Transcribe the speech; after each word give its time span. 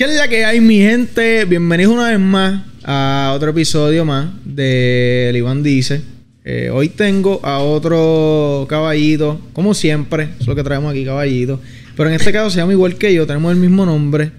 ¿Qué 0.00 0.06
es 0.06 0.16
la 0.16 0.28
que 0.28 0.46
hay, 0.46 0.62
mi 0.62 0.78
gente? 0.78 1.44
Bienvenidos 1.44 1.92
una 1.92 2.08
vez 2.08 2.18
más 2.18 2.62
a 2.84 3.32
otro 3.36 3.50
episodio 3.50 4.06
más 4.06 4.30
de 4.46 5.28
El 5.28 5.36
Iván 5.36 5.62
Dice. 5.62 6.00
Eh, 6.42 6.70
hoy 6.72 6.88
tengo 6.88 7.38
a 7.42 7.58
otro 7.58 8.64
caballito, 8.66 9.38
como 9.52 9.74
siempre, 9.74 10.30
es 10.40 10.46
lo 10.46 10.54
que 10.54 10.64
traemos 10.64 10.90
aquí, 10.90 11.04
caballito. 11.04 11.60
Pero 11.98 12.08
en 12.08 12.14
este 12.14 12.32
caso 12.32 12.48
se 12.48 12.56
llama 12.56 12.72
igual 12.72 12.94
que 12.96 13.12
yo, 13.12 13.26
tenemos 13.26 13.52
el 13.52 13.58
mismo 13.58 13.84
nombre. 13.84 14.32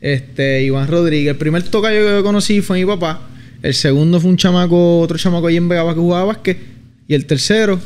Este, 0.00 0.62
Iván 0.62 0.86
Rodríguez. 0.86 1.32
El 1.32 1.38
primer 1.38 1.64
tocayo 1.64 2.06
que 2.06 2.12
yo 2.12 2.22
conocí 2.22 2.60
fue 2.60 2.78
mi 2.78 2.86
papá. 2.86 3.28
El 3.64 3.74
segundo 3.74 4.20
fue 4.20 4.30
un 4.30 4.36
chamaco, 4.36 5.00
otro 5.00 5.18
chamaco 5.18 5.48
ahí 5.48 5.56
en 5.56 5.68
Vegaba 5.68 5.92
que 5.92 5.98
jugaba 5.98 6.26
básquet. 6.26 6.56
Y 7.08 7.14
el 7.14 7.26
tercero, 7.26 7.80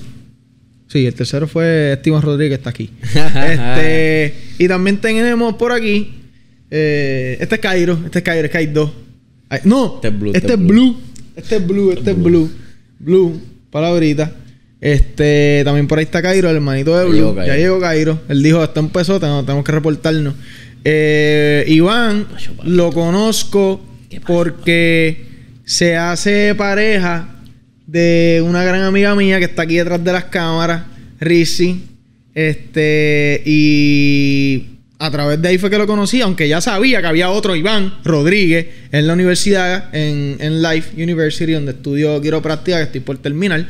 sí, 0.88 1.06
el 1.06 1.14
tercero 1.14 1.48
fue 1.48 1.94
Esteban 1.94 2.20
Rodríguez, 2.20 2.50
que 2.50 2.60
está 2.60 2.68
aquí. 2.68 2.90
este, 3.02 4.34
y 4.58 4.68
también 4.68 4.98
tenemos 4.98 5.54
por 5.54 5.72
aquí, 5.72 6.23
eh, 6.76 7.36
este 7.38 7.54
es 7.54 7.60
Cairo, 7.60 8.00
este 8.04 8.18
es 8.18 8.24
Cairo, 8.24 8.46
es 8.46 8.50
Cairo 8.50 8.72
2. 8.72 8.90
Ay, 9.48 9.60
no, 9.62 10.00
Este 10.02 10.08
es 10.08 10.18
blue, 10.18 10.32
este, 10.34 10.54
es 10.54 10.58
blue. 10.58 10.96
Este 11.36 11.56
es 11.56 11.66
blue, 11.66 11.92
este 11.92 12.10
es 12.10 12.20
blue. 12.20 12.50
Blue, 12.98 13.40
palabrita. 13.70 14.32
Este, 14.80 15.62
también 15.64 15.86
por 15.86 15.98
ahí 15.98 16.04
está 16.04 16.20
Cairo, 16.20 16.50
el 16.50 16.56
hermanito 16.56 16.98
de 16.98 17.04
Blue. 17.04 17.36
Ya 17.46 17.56
llegó 17.56 17.78
Cairo. 17.78 18.22
Él 18.28 18.42
dijo, 18.42 18.64
esto 18.64 18.80
empezó, 18.80 19.20
tenemos, 19.20 19.46
tenemos 19.46 19.64
que 19.64 19.70
reportarnos. 19.70 20.34
Eh, 20.82 21.64
Iván 21.68 22.26
lo 22.64 22.90
conozco 22.92 23.80
¿Qué 24.10 24.20
pasa, 24.20 24.32
porque 24.32 25.26
se 25.64 25.96
hace 25.96 26.56
pareja 26.56 27.36
de 27.86 28.42
una 28.44 28.64
gran 28.64 28.82
amiga 28.82 29.14
mía 29.14 29.38
que 29.38 29.44
está 29.44 29.62
aquí 29.62 29.76
detrás 29.76 30.02
de 30.02 30.12
las 30.12 30.24
cámaras, 30.24 30.86
Rizzy. 31.20 31.84
Este, 32.34 33.42
y 33.46 34.73
a 35.04 35.10
través 35.10 35.40
de 35.40 35.48
ahí 35.48 35.58
fue 35.58 35.70
que 35.70 35.78
lo 35.78 35.86
conocí, 35.86 36.20
aunque 36.22 36.48
ya 36.48 36.60
sabía 36.60 37.00
que 37.00 37.06
había 37.06 37.30
otro 37.30 37.54
Iván 37.54 37.98
Rodríguez 38.04 38.68
en 38.90 39.06
la 39.06 39.12
universidad, 39.12 39.94
en, 39.94 40.36
en 40.40 40.62
Life 40.62 41.00
University, 41.02 41.52
donde 41.52 41.72
estudio 41.72 42.20
quiropráctica, 42.20 42.78
que 42.78 42.84
estoy 42.84 43.00
por 43.00 43.18
terminar. 43.18 43.66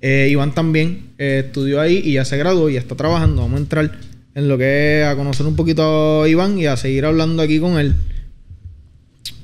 Eh, 0.00 0.28
Iván 0.30 0.54
también 0.54 1.10
eh, 1.18 1.42
estudió 1.46 1.80
ahí 1.80 2.00
y 2.04 2.12
ya 2.14 2.24
se 2.24 2.36
graduó 2.36 2.70
y 2.70 2.74
ya 2.74 2.80
está 2.80 2.94
trabajando. 2.94 3.42
Vamos 3.42 3.58
a 3.58 3.62
entrar 3.62 3.98
en 4.34 4.48
lo 4.48 4.56
que 4.56 5.00
es 5.00 5.06
a 5.06 5.16
conocer 5.16 5.46
un 5.46 5.56
poquito 5.56 6.22
a 6.22 6.28
Iván 6.28 6.58
y 6.58 6.66
a 6.66 6.76
seguir 6.76 7.04
hablando 7.04 7.42
aquí 7.42 7.58
con 7.58 7.78
él. 7.78 7.94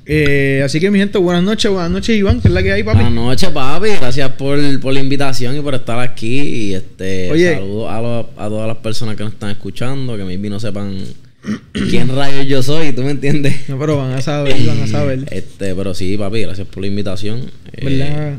Eh, 0.09 0.61
así 0.63 0.79
que 0.79 0.89
mi 0.89 0.99
gente, 0.99 1.17
buenas 1.17 1.43
noches, 1.43 1.69
buenas 1.69 1.91
noches 1.91 2.15
Iván, 2.15 2.39
que 2.39 2.47
es 2.47 2.53
la 2.53 2.63
que 2.63 2.71
hay, 2.71 2.81
papi. 2.81 2.95
Buenas 2.95 3.13
noches, 3.13 3.49
papi. 3.49 3.89
Gracias 3.99 4.31
por, 4.31 4.79
por 4.79 4.93
la 4.93 5.01
invitación 5.01 5.57
y 5.57 5.59
por 5.59 5.75
estar 5.75 5.99
aquí. 5.99 6.39
Y 6.39 6.73
este 6.75 7.29
Oye. 7.29 7.55
saludos 7.55 7.89
a, 8.37 8.47
todas 8.47 8.67
las 8.67 8.77
personas 8.77 9.17
que 9.17 9.23
nos 9.23 9.33
están 9.33 9.49
escuchando, 9.49 10.15
que 10.15 10.23
maybe 10.23 10.49
no 10.49 10.61
sepan 10.61 10.97
quién 11.89 12.07
rayos 12.15 12.47
yo 12.47 12.63
soy, 12.63 12.93
¿tú 12.93 13.03
me 13.03 13.11
entiendes? 13.11 13.67
No, 13.67 13.77
pero 13.77 13.97
van 13.97 14.13
a 14.13 14.21
saber, 14.21 14.55
van 14.65 14.81
a 14.81 14.87
saber. 14.87 15.25
Este, 15.29 15.75
pero 15.75 15.93
sí, 15.93 16.17
papi, 16.17 16.41
gracias 16.43 16.67
por 16.69 16.81
la 16.81 16.87
invitación. 16.87 17.51
Eh, 17.73 18.37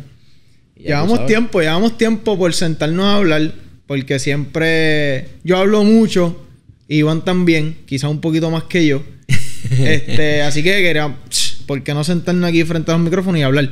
Llevamos 0.74 1.26
tiempo, 1.26 1.60
llevamos 1.60 1.98
tiempo 1.98 2.38
por 2.38 2.54
sentarnos 2.54 3.04
a 3.04 3.16
hablar, 3.16 3.52
porque 3.86 4.18
siempre 4.18 5.28
yo 5.44 5.58
hablo 5.58 5.84
mucho, 5.84 6.46
Iván 6.86 7.26
también, 7.26 7.76
quizá 7.84 8.08
un 8.08 8.22
poquito 8.22 8.50
más 8.50 8.62
que 8.64 8.86
yo. 8.86 9.02
este, 9.70 10.40
así 10.42 10.62
que 10.62 10.70
quería, 10.80 11.14
¿por 11.68 11.84
qué 11.84 11.94
no 11.94 12.02
sentarnos 12.02 12.48
aquí 12.48 12.64
frente 12.64 12.90
a 12.90 12.94
los 12.94 13.04
micrófonos 13.04 13.38
y 13.38 13.44
hablar? 13.44 13.70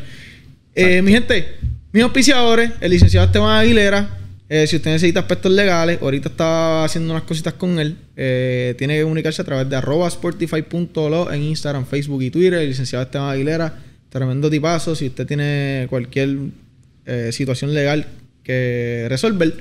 Eh, 0.77 1.03
mi 1.03 1.11
gente, 1.11 1.57
mis 1.93 2.05
auspiciadores, 2.05 2.71
el 2.81 2.91
licenciado 2.93 3.27
Esteban 3.27 3.59
Aguilera. 3.59 4.11
eh, 4.49 4.67
si 4.69 4.77
usted 4.77 4.93
necesita 4.93 5.21
aspectos 5.21 5.51
legales, 5.51 5.99
ahorita 6.01 6.29
está 6.29 6.85
haciendo 6.85 7.13
unas 7.13 7.25
cositas 7.25 7.55
con 7.55 7.81
él. 7.81 7.97
eh, 8.17 8.75
tiene 8.79 8.97
que 8.97 9.03
comunicarse 9.03 9.43
a 9.43 9.45
través 9.45 9.69
de 9.69 9.75
arroba 9.75 10.09
sportify.lo 10.09 11.33
en 11.33 11.43
Instagram, 11.43 11.87
Facebook 11.87 12.23
y 12.23 12.31
Twitter. 12.31 12.55
El 12.55 12.69
licenciado 12.69 13.03
Esteban 13.05 13.31
Aguilera, 13.31 13.75
tremendo 14.11 14.49
tipazo. 14.49 14.95
Si 14.95 15.07
usted 15.07 15.27
tiene 15.27 15.87
cualquier 15.91 16.37
eh, 17.07 17.31
situación 17.33 17.73
legal 17.75 18.07
que 18.45 19.07
resolver, 19.09 19.55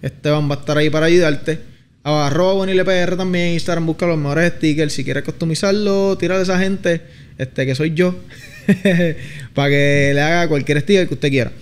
Esteban 0.00 0.48
va 0.48 0.54
a 0.54 0.58
estar 0.60 0.78
ahí 0.78 0.88
para 0.90 1.06
ayudarte. 1.06 1.58
A 2.04 2.26
arroba 2.26 2.52
buenilpr 2.52 3.16
también 3.16 3.46
en 3.46 3.54
Instagram, 3.54 3.86
busca 3.86 4.06
los 4.06 4.18
mejores 4.18 4.52
stickers. 4.56 4.92
Si 4.92 5.04
quieres 5.04 5.24
customizarlo, 5.24 6.16
tírale 6.18 6.40
a 6.40 6.42
esa 6.42 6.58
gente, 6.58 7.00
este 7.38 7.66
que 7.66 7.74
soy 7.74 7.94
yo, 7.94 8.14
para 9.54 9.68
que 9.68 10.12
le 10.14 10.20
haga 10.20 10.48
cualquier 10.48 10.80
sticker 10.80 11.08
que 11.08 11.14
usted 11.14 11.30
quiera. 11.30 11.52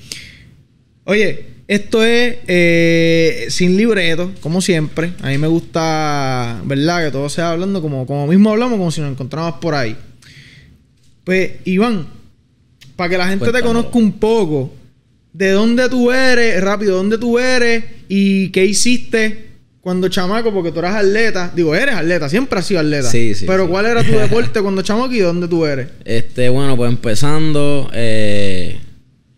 Oye, 1.04 1.46
esto 1.68 2.04
es 2.04 2.36
eh, 2.46 3.46
sin 3.48 3.76
libreto, 3.76 4.32
como 4.40 4.60
siempre. 4.60 5.12
A 5.22 5.28
mí 5.28 5.38
me 5.38 5.46
gusta, 5.46 6.60
¿verdad? 6.64 7.06
Que 7.06 7.10
todo 7.10 7.28
sea 7.28 7.50
hablando 7.50 7.80
como, 7.80 8.06
como 8.06 8.26
mismo 8.26 8.50
hablamos, 8.50 8.78
como 8.78 8.90
si 8.90 9.00
nos 9.00 9.12
encontráramos 9.12 9.60
por 9.60 9.74
ahí. 9.74 9.96
Pues, 11.24 11.52
Iván, 11.64 12.06
para 12.96 13.10
que 13.10 13.18
la 13.18 13.28
gente 13.28 13.50
te 13.52 13.62
conozca 13.62 13.96
un 13.98 14.12
poco, 14.12 14.74
¿de 15.32 15.50
dónde 15.50 15.88
tú 15.88 16.12
eres? 16.12 16.60
Rápido, 16.62 16.96
¿dónde 16.96 17.18
tú 17.18 17.38
eres? 17.38 17.84
¿Y 18.08 18.50
qué 18.50 18.64
hiciste 18.64 19.51
cuando 19.82 20.08
chamaco? 20.08 20.52
Porque 20.52 20.70
tú 20.70 20.78
eras 20.78 20.94
atleta. 20.94 21.52
Digo, 21.54 21.74
eres 21.74 21.96
atleta, 21.96 22.28
siempre 22.28 22.58
has 22.58 22.66
sido 22.66 22.80
atleta. 22.80 23.10
Sí, 23.10 23.34
sí, 23.34 23.44
Pero 23.46 23.64
sí. 23.64 23.70
¿cuál 23.70 23.86
era 23.86 24.02
tu 24.04 24.12
deporte 24.18 24.62
cuando 24.62 24.80
chamaco 24.82 25.12
y 25.12 25.18
dónde 25.18 25.48
tú 25.48 25.66
eres? 25.66 25.88
Este, 26.04 26.48
bueno, 26.48 26.76
pues 26.76 26.90
empezando, 26.90 27.90
eh, 27.92 28.78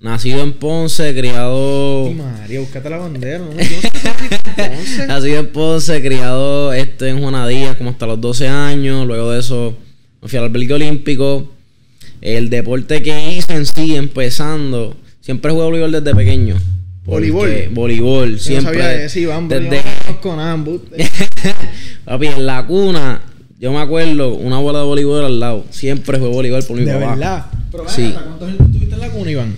nacido 0.00 0.42
en 0.42 0.52
Ponce, 0.52 1.14
criado. 1.14 2.06
Ay, 2.06 2.14
María, 2.14 2.60
búscate 2.60 2.90
la 2.90 2.98
bandera. 2.98 3.38
No, 3.38 3.52
Yo 3.52 3.56
no 3.56 3.64
sé 3.64 3.80
si 3.80 4.34
entonces. 4.34 5.08
Nacido 5.08 5.38
en 5.38 5.46
Ponce, 5.48 6.02
criado 6.02 6.72
este, 6.74 7.08
en 7.08 7.20
Juana 7.20 7.48
Díaz 7.48 7.76
como 7.76 7.90
hasta 7.90 8.06
los 8.06 8.20
12 8.20 8.46
años. 8.46 9.06
Luego 9.06 9.32
de 9.32 9.40
eso 9.40 9.74
me 10.20 10.28
fui 10.28 10.38
al 10.38 10.44
albergue 10.44 10.74
olímpico. 10.74 11.50
El 12.20 12.50
deporte 12.50 13.02
que 13.02 13.32
hice 13.32 13.54
en 13.54 13.64
sí, 13.64 13.96
empezando, 13.96 14.94
siempre 15.20 15.52
jugué 15.52 15.64
voleibol 15.64 15.92
desde 15.92 16.14
pequeño. 16.14 16.56
¿Voleibol? 17.04 17.68
Voleibol, 17.72 18.32
Yo 18.32 18.38
siempre. 18.38 18.78
no 18.78 18.82
sabía 18.84 19.08
de 19.08 19.20
Iván, 19.20 19.48
pero 19.48 19.60
desde, 19.70 19.82
yo 20.24 20.36
nada, 20.36 20.54
embuste. 20.54 21.08
Papi, 22.04 22.26
en 22.28 22.46
la 22.46 22.66
cuna, 22.66 23.20
yo 23.60 23.72
me 23.72 23.78
acuerdo, 23.80 24.34
una 24.34 24.58
bola 24.58 24.78
de 24.80 24.84
voleibol 24.86 25.24
al 25.24 25.38
lado. 25.40 25.64
Siempre 25.70 26.18
fue 26.18 26.28
voleibol 26.28 26.62
por 26.64 26.76
mi 26.78 26.84
De 26.84 26.94
papá. 26.94 27.10
verdad. 27.14 27.46
Pero 27.70 27.88
Sí. 27.88 28.06
sí. 28.06 28.12
¿cuántos 28.14 28.48
años 28.48 28.72
tuviste 28.72 28.94
en 28.94 29.00
la 29.00 29.08
cuna, 29.10 29.30
Iván? 29.30 29.54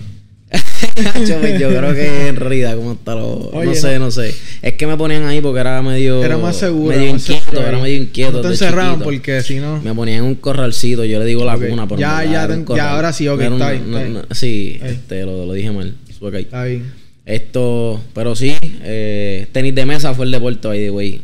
Yo, 1.27 1.39
pues, 1.39 1.59
yo 1.59 1.67
creo 1.69 1.93
que 1.93 2.27
en 2.29 2.35
realidad 2.37 2.75
como 2.77 2.91
hasta 2.91 3.15
los... 3.15 3.47
Oye, 3.53 3.65
no 3.65 3.75
sé, 3.75 3.93
no. 3.99 4.05
no. 4.05 4.11
sé. 4.11 4.33
Es 4.61 4.73
que 4.73 4.87
me 4.87 4.95
ponían 4.95 5.25
ahí 5.25 5.41
porque 5.41 5.59
era 5.59 5.81
medio... 5.81 6.23
Era 6.23 6.37
más 6.37 6.55
seguro. 6.55 6.95
Medio 6.95 7.13
más 7.13 7.21
inquieto, 7.21 7.43
seguro 7.51 7.67
era 7.67 7.77
ahí. 7.77 7.83
medio 7.83 7.97
inquieto 7.97 8.41
te 8.41 8.47
encerraban 8.47 8.99
porque 9.01 9.41
si 9.41 9.55
no... 9.59 9.81
Me 9.81 9.93
ponían 9.93 10.19
en 10.19 10.23
un 10.23 10.35
corralcito, 10.35 11.03
yo 11.05 11.19
le 11.19 11.25
digo 11.25 11.43
la 11.45 11.55
Ok. 11.55 11.67
cuna, 11.69 11.87
pero 11.87 11.99
Ya, 11.99 12.23
ya 12.23 12.47
ya, 12.75 12.91
ahora 12.91 13.11
sí, 13.13 13.27
ok, 13.27 13.41
está 13.41 13.71
bien, 13.71 13.91
no- 13.91 13.97
está 13.97 14.09
no- 14.09 14.19
bien. 14.21 14.25
sí, 14.31 14.79
Ahí. 14.81 14.89
este, 14.91 15.25
lo, 15.25 15.45
lo 15.45 15.53
dije 15.53 15.71
mal. 15.71 15.93
Ahí. 16.33 16.41
Está 16.43 16.63
bien. 16.63 16.93
Esto, 17.27 18.01
pero 18.13 18.37
sí, 18.37 18.55
eh, 18.61 19.47
tenis 19.51 19.75
de 19.75 19.85
mesa 19.85 20.13
fue 20.13 20.25
el 20.25 20.31
deporte, 20.31 20.65
by 20.65 20.79
the 20.79 20.91
way. 20.91 21.21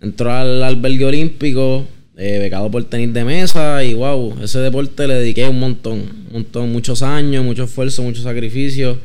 Entró 0.00 0.30
al 0.30 0.62
albergue 0.62 1.04
olímpico, 1.04 1.84
eh, 2.16 2.38
becado 2.38 2.70
por 2.70 2.84
tenis 2.84 3.12
de 3.12 3.24
mesa 3.24 3.82
y 3.82 3.94
wow, 3.94 4.36
ese 4.40 4.60
deporte 4.60 5.08
le 5.08 5.14
dediqué 5.14 5.48
un 5.48 5.58
montón, 5.58 5.98
un 5.98 6.32
montón, 6.32 6.70
muchos 6.70 7.02
años, 7.02 7.44
mucho 7.44 7.64
esfuerzo, 7.64 8.04
mucho 8.04 8.22
sacrificio. 8.22 8.96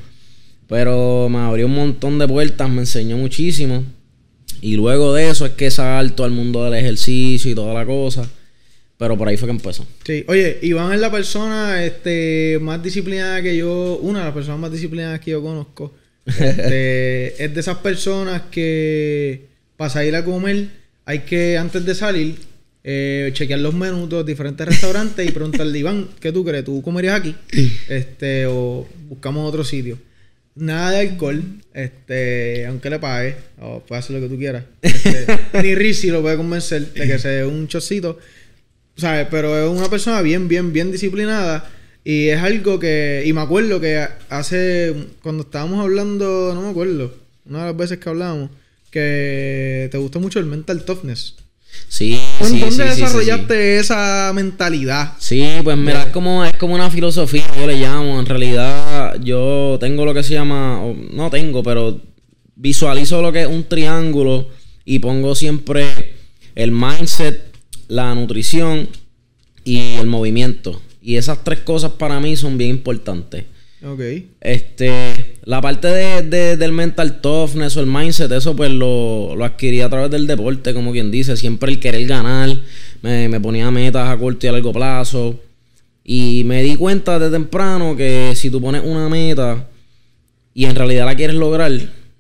Pero 0.68 1.30
me 1.30 1.40
abrió 1.40 1.66
un 1.66 1.74
montón 1.74 2.20
de 2.20 2.28
puertas, 2.28 2.70
me 2.70 2.82
enseñó 2.82 3.18
muchísimo. 3.18 3.84
Y 4.62 4.76
luego 4.76 5.16
de 5.16 5.32
eso 5.32 5.48
es 5.48 5.54
que 5.54 5.72
salto 5.72 6.24
al 6.24 6.30
mundo 6.30 6.64
del 6.64 6.76
ejercicio 6.76 7.50
y 7.50 7.56
toda 7.56 7.74
la 7.74 7.88
cosa. 7.88 8.30
Pero 9.00 9.18
por 9.18 9.28
ahí 9.28 9.38
fue 9.38 9.48
que 9.48 9.54
empezó. 9.54 9.88
Sí. 10.06 10.26
Oye, 10.28 10.60
Iván 10.62 10.94
es 10.94 11.00
la 11.00 11.10
persona 11.10 11.84
este, 11.84 12.60
más 12.62 12.84
disciplinada 12.84 13.42
que 13.42 13.58
yo... 13.58 13.98
Una 14.04 14.20
de 14.20 14.26
las 14.26 14.34
personas 14.36 14.60
más 14.60 14.72
disciplinadas 14.72 15.20
que 15.22 15.32
yo 15.32 15.42
conozco. 15.42 15.92
Este, 16.40 17.28
es 17.44 17.54
de 17.54 17.60
esas 17.60 17.78
personas 17.78 18.44
que 18.52 19.46
para 19.78 19.90
salir 19.90 20.16
a 20.16 20.24
comer 20.24 20.68
hay 21.06 21.20
que, 21.20 21.58
antes 21.58 21.86
de 21.86 21.96
salir, 21.96 22.36
eh, 22.84 23.32
chequear 23.34 23.60
los 23.60 23.74
menús 23.74 24.10
de 24.10 24.18
los 24.18 24.26
diferentes 24.26 24.68
restaurantes 24.68 25.28
y 25.28 25.32
preguntarle, 25.32 25.80
Iván, 25.80 26.08
¿qué 26.20 26.32
tú 26.32 26.46
crees? 26.46 26.64
¿Tú 26.64 26.82
comerías 26.82 27.20
aquí? 27.20 27.36
Este, 27.88 28.46
o 28.46 28.88
buscamos 29.08 29.48
otro 29.48 29.64
sitio. 29.64 29.98
Nada 30.56 30.92
de 30.92 31.10
alcohol, 31.10 31.44
este, 31.74 32.66
aunque 32.66 32.90
le 32.90 33.00
pague, 33.00 33.36
o 33.60 33.80
puede 33.82 34.00
hacer 34.00 34.16
lo 34.16 34.22
que 34.22 34.34
tú 34.34 34.38
quieras. 34.38 34.64
Este, 34.82 35.26
ni 35.64 35.76
Rizzi 35.76 36.10
lo 36.10 36.22
puede 36.22 36.38
convencer 36.38 36.94
de 36.94 37.08
que 37.08 37.20
sea 37.20 37.48
un 37.48 37.68
chocito. 37.68 38.20
¿Sabes? 38.96 39.28
Pero 39.32 39.58
es 39.58 39.78
una 39.78 39.90
persona 39.90 40.22
bien, 40.22 40.48
bien, 40.48 40.74
bien 40.74 40.92
disciplinada. 40.92 41.70
Y 42.04 42.30
es 42.30 42.42
algo 42.42 42.80
que. 42.80 43.24
Y 43.26 43.34
me 43.34 43.42
acuerdo 43.42 43.80
que 43.80 44.06
hace. 44.30 44.94
Cuando 45.22 45.44
estábamos 45.44 45.80
hablando. 45.80 46.54
No 46.54 46.62
me 46.62 46.70
acuerdo. 46.70 47.14
Una 47.46 47.60
de 47.60 47.66
las 47.66 47.78
veces 47.78 48.00
que 48.00 48.10
hablábamos. 48.10 48.50
Que 48.92 49.88
te 49.92 49.98
gusta 49.98 50.20
mucho 50.20 50.40
el 50.40 50.46
mental 50.46 50.84
toughness. 50.84 51.36
Sí, 51.88 52.20
¿Dónde 52.40 52.58
sí, 52.58 52.66
dónde 52.66 52.76
sí, 52.76 52.82
sí, 52.82 52.90
sí, 52.90 52.96
sí. 52.96 53.02
desarrollaste 53.02 53.80
esa 53.80 54.32
mentalidad? 54.34 55.14
Sí, 55.20 55.48
pues 55.64 55.78
mira, 55.78 56.04
es 56.04 56.12
como, 56.12 56.44
es 56.44 56.56
como 56.56 56.76
una 56.76 56.90
filosofía, 56.90 57.46
yo 57.56 57.68
le 57.68 57.76
llamo. 57.76 58.20
En 58.20 58.26
realidad, 58.26 59.20
yo 59.22 59.78
tengo 59.80 60.06
lo 60.06 60.14
que 60.14 60.24
se 60.24 60.34
llama, 60.34 60.82
no 61.12 61.30
tengo, 61.30 61.64
pero 61.64 62.02
visualizo 62.56 63.22
lo 63.22 63.32
que 63.32 63.44
es 63.44 63.48
un 63.48 63.64
triángulo 63.64 64.50
y 64.84 65.00
pongo 65.00 65.36
siempre 65.36 66.16
el 66.56 66.72
mindset, 66.72 67.56
la 67.88 68.14
nutrición 68.16 68.90
y 69.64 69.96
el 69.96 70.08
movimiento. 70.08 70.82
Y 71.02 71.16
esas 71.16 71.44
tres 71.44 71.60
cosas 71.60 71.94
para 71.94 72.20
mí 72.20 72.36
son 72.36 72.58
bien 72.58 72.72
importantes. 72.72 73.46
Ok. 73.86 74.02
Este, 74.42 75.38
la 75.46 75.62
parte 75.62 75.88
de, 75.88 76.58
del 76.58 76.72
mental 76.74 77.22
toughness 77.22 77.78
o 77.78 77.80
el 77.80 77.86
mindset, 77.86 78.32
eso 78.32 78.56
pues 78.56 78.72
lo, 78.72 79.36
lo, 79.36 79.46
adquirí 79.46 79.80
a 79.82 79.90
través 79.90 80.12
del 80.12 80.28
deporte, 80.28 80.74
como 80.74 80.92
quien 80.92 81.12
dice. 81.12 81.38
Siempre 81.38 81.72
el 81.72 81.80
querer 81.80 82.06
ganar, 82.06 82.50
me, 83.02 83.30
me 83.30 83.40
ponía 83.40 83.72
metas 83.72 84.10
a 84.10 84.18
corto 84.18 84.46
y 84.46 84.50
a 84.50 84.52
largo 84.52 84.74
plazo. 84.74 85.40
Y 86.04 86.44
me 86.44 86.64
di 86.64 86.76
cuenta 86.76 87.20
de 87.20 87.30
temprano 87.30 87.96
que 87.96 88.34
si 88.36 88.50
tú 88.50 88.60
pones 88.60 88.82
una 88.84 89.08
meta 89.08 89.68
y 90.54 90.66
en 90.66 90.76
realidad 90.76 91.06
la 91.06 91.16
quieres 91.16 91.36
lograr, 91.36 91.72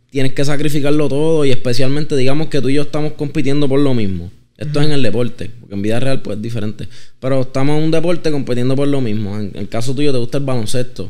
tienes 0.10 0.34
que 0.34 0.46
sacrificarlo 0.46 1.10
todo 1.10 1.44
y 1.44 1.52
especialmente 1.52 2.16
digamos 2.16 2.48
que 2.48 2.62
tú 2.62 2.70
y 2.70 2.76
yo 2.76 2.84
estamos 2.84 3.14
compitiendo 3.14 3.68
por 3.68 3.80
lo 3.80 3.94
mismo. 3.94 4.31
Esto 4.60 4.82
es 4.82 4.88
en 4.88 4.92
el 4.92 5.02
deporte, 5.02 5.50
porque 5.58 5.76
en 5.76 5.82
vida 5.82 6.02
real 6.02 6.22
pues 6.22 6.36
es 6.36 6.44
diferente. 6.44 6.86
Pero 7.22 7.42
estamos 7.42 7.78
en 7.78 7.86
un 7.86 7.92
deporte 7.92 8.30
compitiendo 8.30 8.76
por 8.76 8.90
lo 8.90 9.00
mismo. 9.00 9.40
En 9.40 9.52
el 9.56 9.70
caso 9.70 9.96
tuyo 9.96 10.12
te 10.12 10.18
gusta 10.18 10.38
el 10.38 10.44
baloncesto. 10.44 11.10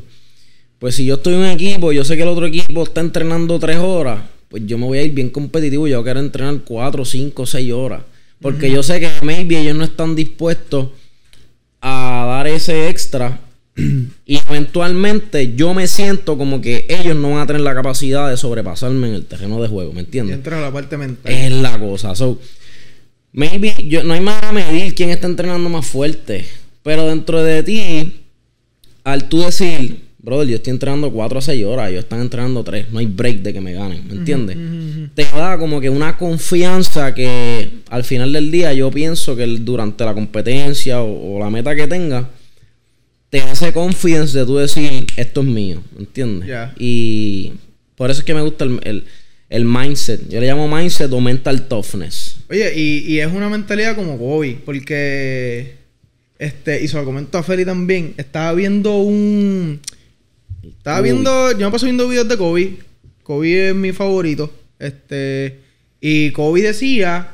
Pues 0.77 0.93
si 0.93 1.05
yo 1.05 1.15
estoy 1.15 1.33
en 1.33 1.39
un 1.39 1.45
equipo, 1.47 1.91
yo 1.91 2.05
sé 2.05 2.15
que 2.15 2.21
el 2.21 2.29
otro 2.29 2.45
equipo 2.45 2.83
está 2.83 3.01
entrenando 3.01 3.57
tres 3.57 3.77
horas, 3.77 4.21
pues 4.49 4.67
yo 4.67 4.77
me 4.77 4.85
voy 4.85 4.99
a 4.99 5.03
ir 5.03 5.13
bien 5.13 5.31
competitivo 5.31 5.87
y 5.87 5.91
yo 5.91 6.03
quiero 6.03 6.19
entrenar 6.19 6.59
cuatro, 6.63 7.03
cinco, 7.03 7.47
seis 7.47 7.73
horas. 7.73 8.03
Porque 8.39 8.71
yo 8.71 8.83
sé 8.83 8.99
que 8.99 9.09
maybe 9.23 9.59
ellos 9.59 9.75
no 9.75 9.83
están 9.83 10.15
dispuestos 10.15 10.89
a 11.81 12.25
dar 12.27 12.47
ese 12.47 12.87
extra 12.89 13.41
y 14.25 14.37
eventualmente 14.47 15.55
yo 15.55 15.73
me 15.73 15.87
siento 15.87 16.37
como 16.37 16.61
que 16.61 16.85
ellos 16.87 17.15
no 17.15 17.31
van 17.31 17.39
a 17.39 17.47
tener 17.47 17.63
la 17.63 17.73
capacidad 17.73 18.29
de 18.29 18.37
sobrepasarme 18.37 19.07
en 19.07 19.15
el 19.15 19.25
terreno 19.25 19.59
de 19.59 19.67
juego, 19.67 19.91
¿me 19.91 20.01
entiendes? 20.01 20.35
Y 20.35 20.37
entra 20.37 20.61
la 20.61 20.71
parte 20.71 20.97
mental. 20.97 21.33
Es 21.33 21.51
la 21.51 21.79
cosa. 21.79 22.15
So, 22.15 22.39
maybe 23.33 23.75
yo, 23.87 24.03
no 24.03 24.13
hay 24.13 24.21
más 24.21 24.43
a 24.43 24.51
medir 24.51 24.95
quién 24.95 25.09
está 25.09 25.27
entrenando 25.27 25.69
más 25.69 25.85
fuerte. 25.85 26.45
Pero 26.83 27.07
dentro 27.07 27.43
de 27.43 27.63
ti, 27.63 28.13
al 29.03 29.27
tú 29.29 29.41
decir, 29.41 30.09
brother, 30.19 30.47
yo 30.47 30.55
estoy 30.55 30.71
entrenando 30.71 31.11
4 31.11 31.39
a 31.39 31.41
6 31.41 31.65
horas, 31.65 31.89
ellos 31.89 32.03
están 32.03 32.21
entrenando 32.21 32.63
3, 32.63 32.91
no 32.91 32.99
hay 32.99 33.05
break 33.05 33.37
de 33.41 33.53
que 33.53 33.61
me 33.61 33.73
ganen, 33.73 34.07
¿me 34.07 34.13
entiendes? 34.13 34.57
Te 35.15 35.23
da 35.23 35.57
como 35.57 35.81
que 35.81 35.89
una 35.89 36.17
confianza 36.17 37.13
que 37.13 37.69
al 37.89 38.03
final 38.03 38.31
del 38.33 38.51
día 38.51 38.73
yo 38.73 38.91
pienso 38.91 39.35
que 39.35 39.45
durante 39.45 40.05
la 40.05 40.13
competencia 40.13 41.01
o, 41.01 41.35
o 41.35 41.39
la 41.39 41.49
meta 41.49 41.75
que 41.75 41.87
tenga, 41.87 42.29
te 43.29 43.41
hace 43.41 43.71
confianza 43.71 44.39
de 44.39 44.45
tú 44.45 44.57
decir, 44.57 45.05
esto 45.15 45.41
es 45.41 45.47
mío, 45.47 45.81
¿me 45.93 46.01
entiendes? 46.01 46.49
Y 46.77 47.53
por 47.95 48.09
eso 48.09 48.21
es 48.21 48.25
que 48.25 48.33
me 48.33 48.41
gusta 48.41 48.65
el, 48.65 48.79
el, 48.83 49.03
mindset. 49.65 50.29
Yo 50.29 50.39
le 50.39 50.47
llamo 50.47 50.67
mindset 50.67 51.11
o 51.11 51.19
mental 51.19 51.67
toughness. 51.67 52.37
Oye, 52.49 52.71
y, 52.75 53.13
y 53.13 53.19
es 53.19 53.31
una 53.31 53.49
mentalidad 53.49 53.95
como 53.95 54.17
Kobe, 54.17 54.59
porque, 54.63 55.75
este, 56.37 56.83
y 56.83 56.87
se 56.87 56.97
lo 56.97 57.05
comento 57.05 57.37
a 57.37 57.43
Feli 57.43 57.65
también, 57.65 58.13
estaba 58.17 58.53
viendo 58.53 58.97
un... 58.97 59.79
Estaba 60.63 61.01
viendo, 61.01 61.51
yo 61.57 61.67
me 61.67 61.71
paso 61.71 61.85
viendo 61.85 62.07
videos 62.07 62.27
de 62.27 62.37
Kobe. 62.37 62.73
Kobe 63.23 63.69
es 63.69 63.75
mi 63.75 63.91
favorito. 63.91 64.53
Este, 64.77 65.59
y 66.01 66.31
Kobe 66.31 66.61
decía 66.61 67.31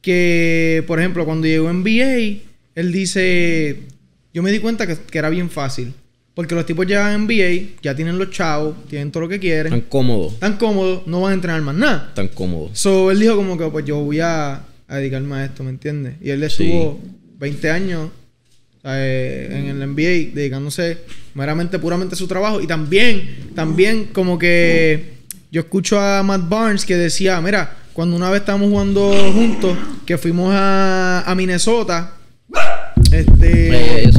que, 0.00 0.84
por 0.86 0.98
ejemplo, 0.98 1.24
cuando 1.24 1.46
llegó 1.46 1.68
a 1.68 1.72
NBA, 1.72 2.42
él 2.74 2.92
dice, 2.92 3.78
yo 4.32 4.42
me 4.42 4.52
di 4.52 4.58
cuenta 4.58 4.86
que, 4.86 4.98
era 5.16 5.30
bien 5.30 5.48
fácil. 5.48 5.94
Porque 6.34 6.54
los 6.54 6.66
tipos 6.66 6.86
llegan 6.86 7.06
a 7.06 7.18
NBA, 7.18 7.78
ya 7.80 7.94
tienen 7.94 8.18
los 8.18 8.30
chavos, 8.30 8.74
tienen 8.88 9.12
todo 9.12 9.22
lo 9.22 9.28
que 9.28 9.38
quieren. 9.38 9.70
Tan 9.70 9.82
cómodos. 9.82 10.38
Tan 10.40 10.56
cómodos, 10.56 11.06
no 11.06 11.20
van 11.20 11.30
a 11.30 11.34
entrenar 11.34 11.62
más 11.62 11.76
nada. 11.76 12.12
Tan 12.14 12.28
cómodos. 12.28 12.76
So, 12.78 13.12
él 13.12 13.20
dijo 13.20 13.36
como 13.36 13.56
que, 13.56 13.66
pues 13.66 13.84
yo 13.84 13.98
voy 14.00 14.18
a, 14.20 14.64
dedicarme 14.88 15.36
a 15.36 15.44
esto, 15.44 15.62
¿me 15.62 15.70
entiendes? 15.70 16.14
Y 16.20 16.30
él 16.30 16.42
estuvo 16.42 17.00
20 17.38 17.70
años 17.70 18.10
en 18.82 19.66
el 19.66 19.78
NBA 19.78 20.34
dedicándose 20.34 20.98
meramente, 21.34 21.78
puramente 21.78 22.16
a 22.16 22.18
su 22.18 22.26
trabajo. 22.26 22.60
Y 22.60 22.66
también, 22.66 23.52
también 23.54 24.06
como 24.12 24.36
que 24.36 25.14
yo 25.52 25.60
escucho 25.60 26.00
a 26.00 26.22
Matt 26.24 26.48
Barnes 26.48 26.84
que 26.84 26.96
decía, 26.96 27.40
mira, 27.40 27.76
cuando 27.92 28.16
una 28.16 28.28
vez 28.28 28.40
estábamos 28.40 28.70
jugando 28.70 29.12
juntos, 29.32 29.78
que 30.04 30.18
fuimos 30.18 30.52
a, 30.52 31.22
a 31.24 31.34
Minnesota 31.36 32.14
este. 33.14 34.12
son 34.12 34.13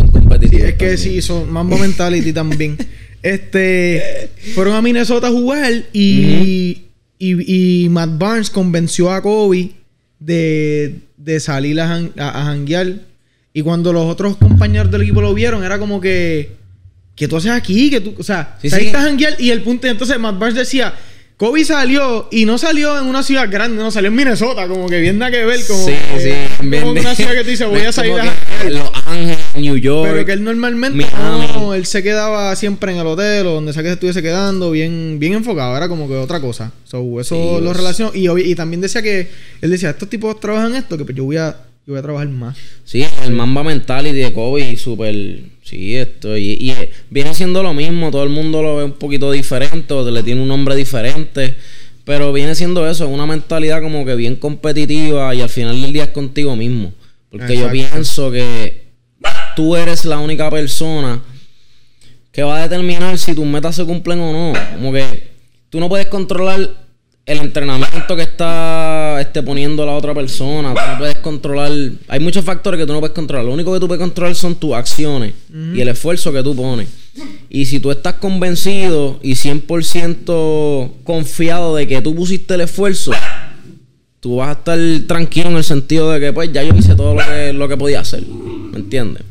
es 0.57 0.75
que 0.75 0.97
sí, 0.97 1.21
son 1.21 1.51
Mambo 1.51 1.77
Mentality 1.77 2.33
también. 2.33 2.77
Este. 3.25 4.29
Fueron 4.53 4.75
a 4.75 4.83
Minnesota 4.83 5.27
a 5.27 5.31
jugar 5.31 5.73
y. 5.93 6.83
y, 7.17 7.87
Matt 7.89 8.19
Barnes 8.19 8.51
convenció 8.51 9.11
a 9.11 9.19
Kobe 9.23 9.71
de, 10.19 10.99
de 11.17 11.39
salir 11.39 11.81
a, 11.81 11.95
a, 12.17 12.55
Y 13.51 13.61
cuando 13.63 13.91
los 13.91 14.05
otros 14.05 14.37
compañeros 14.37 14.91
del 14.91 15.01
equipo 15.01 15.21
lo 15.21 15.33
vieron, 15.33 15.63
era 15.63 15.79
como 15.79 15.99
que. 15.99 16.51
¿Qué 17.15 17.27
tú 17.27 17.37
haces 17.37 17.49
aquí? 17.49 17.89
Que 17.89 17.99
tú, 17.99 18.13
o 18.15 18.23
sea, 18.23 18.59
saliste 18.61 18.95
a 18.95 19.01
janguear 19.01 19.41
y 19.41 19.49
el 19.49 19.63
punto. 19.63 19.87
Entonces 19.87 20.19
Matt 20.19 20.37
Barnes 20.37 20.59
decía 20.59 20.93
Kobe 21.37 21.65
salió 21.65 22.29
y 22.31 22.45
no 22.45 22.57
salió 22.57 22.97
en 22.97 23.07
una 23.07 23.21
ciudad 23.21 23.51
grande, 23.51 23.83
no 23.83 23.91
salió 23.91 24.07
en 24.07 24.15
Minnesota, 24.15 24.69
como 24.69 24.87
que 24.87 25.01
bien 25.01 25.17
nada 25.17 25.31
que 25.31 25.43
ver, 25.43 25.59
como, 25.67 25.85
sí, 25.85 25.93
sí, 26.17 26.31
como 26.79 26.91
una 26.91 27.13
ciudad 27.13 27.33
que 27.33 27.43
te 27.43 27.49
dice 27.49 27.65
voy 27.65 27.81
a 27.81 27.91
salir 27.91 28.13
a 28.13 28.23
Los 28.69 28.89
Ángeles, 29.05 29.37
New 29.57 29.75
York. 29.75 30.09
Pero 30.09 30.25
que 30.25 30.31
él 30.31 30.45
normalmente 30.45 31.05
no, 31.17 31.73
él 31.73 31.85
se 31.85 32.01
quedaba 32.01 32.55
siempre 32.55 32.93
en 32.93 32.99
el 32.99 33.07
hotel 33.07 33.47
o 33.47 33.51
donde 33.51 33.73
sea 33.73 33.83
que 33.83 33.89
se 33.89 33.93
estuviese 33.95 34.21
quedando, 34.21 34.71
bien, 34.71 35.17
bien 35.19 35.33
enfocado, 35.33 35.75
era 35.75 35.89
como 35.89 36.07
que 36.07 36.15
otra 36.15 36.39
cosa. 36.39 36.71
So, 36.85 37.19
eso 37.19 37.59
lo 37.59 37.73
relacionó. 37.73 38.11
Y, 38.15 38.29
y 38.29 38.55
también 38.55 38.79
decía 38.79 39.01
que, 39.01 39.29
él 39.59 39.69
decía, 39.69 39.89
estos 39.89 40.09
tipos 40.09 40.39
trabajan 40.39 40.73
esto, 40.75 40.97
que 40.97 41.03
pues 41.03 41.17
yo 41.17 41.25
voy 41.25 41.35
a 41.35 41.53
yo 41.85 41.93
voy 41.93 41.99
a 41.99 42.01
trabajar 42.01 42.29
más. 42.29 42.57
Sí, 42.83 43.05
el 43.23 43.31
Mamba 43.31 43.63
Mentality 43.63 44.17
de 44.17 44.33
Kobe, 44.33 44.75
súper. 44.75 45.41
Sí, 45.61 45.95
esto. 45.95 46.35
Y, 46.35 46.53
y, 46.53 46.73
viene 47.11 47.33
siendo 47.35 47.61
lo 47.61 47.75
mismo. 47.75 48.09
Todo 48.09 48.23
el 48.23 48.29
mundo 48.29 48.63
lo 48.63 48.77
ve 48.77 48.85
un 48.85 48.93
poquito 48.93 49.31
diferente, 49.31 49.93
o 49.93 50.09
le 50.09 50.23
tiene 50.23 50.41
un 50.41 50.47
nombre 50.47 50.75
diferente. 50.75 51.55
Pero 52.03 52.33
viene 52.33 52.55
siendo 52.55 52.89
eso, 52.89 53.07
una 53.07 53.27
mentalidad 53.27 53.81
como 53.81 54.03
que 54.03 54.15
bien 54.15 54.35
competitiva 54.35 55.33
y 55.35 55.41
al 55.41 55.49
final 55.49 55.79
del 55.79 55.93
día 55.93 56.05
es 56.05 56.09
contigo 56.09 56.55
mismo. 56.55 56.91
Porque 57.29 57.57
yo 57.57 57.69
pienso 57.69 58.31
que 58.31 58.85
tú 59.55 59.75
eres 59.75 60.05
la 60.05 60.19
única 60.19 60.49
persona 60.49 61.21
que 62.31 62.43
va 62.43 62.57
a 62.57 62.67
determinar 62.67 63.17
si 63.17 63.33
tus 63.33 63.45
metas 63.45 63.75
se 63.75 63.85
cumplen 63.85 64.19
o 64.19 64.31
no. 64.31 64.59
Como 64.75 64.91
que 64.91 65.29
tú 65.69 65.79
no 65.79 65.89
puedes 65.89 66.07
controlar 66.07 66.84
el 67.25 67.39
entrenamiento 67.39 68.15
que 68.15 68.21
está 68.21 69.19
este, 69.19 69.41
poniendo 69.41 69.83
la 69.85 69.93
otra 69.93 70.13
persona, 70.13 70.73
tú 70.73 70.79
no 70.91 70.97
puedes 70.99 71.17
controlar. 71.17 71.71
Hay 72.07 72.19
muchos 72.19 72.45
factores 72.45 72.79
que 72.79 72.85
tú 72.85 72.93
no 72.93 72.99
puedes 72.99 73.15
controlar. 73.15 73.45
Lo 73.45 73.53
único 73.53 73.73
que 73.73 73.79
tú 73.79 73.87
puedes 73.87 74.01
controlar 74.01 74.35
son 74.35 74.55
tus 74.55 74.73
acciones 74.73 75.33
y 75.73 75.81
el 75.81 75.87
esfuerzo 75.87 76.31
que 76.31 76.43
tú 76.43 76.55
pones. 76.55 76.87
Y 77.49 77.65
si 77.65 77.79
tú 77.79 77.89
estás 77.89 78.15
convencido 78.15 79.19
y 79.23 79.33
100% 79.33 80.91
confiado 81.03 81.75
de 81.75 81.87
que 81.87 82.01
tú 82.01 82.13
pusiste 82.13 82.53
el 82.53 82.61
esfuerzo, 82.61 83.11
tú 84.19 84.35
vas 84.35 84.49
a 84.49 84.51
estar 84.59 84.79
tranquilo 85.07 85.49
en 85.49 85.57
el 85.57 85.63
sentido 85.63 86.11
de 86.11 86.19
que, 86.19 86.33
pues, 86.33 86.51
ya 86.51 86.61
yo 86.61 86.75
hice 86.75 86.95
todo 86.95 87.15
lo 87.15 87.25
que, 87.25 87.53
lo 87.53 87.67
que 87.67 87.77
podía 87.77 88.01
hacer. 88.01 88.23
¿Me 88.27 88.77
entiendes? 88.77 89.23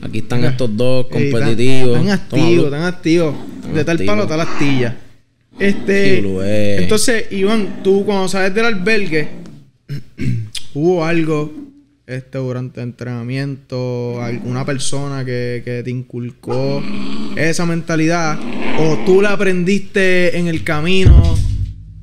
Aquí 0.00 0.18
están 0.18 0.44
estos 0.44 0.74
dos 0.74 1.06
competitivos. 1.08 1.98
Están 1.98 2.10
activos, 2.10 2.64
están 2.64 2.82
activos. 2.84 3.34
De 3.74 3.84
tal 3.84 3.98
palo, 4.04 4.26
tal 4.26 4.40
astilla. 4.40 4.96
Este, 5.60 6.82
entonces, 6.82 7.30
Iván, 7.30 7.82
tú 7.84 8.04
cuando 8.06 8.28
sales 8.28 8.54
del 8.54 8.64
albergue, 8.64 9.28
hubo 10.74 11.04
algo 11.04 11.52
este, 12.06 12.38
durante 12.38 12.80
el 12.80 12.88
entrenamiento, 12.88 14.22
alguna 14.22 14.64
persona 14.64 15.24
que, 15.24 15.60
que, 15.62 15.82
te 15.82 15.90
inculcó 15.90 16.82
esa 17.36 17.66
mentalidad, 17.66 18.38
o 18.78 19.04
tú 19.04 19.20
la 19.20 19.32
aprendiste 19.34 20.36
en 20.38 20.48
el 20.48 20.64
camino, 20.64 21.36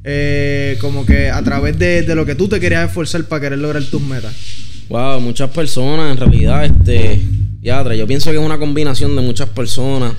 eh, 0.03 0.77
como 0.79 1.05
que 1.05 1.29
a 1.29 1.41
través 1.43 1.79
de, 1.79 2.03
de, 2.03 2.15
lo 2.15 2.25
que 2.25 2.35
tú 2.35 2.47
te 2.47 2.59
querías 2.59 2.87
esforzar 2.87 3.23
para 3.25 3.41
querer 3.41 3.59
lograr 3.59 3.83
tus 3.83 4.01
metas. 4.01 4.33
Wow, 4.87 5.19
muchas 5.19 5.49
personas, 5.49 6.11
en 6.11 6.17
realidad, 6.17 6.63
este, 6.63 7.21
ya, 7.61 7.83
yo 7.93 8.07
pienso 8.07 8.31
que 8.31 8.37
es 8.37 8.43
una 8.43 8.59
combinación 8.59 9.15
de 9.15 9.21
muchas 9.23 9.49
personas. 9.49 10.13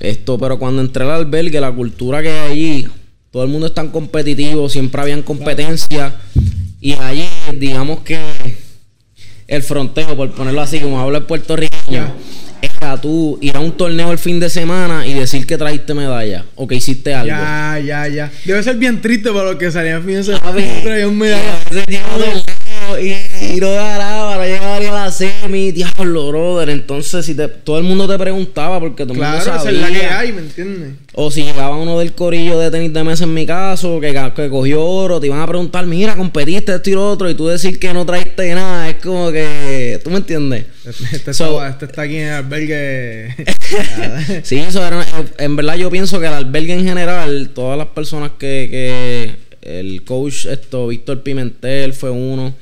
Esto, 0.00 0.38
pero 0.38 0.58
cuando 0.58 0.82
entré 0.82 1.04
al 1.04 1.10
albergue, 1.10 1.60
la 1.60 1.72
cultura 1.72 2.22
que 2.22 2.30
hay 2.30 2.50
allí, 2.50 2.88
todo 3.30 3.42
el 3.42 3.48
mundo 3.48 3.66
es 3.66 3.74
tan 3.74 3.88
competitivo, 3.88 4.68
siempre 4.68 5.00
habían 5.00 5.22
competencia. 5.22 6.14
Y 6.80 6.92
allí, 6.92 7.26
digamos 7.54 8.00
que 8.00 8.18
el 9.46 9.62
fronteo, 9.62 10.16
por 10.16 10.30
ponerlo 10.32 10.60
así, 10.60 10.80
como 10.80 11.00
habla 11.00 11.18
el 11.18 11.24
puertorriqueño, 11.24 12.12
era 12.60 13.00
tú 13.00 13.38
ir 13.40 13.56
a 13.56 13.60
un 13.60 13.72
torneo 13.72 14.10
el 14.10 14.18
fin 14.18 14.40
de 14.40 14.48
semana 14.48 15.06
y 15.06 15.14
decir 15.14 15.46
que 15.46 15.58
traíste 15.58 15.94
medalla 15.94 16.44
o 16.54 16.66
que 16.66 16.76
hiciste 16.76 17.14
algo. 17.14 17.28
Ya, 17.28 17.78
ya, 17.84 18.08
ya. 18.08 18.32
Debe 18.44 18.62
ser 18.62 18.76
bien 18.76 19.00
triste 19.00 19.30
para 19.30 19.50
los 19.50 19.56
que 19.56 19.70
salían 19.70 19.96
el 19.96 20.02
fin 20.02 20.16
de 20.16 20.24
semana. 20.24 20.82
Traían 20.82 21.16
medalla. 21.16 21.58
Y, 23.00 23.60
no 23.60 23.70
ganaba, 23.72 24.36
no 24.36 24.44
llegaba 24.44 24.78
ni 24.80 24.86
a 24.86 24.92
la 24.92 25.10
semi, 25.10 25.72
diablo, 25.72 26.28
brother. 26.28 26.70
Entonces, 26.70 27.24
si 27.26 27.34
te, 27.34 27.48
todo 27.48 27.78
el 27.78 27.84
mundo 27.84 28.08
te 28.08 28.18
preguntaba 28.18 28.80
porque 28.80 29.04
todo 29.04 29.12
el 29.14 29.18
Claro, 29.18 29.36
mundo 29.38 29.50
esa 29.52 29.62
sabía. 29.64 29.86
es 29.86 29.92
la 29.92 30.00
que 30.00 30.06
hay, 30.06 30.32
¿me 30.32 30.40
entiendes? 30.42 30.92
O 31.14 31.30
si 31.30 31.44
llegaba 31.44 31.76
uno 31.76 31.98
del 31.98 32.12
corillo 32.12 32.58
de 32.58 32.70
tenis 32.70 32.92
de 32.92 33.04
mesa 33.04 33.24
en 33.24 33.34
mi 33.34 33.46
caso, 33.46 34.00
que, 34.00 34.12
que 34.34 34.48
cogió 34.48 34.84
oro, 34.84 35.20
te 35.20 35.26
iban 35.28 35.40
a 35.40 35.46
preguntar, 35.46 35.86
mira, 35.86 36.16
competiste 36.16 36.74
esto 36.74 36.90
y 36.90 36.94
lo 36.94 37.08
otro, 37.10 37.30
y 37.30 37.34
tú 37.34 37.46
decir 37.46 37.78
que 37.78 37.92
no 37.94 38.04
traiste 38.04 38.52
nada, 38.54 38.88
es 38.88 38.96
como 38.96 39.30
que, 39.30 40.00
¿tú 40.02 40.10
me 40.10 40.16
entiendes? 40.16 40.66
Este, 40.84 41.16
este 41.16 41.34
So- 41.34 41.54
está, 41.62 41.68
este 41.70 41.84
está 41.86 42.02
aquí 42.02 42.16
en 42.16 42.26
el 42.28 42.32
albergue. 42.34 43.34
Sí, 44.42 44.56
eso 44.58 44.86
era, 44.86 45.04
en 45.38 45.56
verdad 45.56 45.76
yo 45.76 45.90
pienso 45.90 46.20
que 46.20 46.26
el 46.26 46.32
albergue 46.34 46.74
en 46.74 46.84
general, 46.84 47.50
todas 47.54 47.76
las 47.78 47.88
personas 47.88 48.32
que, 48.38 48.68
que 48.70 49.30
el 49.80 50.02
coach 50.04 50.46
esto, 50.46 50.88
Víctor 50.88 51.22
Pimentel 51.22 51.92
fue 51.92 52.10
uno, 52.10 52.54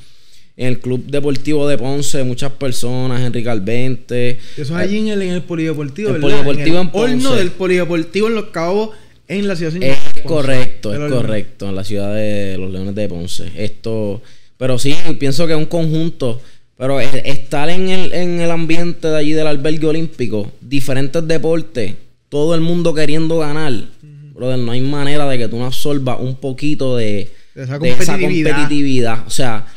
en 0.55 0.67
el 0.67 0.79
club 0.79 1.05
deportivo 1.07 1.67
de 1.67 1.77
Ponce, 1.77 2.23
muchas 2.23 2.51
personas, 2.51 3.21
Enrique 3.21 3.49
Albente, 3.49 4.39
Eso 4.55 4.61
es 4.61 4.71
allí 4.71 4.99
en 4.99 5.07
el, 5.07 5.21
en 5.23 5.29
el 5.31 5.41
polideportivo, 5.41 6.09
El 6.09 6.21
¿verdad? 6.21 6.43
polideportivo 6.43 6.75
en 6.79 6.87
en 6.87 6.89
el 6.93 6.95
horno 7.01 7.23
Ponce. 7.29 7.39
del 7.39 7.51
polideportivo 7.51 8.27
en 8.27 8.35
Los 8.35 8.45
Cabos, 8.45 8.89
en 9.27 9.47
la 9.47 9.55
ciudad 9.55 9.71
de 9.73 9.91
Es 9.91 9.97
Ponce. 9.97 10.21
correcto, 10.23 10.93
es 10.93 10.99
horno. 10.99 11.15
correcto, 11.15 11.69
en 11.69 11.75
la 11.75 11.83
ciudad 11.83 12.13
de 12.13 12.57
los 12.59 12.71
Leones 12.71 12.93
de 12.93 13.07
Ponce. 13.09 13.45
Esto, 13.57 14.21
pero 14.57 14.77
sí, 14.77 14.95
pienso 15.19 15.47
que 15.47 15.53
es 15.53 15.57
un 15.59 15.65
conjunto. 15.65 16.39
Pero 16.77 16.99
estar 16.99 17.69
en 17.69 17.89
el, 17.89 18.13
en 18.13 18.41
el 18.41 18.49
ambiente 18.51 19.07
de 19.07 19.15
allí 19.17 19.31
del 19.33 19.45
albergue 19.47 19.85
olímpico, 19.87 20.51
diferentes 20.59 21.25
deportes, 21.27 21.93
todo 22.29 22.55
el 22.55 22.61
mundo 22.61 22.93
queriendo 22.95 23.37
ganar, 23.39 23.71
brother, 24.35 24.57
no 24.57 24.71
hay 24.71 24.81
manera 24.81 25.27
de 25.29 25.37
que 25.37 25.47
tú 25.47 25.57
no 25.57 25.65
absorbas 25.65 26.17
un 26.19 26.35
poquito 26.35 26.97
de, 26.97 27.29
De 27.55 27.63
esa 27.63 27.77
de 27.77 27.89
esa 27.91 28.05
competitividad. 28.13 28.51
competitividad. 28.55 29.27
O 29.27 29.29
sea, 29.29 29.67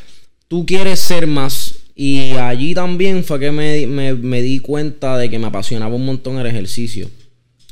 tú 0.47 0.65
quieres 0.65 0.99
ser 0.99 1.27
más. 1.27 1.75
Y 1.95 2.31
allí 2.33 2.75
también 2.75 3.23
fue 3.23 3.39
que 3.39 3.51
me, 3.51 3.87
me, 3.87 4.13
me 4.13 4.41
di 4.41 4.59
cuenta 4.59 5.17
de 5.17 5.29
que 5.29 5.39
me 5.39 5.47
apasionaba 5.47 5.95
un 5.95 6.05
montón 6.05 6.37
el 6.37 6.45
ejercicio. 6.45 7.09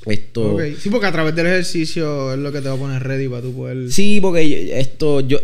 Esto. 0.06 0.58
Sí, 0.80 0.90
porque 0.90 1.08
a 1.08 1.12
través 1.12 1.36
del 1.36 1.48
ejercicio 1.48 2.34
es 2.34 2.40
lo 2.40 2.52
que 2.52 2.62
te 2.62 2.70
va 2.70 2.76
a 2.76 2.78
poner 2.78 3.02
ready 3.04 3.28
para 3.28 3.42
tú 3.42 3.54
poder... 3.56 3.92
Sí, 3.92 4.20
porque 4.22 4.48
yo- 4.50 4.76
esto, 4.76 5.20
yo 5.22 5.40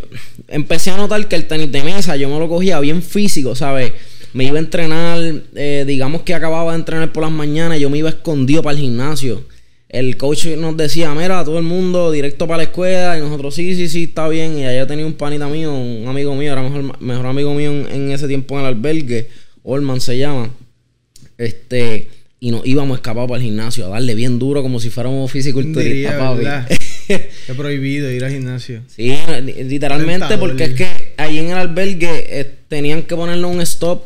empecé 0.48 0.90
a 0.90 0.96
notar 0.96 1.26
que 1.26 1.34
el 1.36 1.46
tenis 1.48 1.70
de 1.72 1.82
mesa 1.82 2.16
yo 2.16 2.28
me 2.28 2.38
lo 2.38 2.48
cogía 2.48 2.78
bien 2.80 3.02
físico, 3.02 3.56
¿sabes? 3.56 3.92
Me 4.34 4.44
iba 4.44 4.56
a 4.56 4.60
entrenar, 4.60 5.18
eh, 5.56 5.84
digamos 5.86 6.22
que 6.22 6.34
acababa 6.34 6.72
de 6.72 6.78
entrenar 6.78 7.12
por 7.12 7.22
las 7.24 7.32
mañanas, 7.32 7.78
yo 7.80 7.90
me 7.90 7.98
iba 7.98 8.08
escondido 8.08 8.62
para 8.62 8.76
el 8.76 8.82
gimnasio. 8.82 9.44
El 9.92 10.16
coach 10.16 10.46
nos 10.56 10.74
decía, 10.76 11.14
mira, 11.14 11.44
todo 11.44 11.58
el 11.58 11.64
mundo 11.64 12.10
directo 12.10 12.46
para 12.46 12.56
la 12.58 12.62
escuela, 12.64 13.18
y 13.18 13.20
nosotros, 13.20 13.54
sí, 13.54 13.76
sí, 13.76 13.88
sí, 13.88 14.04
está 14.04 14.26
bien. 14.28 14.58
Y 14.58 14.64
allá 14.64 14.86
tenía 14.86 15.04
un 15.04 15.12
panita 15.12 15.46
mío, 15.48 15.72
un 15.74 16.08
amigo 16.08 16.34
mío, 16.34 16.50
era 16.50 16.62
mejor, 16.62 16.98
mejor 17.00 17.26
amigo 17.26 17.52
mío 17.54 17.70
en, 17.70 17.86
en 17.92 18.10
ese 18.10 18.26
tiempo 18.26 18.54
en 18.54 18.60
el 18.62 18.66
albergue, 18.68 19.28
Olman 19.62 20.00
se 20.00 20.16
llama. 20.16 20.50
Este, 21.38 22.08
y 22.40 22.50
nos 22.50 22.66
íbamos 22.66 22.96
escapados 22.98 23.28
para 23.28 23.38
el 23.40 23.44
gimnasio 23.44 23.86
a 23.86 23.90
darle 23.90 24.14
bien 24.14 24.38
duro 24.38 24.62
como 24.62 24.80
si 24.80 24.90
fuéramos 24.90 25.30
fisiculturistas, 25.30 26.14
papi. 26.18 26.42
Es 27.08 27.20
prohibido 27.56 28.10
ir 28.10 28.24
al 28.24 28.32
gimnasio. 28.32 28.80
Sí, 28.88 29.14
li- 29.44 29.64
literalmente 29.64 30.38
porque 30.38 30.64
es 30.64 30.74
que 30.74 30.86
ahí 31.18 31.38
en 31.38 31.50
el 31.50 31.56
albergue 31.58 32.40
eh, 32.40 32.50
tenían 32.68 33.02
que 33.02 33.14
ponernos 33.14 33.54
un 33.54 33.60
stop 33.60 34.02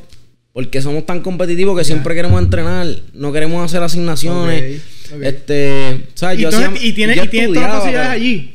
porque 0.52 0.80
somos 0.80 1.04
tan 1.06 1.20
competitivos 1.20 1.78
que 1.78 1.84
siempre 1.84 2.14
queremos 2.14 2.42
entrenar, 2.42 2.86
no 3.12 3.32
queremos 3.32 3.62
hacer 3.64 3.82
asignaciones. 3.82 4.80
Este, 5.22 6.06
¿sabes? 6.14 6.38
Y, 6.38 6.42
Yo 6.42 6.50
tú- 6.50 6.56
hacía- 6.56 6.72
y 6.82 6.92
tienes, 6.92 7.16
yo 7.16 7.24
y 7.24 7.28
tienes 7.28 7.52
todas 7.52 7.68
las 7.68 7.78
facilidades 7.78 8.08
allí. 8.10 8.52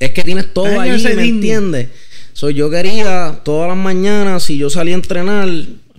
Es 0.00 0.10
que 0.10 0.22
tienes 0.22 0.52
todo 0.52 0.80
Ay, 0.80 0.90
allí, 0.90 1.14
¿me 1.14 1.24
entiendes? 1.24 1.88
So, 2.32 2.50
yo 2.50 2.68
quería 2.68 3.40
todas 3.44 3.68
las 3.68 3.76
mañanas, 3.76 4.42
si 4.42 4.58
yo 4.58 4.68
salía 4.68 4.94
a 4.94 4.96
entrenar, 4.96 5.48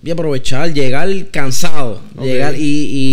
y 0.02 0.10
aprovechar, 0.10 0.72
llegar 0.72 1.08
cansado. 1.32 2.00
Llegar 2.22 2.54
y, 2.56 2.60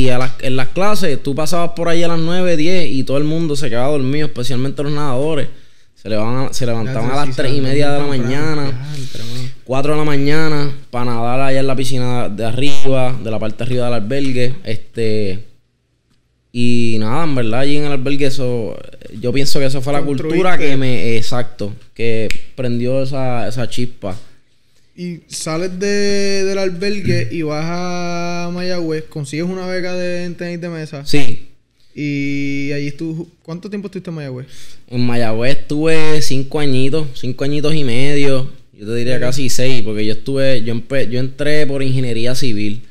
y 0.03 0.09
a 0.09 0.17
las, 0.19 0.33
en 0.41 0.55
las 0.55 0.67
clases, 0.67 1.23
tú 1.23 1.33
pasabas 1.33 1.71
por 1.75 1.87
ahí 1.89 2.03
a 2.03 2.07
las 2.07 2.19
9, 2.19 2.55
10 2.57 2.91
y 2.91 3.03
todo 3.03 3.17
el 3.17 3.23
mundo 3.23 3.55
se 3.55 3.69
quedaba 3.69 3.87
dormido, 3.87 4.27
especialmente 4.27 4.83
los 4.83 4.91
nadadores. 4.91 5.47
Se, 5.95 6.09
levantaban, 6.09 6.53
se 6.53 6.65
levantaban 6.65 7.11
a 7.11 7.25
las 7.25 7.35
3 7.35 7.53
y 7.53 7.61
media 7.61 7.93
de 7.93 7.99
la 7.99 8.05
mañana, 8.05 8.87
4 9.63 9.93
de 9.93 9.97
la 9.97 10.03
mañana, 10.05 10.71
para 10.91 11.05
nadar 11.05 11.39
allá 11.39 11.61
en 11.61 11.67
la 11.67 11.75
piscina 11.75 12.27
de 12.29 12.45
arriba, 12.45 13.17
de 13.23 13.31
la 13.31 13.39
parte 13.39 13.57
de 13.59 13.63
arriba 13.63 13.85
del 13.85 13.93
albergue. 13.93 14.55
Este. 14.65 15.45
Y 16.55 16.97
nada, 16.99 17.23
en 17.23 17.33
verdad, 17.33 17.61
allí 17.61 17.77
en 17.77 17.85
el 17.85 17.91
albergue, 17.93 18.27
eso. 18.27 18.77
Yo 19.19 19.33
pienso 19.33 19.59
que 19.59 19.65
eso 19.65 19.81
fue 19.81 19.91
la 19.91 20.03
cultura 20.03 20.55
que 20.55 20.77
me. 20.77 21.17
Exacto. 21.17 21.73
Que 21.95 22.29
prendió 22.55 23.01
esa, 23.01 23.47
esa 23.47 23.67
chispa. 23.67 24.15
Y 24.95 25.21
sales 25.27 25.79
de, 25.79 26.43
del 26.45 26.59
albergue 26.59 27.27
y 27.31 27.41
vas 27.41 27.65
a 27.67 28.51
Mayagüez, 28.53 29.05
consigues 29.05 29.47
una 29.47 29.65
beca 29.65 29.95
de 29.95 30.25
en 30.25 30.35
tenis 30.35 30.61
de 30.61 30.69
mesa. 30.69 31.03
Sí. 31.03 31.47
Y 31.95 32.71
allí 32.71 32.91
tú, 32.91 33.27
¿cuánto 33.41 33.67
tiempo 33.71 33.87
estuviste 33.87 34.11
en 34.11 34.15
Mayagüez? 34.15 34.45
En 34.87 35.01
Mayagüez 35.01 35.57
estuve 35.57 36.21
cinco 36.21 36.59
añitos, 36.59 37.07
cinco 37.15 37.43
añitos 37.43 37.73
y 37.73 37.83
medio. 37.83 38.47
Yo 38.77 38.85
te 38.85 38.95
diría 38.95 39.19
casi 39.19 39.49
seis, 39.49 39.81
porque 39.81 40.05
yo 40.05 40.13
estuve, 40.13 40.61
yo, 40.63 40.75
empe- 40.75 41.09
yo 41.09 41.19
entré 41.19 41.65
por 41.65 41.81
ingeniería 41.81 42.35
civil. 42.35 42.83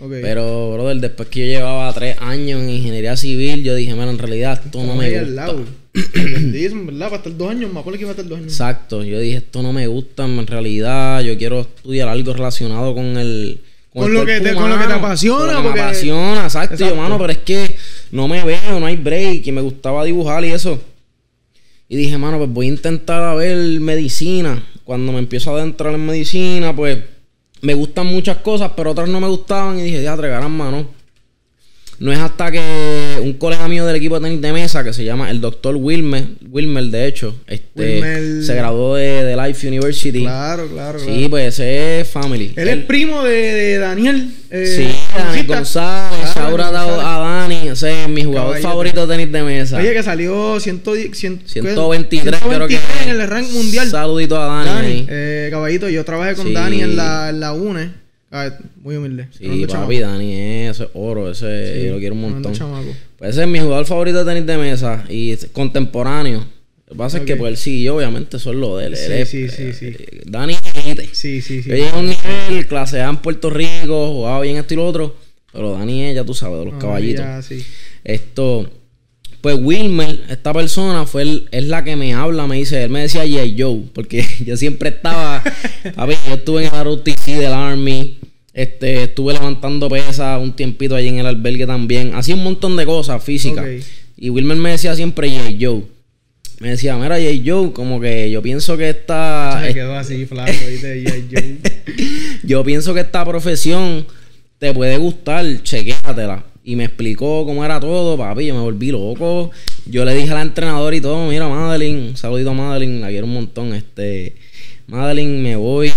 Ok. 0.00 0.12
Pero, 0.22 0.72
brother, 0.74 0.98
después 0.98 1.28
que 1.28 1.40
yo 1.40 1.46
llevaba 1.46 1.92
tres 1.92 2.16
años 2.20 2.60
en 2.62 2.70
ingeniería 2.70 3.16
civil, 3.16 3.64
yo 3.64 3.74
dije, 3.74 3.92
mira, 3.94 4.10
en 4.10 4.18
realidad 4.18 4.60
esto 4.64 4.82
no 4.84 4.94
me 4.94 5.06
al 5.06 5.26
gusta. 5.26 5.34
lado. 5.46 5.64
Bendísimo, 6.14 6.86
¿verdad? 6.86 7.06
Para 7.06 7.16
estar 7.16 7.36
dos 7.36 7.50
años, 7.50 7.72
me 7.72 7.80
acuerdo 7.80 7.98
que 7.98 8.02
iba 8.04 8.10
a 8.10 8.12
estar 8.12 8.28
dos 8.28 8.38
años. 8.38 8.52
Exacto, 8.52 9.02
yo 9.02 9.18
dije, 9.18 9.38
esto 9.38 9.62
no 9.62 9.72
me 9.72 9.86
gusta, 9.88 10.24
en 10.26 10.46
realidad 10.46 11.20
yo 11.22 11.36
quiero 11.36 11.60
estudiar 11.62 12.08
algo 12.08 12.32
relacionado 12.32 12.94
con 12.94 13.16
el... 13.18 13.60
Con 13.92 14.04
el 14.04 14.12
lo 14.12 14.24
que 14.26 14.40
te- 14.40 14.54
con 14.54 14.70
lo 14.70 14.78
que 14.78 14.86
te 14.86 14.92
apasiona, 14.92 15.38
con 15.46 15.54
lo 15.54 15.56
que 15.62 15.62
porque- 15.68 15.80
me 15.80 15.84
apasiona, 15.86 16.44
exacto, 16.44 16.74
Exacto. 16.74 16.94
yo, 16.94 17.00
mano, 17.00 17.18
pero 17.18 17.32
es 17.32 17.38
que 17.38 17.74
no 18.12 18.28
me 18.28 18.44
veo, 18.44 18.78
no 18.78 18.86
hay 18.86 18.96
break, 18.96 19.46
y 19.46 19.50
me 19.52 19.62
gustaba 19.62 20.04
dibujar 20.04 20.44
y 20.44 20.50
eso. 20.52 20.78
Y 21.88 21.96
dije, 21.96 22.16
mano, 22.18 22.38
pues 22.38 22.50
voy 22.50 22.66
a 22.66 22.68
intentar 22.68 23.22
a 23.24 23.34
ver 23.34 23.56
medicina. 23.80 24.62
Cuando 24.84 25.10
me 25.10 25.18
empiezo 25.18 25.50
a 25.50 25.58
adentrar 25.58 25.94
en 25.94 26.04
medicina, 26.06 26.76
pues 26.76 26.98
me 27.62 27.74
gustan 27.74 28.06
muchas 28.06 28.38
cosas, 28.38 28.72
pero 28.76 28.92
otras 28.92 29.08
no 29.08 29.20
me 29.20 29.28
gustaban. 29.28 29.78
Y 29.78 29.82
dije, 29.82 30.02
ya, 30.02 30.16
tregarán 30.16 30.52
mano. 30.52 30.97
No 32.00 32.12
es 32.12 32.18
hasta 32.20 32.52
que 32.52 33.18
un 33.20 33.32
colega 33.34 33.66
mío 33.66 33.84
del 33.84 33.96
equipo 33.96 34.20
de 34.20 34.26
tenis 34.28 34.40
de 34.40 34.52
mesa, 34.52 34.84
que 34.84 34.92
se 34.92 35.04
llama 35.04 35.30
el 35.30 35.40
doctor 35.40 35.74
Wilmer, 35.74 36.26
Wilmer 36.48 36.84
de 36.84 37.06
hecho, 37.08 37.34
este, 37.48 38.00
Wilmer. 38.00 38.44
se 38.44 38.54
graduó 38.54 38.94
de, 38.94 39.24
de 39.24 39.36
Life 39.36 39.66
University. 39.66 40.20
Claro, 40.20 40.68
claro, 40.68 41.00
Sí, 41.00 41.06
claro. 41.06 41.30
pues 41.30 41.54
ese 41.54 42.00
es 42.00 42.08
family. 42.08 42.52
Él 42.54 42.68
es 42.68 42.84
primo 42.84 43.24
de, 43.24 43.30
de 43.32 43.78
Daniel. 43.78 44.30
eh, 44.50 44.66
Sí, 44.76 44.84
Dani 45.16 45.26
Gonzita. 45.42 45.54
González, 45.56 46.34
González. 46.50 47.04
a 47.04 47.18
Dani, 47.18 47.68
ese 47.70 48.02
es 48.04 48.08
mi 48.08 48.22
jugador 48.22 48.58
favorito 48.58 49.04
de 49.06 49.16
tenis 49.16 49.32
de 49.32 49.42
mesa. 49.42 49.78
Oye, 49.78 49.92
que 49.92 50.02
salió 50.04 50.60
110, 50.60 51.18
100, 51.18 51.42
123, 51.46 52.40
creo 52.40 52.68
que 52.68 52.76
123 52.78 53.06
en 53.06 53.20
el 53.20 53.26
rank 53.28 53.50
mundial. 53.50 53.90
Saludito 53.90 54.40
a 54.40 54.64
Dani. 54.64 55.04
Eh, 55.08 55.48
caballito, 55.50 55.88
yo 55.88 56.04
trabajé 56.04 56.34
con 56.36 56.46
Sí. 56.46 56.52
Dani 56.52 56.80
en 56.80 56.94
la, 56.96 57.30
en 57.30 57.40
la 57.40 57.52
UNE. 57.52 57.90
Ah, 58.30 58.50
muy 58.82 58.96
humilde. 58.96 59.28
Sí, 59.36 59.64
papi, 59.66 60.00
Dani, 60.00 60.34
ese 60.66 60.84
es 60.84 60.90
oro, 60.94 61.30
ese 61.30 61.74
Sí, 61.80 61.86
yo 61.86 61.92
lo 61.94 61.98
quiero 61.98 62.14
un 62.14 62.20
montón. 62.20 62.52
Pues 63.16 63.30
ese 63.30 63.42
es 63.42 63.48
mi 63.48 63.58
jugador 63.58 63.86
favorito 63.86 64.22
de 64.22 64.30
tenis 64.32 64.46
de 64.46 64.58
mesa 64.58 65.04
y 65.08 65.34
contemporáneo. 65.52 66.40
Lo 66.88 66.92
que 66.94 66.98
pasa 66.98 67.18
es 67.18 67.24
que 67.24 67.36
pues 67.36 67.50
él 67.52 67.56
sí, 67.56 67.82
yo 67.82 67.96
obviamente 67.96 68.36
eso 68.38 68.50
es 68.50 68.56
lo 68.56 68.76
de 68.78 68.86
él. 68.86 68.96
Sí, 68.96 69.04
él 69.06 69.12
es, 69.12 69.28
sí, 69.30 69.48
sí, 69.48 69.86
eh. 69.86 70.22
Dani. 70.26 70.54
Sí, 71.12 71.40
sí, 71.42 71.62
sí. 71.62 71.62
Yo 71.68 71.74
llegué 71.74 71.88
a 71.90 71.96
un 71.96 72.06
nivel, 72.08 72.66
clase 72.66 73.00
A 73.00 73.08
en 73.08 73.16
Puerto 73.18 73.50
Rico, 73.50 74.08
jugaba 74.12 74.40
bien 74.42 74.56
esto 74.56 74.74
y 74.74 74.76
lo 74.78 74.86
otro. 74.86 75.16
Pero 75.52 75.72
Dani 75.72 76.04
es, 76.04 76.14
ya 76.14 76.24
tú 76.24 76.34
sabes, 76.34 76.58
de 76.58 76.64
los 76.66 76.74
Ah, 76.74 76.78
caballitos. 76.78 77.24
ya, 77.24 77.42
sí. 77.42 77.62
Esto, 78.04 78.70
pues 79.40 79.56
Wilmer, 79.60 80.20
esta 80.30 80.52
persona, 80.52 81.04
fue 81.06 81.22
el- 81.22 81.48
es 81.50 81.66
la 81.66 81.82
que 81.84 81.96
me 81.96 82.12
habla, 82.14 82.46
me 82.46 82.56
dice, 82.56 82.82
él 82.82 82.90
me 82.90 83.00
decía 83.00 83.22
J. 83.22 83.54
Joe, 83.56 83.82
porque 83.94 84.24
yo 84.44 84.56
siempre 84.56 84.90
estaba, 84.90 85.42
a 85.96 86.06
ver, 86.06 86.16
yo 86.28 86.34
estuve 86.34 86.66
en 86.66 86.74
el 86.74 86.84
ROTC 86.84 87.26
del 87.38 87.52
Army, 87.52 88.17
este, 88.62 89.04
estuve 89.04 89.34
levantando 89.34 89.88
pesas 89.88 90.40
un 90.42 90.54
tiempito 90.56 90.94
allí 90.96 91.08
en 91.08 91.18
el 91.18 91.26
albergue 91.26 91.66
también, 91.66 92.14
hacía 92.14 92.34
un 92.34 92.42
montón 92.42 92.76
de 92.76 92.84
cosas 92.84 93.22
físicas. 93.22 93.64
Y 94.16 94.30
Wilmer 94.30 94.56
me 94.56 94.70
decía 94.70 94.96
siempre 94.96 95.30
J. 95.30 95.50
Joe. 95.60 95.82
Me 96.60 96.70
decía, 96.70 96.96
mira 96.96 97.16
J. 97.16 97.28
Joe, 97.46 97.72
como 97.72 98.00
que 98.00 98.30
yo 98.32 98.42
pienso 98.42 98.76
que 98.76 98.90
esta, 98.90 99.62
Se 99.64 99.74
quedó 99.74 99.94
así, 99.94 100.26
flaco, 100.26 100.50
¿viste? 100.68 101.00
Y 101.00 101.06
ahí 101.06 101.28
yo- 101.30 101.40
yo 102.42 102.64
pienso 102.64 102.94
que 102.94 103.00
esta 103.00 103.24
profesión 103.24 104.04
te 104.58 104.74
puede 104.74 104.96
gustar, 104.98 105.44
chequéatela. 105.62 106.44
Y 106.64 106.74
me 106.76 106.84
explicó 106.84 107.46
cómo 107.46 107.64
era 107.64 107.78
todo, 107.78 108.18
papi. 108.18 108.46
Yo 108.46 108.54
me 108.54 108.60
volví 108.60 108.90
loco. 108.90 109.52
Yo 109.86 110.04
le 110.04 110.14
dije 110.14 110.30
al 110.32 110.42
entrenador 110.48 110.92
y 110.94 111.00
todo, 111.00 111.28
mira, 111.28 111.48
Madeline, 111.48 112.08
un 112.10 112.16
saludito 112.16 112.50
a 112.50 112.54
Madeline, 112.54 113.00
la 113.00 113.08
quiero 113.08 113.26
un 113.26 113.34
montón. 113.34 113.72
Este, 113.72 114.34
Madeline, 114.88 115.40
me 115.40 115.54
voy, 115.56 115.92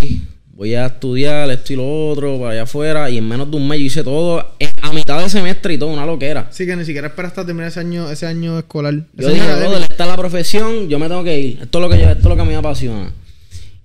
voy 0.61 0.75
a 0.75 0.85
estudiar 0.85 1.49
esto 1.49 1.73
y 1.73 1.75
lo 1.75 2.09
otro, 2.11 2.37
para 2.37 2.51
allá 2.51 2.61
afuera. 2.63 3.09
Y 3.09 3.17
en 3.17 3.27
menos 3.27 3.49
de 3.49 3.57
un 3.57 3.67
mes 3.67 3.79
yo 3.79 3.85
hice 3.85 4.03
todo, 4.03 4.47
a 4.83 4.93
mitad 4.93 5.19
de 5.19 5.27
semestre 5.27 5.73
y 5.73 5.79
todo, 5.79 5.89
una 5.89 6.05
loquera. 6.05 6.49
Sí, 6.51 6.67
que 6.67 6.75
ni 6.75 6.85
siquiera 6.85 7.07
esperaste 7.07 7.41
a 7.41 7.45
terminar 7.47 7.69
ese 7.69 7.79
año, 7.79 8.11
ese 8.11 8.27
año 8.27 8.59
escolar. 8.59 8.93
Yo 9.17 9.29
dije, 9.29 9.55
brother, 9.55 9.81
esta 9.89 10.03
es 10.03 10.09
la 10.11 10.15
profesión, 10.15 10.87
yo 10.87 10.99
me 10.99 11.07
tengo 11.07 11.23
que 11.23 11.39
ir. 11.39 11.59
Esto 11.63 11.79
es 11.79 11.81
lo 11.81 11.89
que 11.89 11.99
yo, 11.99 12.09
esto 12.09 12.19
es 12.19 12.25
lo 12.25 12.35
que 12.35 12.41
a 12.41 12.45
mí 12.45 12.51
me 12.51 12.57
apasiona. 12.57 13.11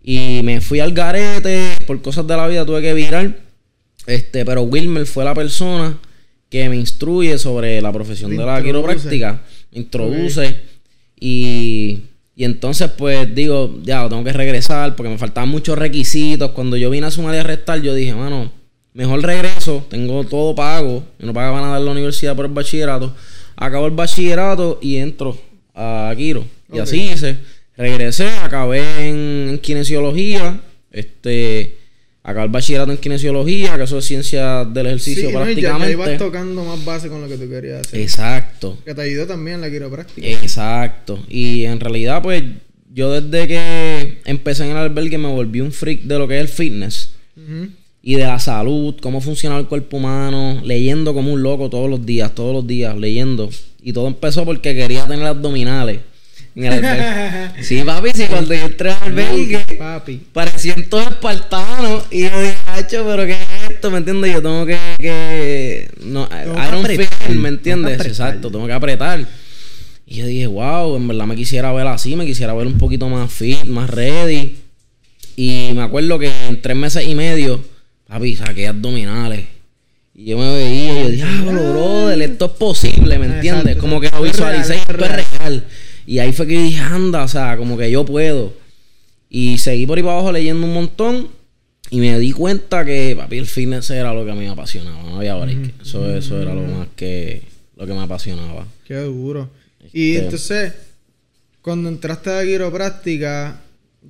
Y 0.03 0.43
me 0.45 0.61
fui 0.61 0.81
al 0.81 0.93
garete, 0.93 1.79
por 1.87 2.03
cosas 2.03 2.27
de 2.27 2.37
la 2.37 2.47
vida 2.47 2.67
tuve 2.67 2.83
que 2.83 2.93
virar. 2.93 3.35
Este, 4.07 4.45
pero 4.45 4.61
Wilmer 4.65 5.07
fue 5.07 5.25
la 5.25 5.33
persona 5.33 5.97
que 6.51 6.69
me 6.69 6.77
instruye 6.77 7.39
sobre 7.39 7.81
la 7.81 7.91
profesión 7.91 8.37
de 8.37 8.45
la 8.45 8.63
quiropráctica. 8.63 9.41
Me 9.73 9.79
introduce. 9.79 10.61
Y, 11.19 12.03
y 12.39 12.45
entonces, 12.45 12.91
pues 12.91 13.35
digo, 13.35 13.79
ya, 13.83 14.07
tengo 14.11 14.23
que 14.23 14.33
regresar 14.35 14.95
porque 14.95 15.09
me 15.09 15.17
faltaban 15.17 15.49
muchos 15.49 15.79
requisitos. 15.79 16.51
Cuando 16.51 16.77
yo 16.77 16.91
vine 16.91 17.07
a 17.07 17.11
sumar 17.11 17.35
y 17.35 17.39
a 17.39 17.43
restar, 17.43 17.81
yo 17.81 17.95
dije, 17.95 18.15
mano, 18.15 18.53
mejor 18.93 19.23
regreso. 19.23 19.87
Tengo 19.89 20.23
todo 20.25 20.55
pago. 20.55 21.03
Yo 21.19 21.27
no 21.27 21.33
pagaba 21.33 21.63
nada 21.63 21.79
en 21.79 21.87
la 21.87 21.93
universidad 21.93 22.37
por 22.37 22.45
el 22.45 22.53
bachillerato. 22.53 23.17
Acabo 23.57 23.87
el 23.87 23.95
bachillerato 23.95 24.79
y 24.83 24.97
entro 24.97 25.39
a 25.75 26.13
Quiro. 26.15 26.45
Y 26.71 26.79
así 26.79 27.05
hice. 27.05 27.39
Regresé, 27.75 28.29
acabé 28.29 29.09
en, 29.09 29.59
kinesiología. 29.63 30.61
Este. 30.91 31.76
Acabé 32.29 32.47
el 32.47 32.51
bachillerato 32.51 32.91
en 32.91 32.99
kinesiología, 32.99 33.77
que 33.77 33.85
eso 33.85 33.99
es 33.99 34.05
ciencia 34.05 34.65
del 34.65 34.87
ejercicio 34.87 35.31
prácticamente. 35.31 35.97
No, 35.97 36.05
ya, 36.05 36.11
ibas 36.11 36.19
tocando 36.19 36.65
más 36.65 36.85
base 36.85 37.09
con 37.09 37.21
lo 37.21 37.29
que 37.29 37.37
tú 37.37 37.49
querías 37.49 37.87
hacer. 37.87 38.01
Exacto. 38.01 38.77
Que 38.85 38.97
te 38.97 39.03
ayudó 39.03 39.29
también 39.29 39.61
la 39.61 39.71
quiropráctica. 39.71 40.27
Exacto. 40.27 41.21
Y 41.29 41.67
en 41.67 41.79
realidad, 41.79 42.21
pues, 42.23 42.43
yo 42.93 43.13
desde 43.13 43.47
que 43.47 44.19
empecé 44.25 44.65
en 44.65 44.73
el 44.73 44.77
albergue 44.79 45.19
me 45.19 45.29
volví 45.29 45.61
un 45.61 45.71
freak 45.71 46.03
de 46.03 46.19
lo 46.19 46.27
que 46.27 46.39
es 46.39 46.41
el 46.41 46.49
fitness. 46.49 47.11
Y 48.03 48.17
de 48.17 48.25
la 48.25 48.41
salud, 48.41 48.97
cómo 49.01 49.21
funciona 49.21 49.57
el 49.57 49.67
cuerpo 49.69 49.99
humano, 49.99 50.61
leyendo 50.65 51.15
como 51.15 51.33
un 51.33 51.45
loco 51.45 51.71
todos 51.71 51.89
los 51.89 52.05
días, 52.05 52.35
todos 52.35 52.53
los 52.53 52.67
días, 52.67 52.97
leyendo. 52.97 53.51
Y 53.81 53.93
todo 53.93 54.09
empezó 54.09 54.45
porque 54.45 54.75
quería 54.75 55.07
tener 55.07 55.27
abdominales. 55.27 56.01
Sí, 57.61 57.83
papi, 57.85 58.11
sí, 58.15 58.25
cuando 58.31 58.55
yo 58.55 58.65
entré 58.65 58.91
al 58.91 59.03
albergue, 59.03 59.59
papi. 59.79 60.23
parecían 60.33 60.85
todos 60.85 61.09
espartanos. 61.09 62.05
Y 62.11 62.23
yo 62.23 62.41
dije, 62.41 62.57
hacho, 62.69 63.05
pero 63.07 63.27
¿qué 63.27 63.33
es 63.33 63.71
esto? 63.71 63.91
¿Me 63.91 63.99
entiendes? 63.99 64.33
Yo 64.33 64.43
tengo 64.43 64.65
que. 64.65 64.79
que 64.99 65.91
no, 66.01 66.27
Iron 66.67 66.87
Fist, 66.87 67.29
¿me 67.29 67.51
entiendes? 67.51 68.01
Exacto, 68.07 68.51
tengo 68.51 68.67
que 68.67 68.73
apretar. 68.73 69.27
Y 70.07 70.17
yo 70.17 70.27
dije, 70.27 70.47
wow, 70.47 70.97
en 70.97 71.07
verdad 71.09 71.27
me 71.27 71.37
quisiera 71.37 71.73
ver 71.73 71.87
así, 71.89 72.17
me 72.17 72.25
quisiera 72.25 72.55
ver 72.55 72.67
un 72.67 72.79
poquito 72.79 73.09
más 73.09 73.31
fit, 73.31 73.65
más 73.65 73.91
ready. 73.91 74.57
Y 75.37 75.73
me 75.75 75.83
acuerdo 75.83 76.19
que 76.19 76.33
en 76.49 76.63
tres 76.63 76.77
meses 76.77 77.07
y 77.07 77.15
medio, 77.15 77.63
papi, 78.07 78.35
saqué 78.35 78.69
abdominales. 78.69 79.45
Y 80.15 80.25
yo 80.25 80.39
me 80.39 80.55
veía 80.55 81.01
y 81.01 81.03
yo 81.03 81.11
dije, 81.11 81.25
ah, 81.25 81.43
brother, 81.45 82.23
esto 82.23 82.47
es 82.47 82.53
posible, 82.53 83.19
¿me 83.19 83.27
entiendes? 83.27 83.77
Como 83.77 84.01
que 84.01 84.09
lo 84.09 84.23
visualicé, 84.23 84.77
esto 84.77 85.05
es 85.05 85.13
real. 85.13 85.65
Y 86.07 86.21
ahí 86.21 86.33
fue 86.33 86.47
que 86.47 86.63
dije, 86.63 86.81
anda, 86.81 87.25
o 87.25 87.29
sea, 87.29 87.57
como 87.57 87.77
que 87.77 87.91
yo 87.91 88.05
puedo. 88.05 88.53
Y 89.29 89.59
seguí 89.59 89.87
por 89.87 89.99
ahí 89.99 90.05
para 90.05 90.15
abajo 90.15 90.33
leyendo 90.33 90.67
un 90.67 90.75
montón. 90.75 91.29
Y 91.91 92.01
me 92.01 92.19
di 92.19 92.33
cuenta 92.33 92.85
que, 92.85 93.15
papi, 93.17 93.39
el 93.39 93.47
fitness 93.47 93.91
era 93.91 94.13
lo 94.13 94.25
que 94.25 94.31
a 94.31 94.35
mí 94.35 94.41
me 94.41 94.51
apasionaba. 94.51 95.03
No 95.03 95.17
había 95.19 95.35
break. 95.35 95.81
eso, 95.83 96.17
eso 96.17 96.41
era 96.41 96.55
lo 96.55 96.63
más 96.63 96.89
que, 96.97 97.43
lo 97.77 97.87
que 97.87 97.93
me 97.93 98.03
apasionaba. 98.03 98.67
Qué 98.87 98.97
duro. 98.97 99.51
Y 99.93 100.13
este, 100.13 100.25
entonces, 100.25 100.73
cuando 101.61 101.89
entraste 101.89 102.31
a 102.31 102.35
la 102.35 102.45
quiropráctica, 102.45 103.61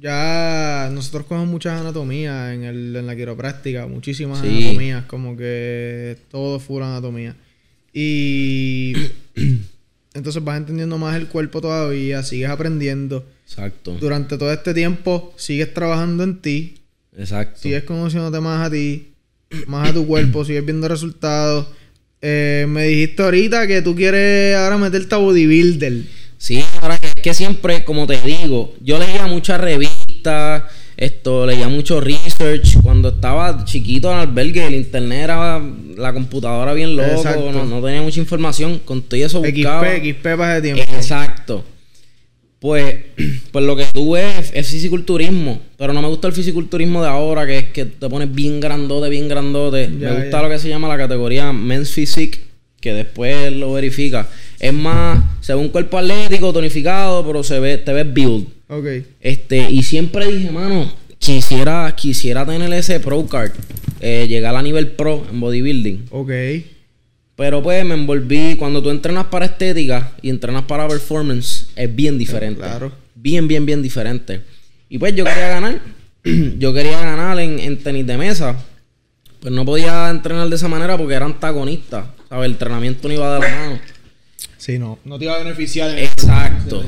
ya 0.00 0.90
nosotros 0.92 1.26
cogemos 1.26 1.48
muchas 1.48 1.80
anatomías 1.80 2.54
en, 2.54 2.64
el, 2.64 2.96
en 2.96 3.06
la 3.06 3.16
quiropráctica, 3.16 3.86
muchísimas 3.86 4.42
anatomías, 4.42 5.04
como 5.04 5.36
que 5.36 6.18
todo 6.30 6.60
full 6.60 6.82
anatomía. 6.82 7.36
Y 7.92 8.94
entonces 10.16 10.42
vas 10.42 10.56
entendiendo 10.56 10.96
más 10.98 11.14
el 11.16 11.28
cuerpo 11.28 11.60
todavía, 11.60 12.22
sigues 12.22 12.48
aprendiendo. 12.48 13.24
Exacto. 13.44 13.92
Durante 14.00 14.38
todo 14.38 14.52
este 14.52 14.72
tiempo 14.72 15.34
sigues 15.36 15.72
trabajando 15.74 16.24
en 16.24 16.40
ti. 16.40 16.78
Exacto. 17.16 17.60
Sigues 17.60 17.84
conociéndote 17.84 18.40
más 18.40 18.66
a 18.66 18.70
ti, 18.70 19.12
más 19.66 19.90
a 19.90 19.92
tu 19.92 20.06
cuerpo, 20.06 20.44
sigues 20.44 20.64
viendo 20.64 20.88
resultados. 20.88 21.66
Eh, 22.22 22.66
me 22.68 22.84
dijiste 22.84 23.22
ahorita 23.22 23.66
que 23.66 23.82
tú 23.82 23.94
quieres 23.94 24.56
ahora 24.56 24.78
meterte 24.78 25.14
a 25.14 25.18
bodybuilder. 25.18 26.02
Sí, 26.38 26.64
ahora 26.80 26.98
es 27.00 27.14
que 27.22 27.34
siempre, 27.34 27.84
como 27.84 28.06
te 28.06 28.20
digo, 28.20 28.74
yo 28.80 28.98
leía 28.98 29.26
muchas 29.26 29.60
revistas 29.60 30.64
esto, 30.96 31.46
leía 31.46 31.68
mucho 31.68 32.00
research. 32.00 32.80
Cuando 32.82 33.10
estaba 33.10 33.64
chiquito 33.64 34.10
en 34.10 34.14
el 34.18 34.28
albergue, 34.28 34.66
el 34.66 34.74
internet 34.74 35.24
era 35.24 35.62
la 35.96 36.12
computadora 36.12 36.72
bien 36.72 36.96
loco, 36.96 37.52
no, 37.52 37.82
tenía 37.82 38.02
mucha 38.02 38.20
información. 38.20 38.80
Con 38.84 39.02
todo 39.02 39.20
eso 39.20 39.40
buscaba. 39.40 39.86
XP, 39.86 40.16
XP 40.16 40.36
para 40.36 40.62
tiempo. 40.62 40.82
Exacto. 40.82 41.64
Pues, 42.58 42.96
pues 43.52 43.64
lo 43.64 43.76
que 43.76 43.84
tú 43.92 44.12
ves 44.12 44.50
es 44.54 44.68
fisiculturismo. 44.68 45.60
Pero 45.76 45.92
no 45.92 46.00
me 46.00 46.08
gusta 46.08 46.28
el 46.28 46.34
fisiculturismo 46.34 47.02
de 47.02 47.08
ahora, 47.08 47.46
que 47.46 47.58
es 47.58 47.64
que 47.64 47.84
te 47.84 48.08
pones 48.08 48.32
bien 48.32 48.58
grandote, 48.60 49.10
bien 49.10 49.28
grandote. 49.28 49.88
me 49.88 50.10
gusta 50.12 50.42
lo 50.42 50.48
que 50.48 50.58
se 50.58 50.68
llama 50.70 50.88
la 50.88 50.96
categoría 50.96 51.52
Men's 51.52 51.92
Physique, 51.92 52.40
que 52.80 52.94
después 52.94 53.52
lo 53.52 53.74
verifica. 53.74 54.28
Es 54.58 54.72
más, 54.72 55.22
se 55.40 55.54
ve 55.54 55.60
un 55.60 55.68
cuerpo 55.68 55.98
atlético, 55.98 56.54
tonificado, 56.54 57.26
pero 57.26 57.42
se 57.42 57.60
ve, 57.60 57.76
te 57.76 57.92
ves 57.92 58.12
build. 58.12 58.55
Ok. 58.68 58.86
Este, 59.20 59.70
y 59.70 59.82
siempre 59.82 60.26
dije, 60.26 60.50
mano, 60.50 60.92
quisiera, 61.18 61.94
quisiera 61.96 62.44
tener 62.44 62.72
ese 62.72 63.00
pro 63.00 63.26
card. 63.26 63.52
Eh, 64.00 64.26
llegar 64.28 64.54
a 64.54 64.62
nivel 64.62 64.88
pro 64.88 65.26
en 65.30 65.40
bodybuilding. 65.40 66.06
Ok. 66.10 66.30
Pero 67.36 67.62
pues 67.62 67.84
me 67.84 67.94
envolví. 67.94 68.56
Cuando 68.56 68.82
tú 68.82 68.90
entrenas 68.90 69.26
para 69.26 69.46
estética 69.46 70.12
y 70.22 70.30
entrenas 70.30 70.62
para 70.62 70.88
performance, 70.88 71.68
es 71.76 71.94
bien 71.94 72.18
diferente. 72.18 72.60
Claro. 72.60 72.92
Bien, 73.14 73.46
bien, 73.46 73.66
bien 73.66 73.82
diferente. 73.82 74.40
Y 74.88 74.98
pues 74.98 75.14
yo 75.14 75.24
quería 75.24 75.48
ganar. 75.48 75.80
yo 76.58 76.72
quería 76.72 77.00
ganar 77.00 77.38
en, 77.38 77.58
en, 77.58 77.78
tenis 77.78 78.06
de 78.06 78.16
mesa. 78.16 78.56
Pues 79.40 79.52
no 79.52 79.64
podía 79.64 80.10
entrenar 80.10 80.48
de 80.48 80.56
esa 80.56 80.68
manera 80.68 80.96
porque 80.96 81.14
era 81.14 81.26
antagonista. 81.26 82.14
¿Sabes? 82.28 82.46
El 82.46 82.52
entrenamiento 82.52 83.06
no 83.06 83.14
iba 83.14 83.34
de 83.34 83.40
la 83.40 83.56
mano. 83.56 83.80
Sí, 84.56 84.78
no. 84.78 84.98
No 85.04 85.18
te 85.18 85.26
iba 85.26 85.34
a 85.34 85.38
beneficiar. 85.38 85.90
En 85.90 86.04
Exacto. 86.04 86.84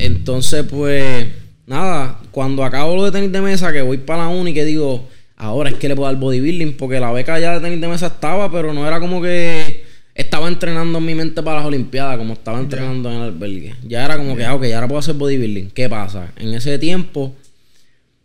Entonces, 0.00 0.64
pues, 0.68 1.26
nada, 1.66 2.20
cuando 2.30 2.64
acabo 2.64 2.96
lo 2.96 3.04
de 3.04 3.12
tenis 3.12 3.32
de 3.32 3.40
mesa, 3.40 3.72
que 3.72 3.82
voy 3.82 3.98
para 3.98 4.24
la 4.24 4.28
uni, 4.28 4.54
que 4.54 4.64
digo, 4.64 5.08
ahora 5.36 5.70
es 5.70 5.76
que 5.76 5.88
le 5.88 5.96
puedo 5.96 6.10
dar 6.10 6.20
bodybuilding, 6.20 6.76
porque 6.76 7.00
la 7.00 7.12
beca 7.12 7.38
ya 7.38 7.54
de 7.54 7.60
tenis 7.60 7.80
de 7.80 7.88
mesa 7.88 8.08
estaba, 8.08 8.50
pero 8.50 8.72
no 8.72 8.86
era 8.86 9.00
como 9.00 9.22
que 9.22 9.84
estaba 10.14 10.48
entrenando 10.48 10.98
en 10.98 11.04
mi 11.04 11.14
mente 11.14 11.42
para 11.42 11.58
las 11.58 11.66
Olimpiadas, 11.66 12.18
como 12.18 12.34
estaba 12.34 12.58
entrenando 12.58 13.10
en 13.10 13.16
el 13.16 13.22
albergue. 13.22 13.74
Ya 13.86 14.04
era 14.04 14.16
como 14.16 14.36
que, 14.36 14.44
ah, 14.44 14.54
ok, 14.54 14.64
ahora 14.74 14.88
puedo 14.88 14.98
hacer 14.98 15.14
bodybuilding. 15.14 15.70
¿Qué 15.70 15.88
pasa? 15.88 16.32
En 16.36 16.52
ese 16.52 16.78
tiempo, 16.78 17.34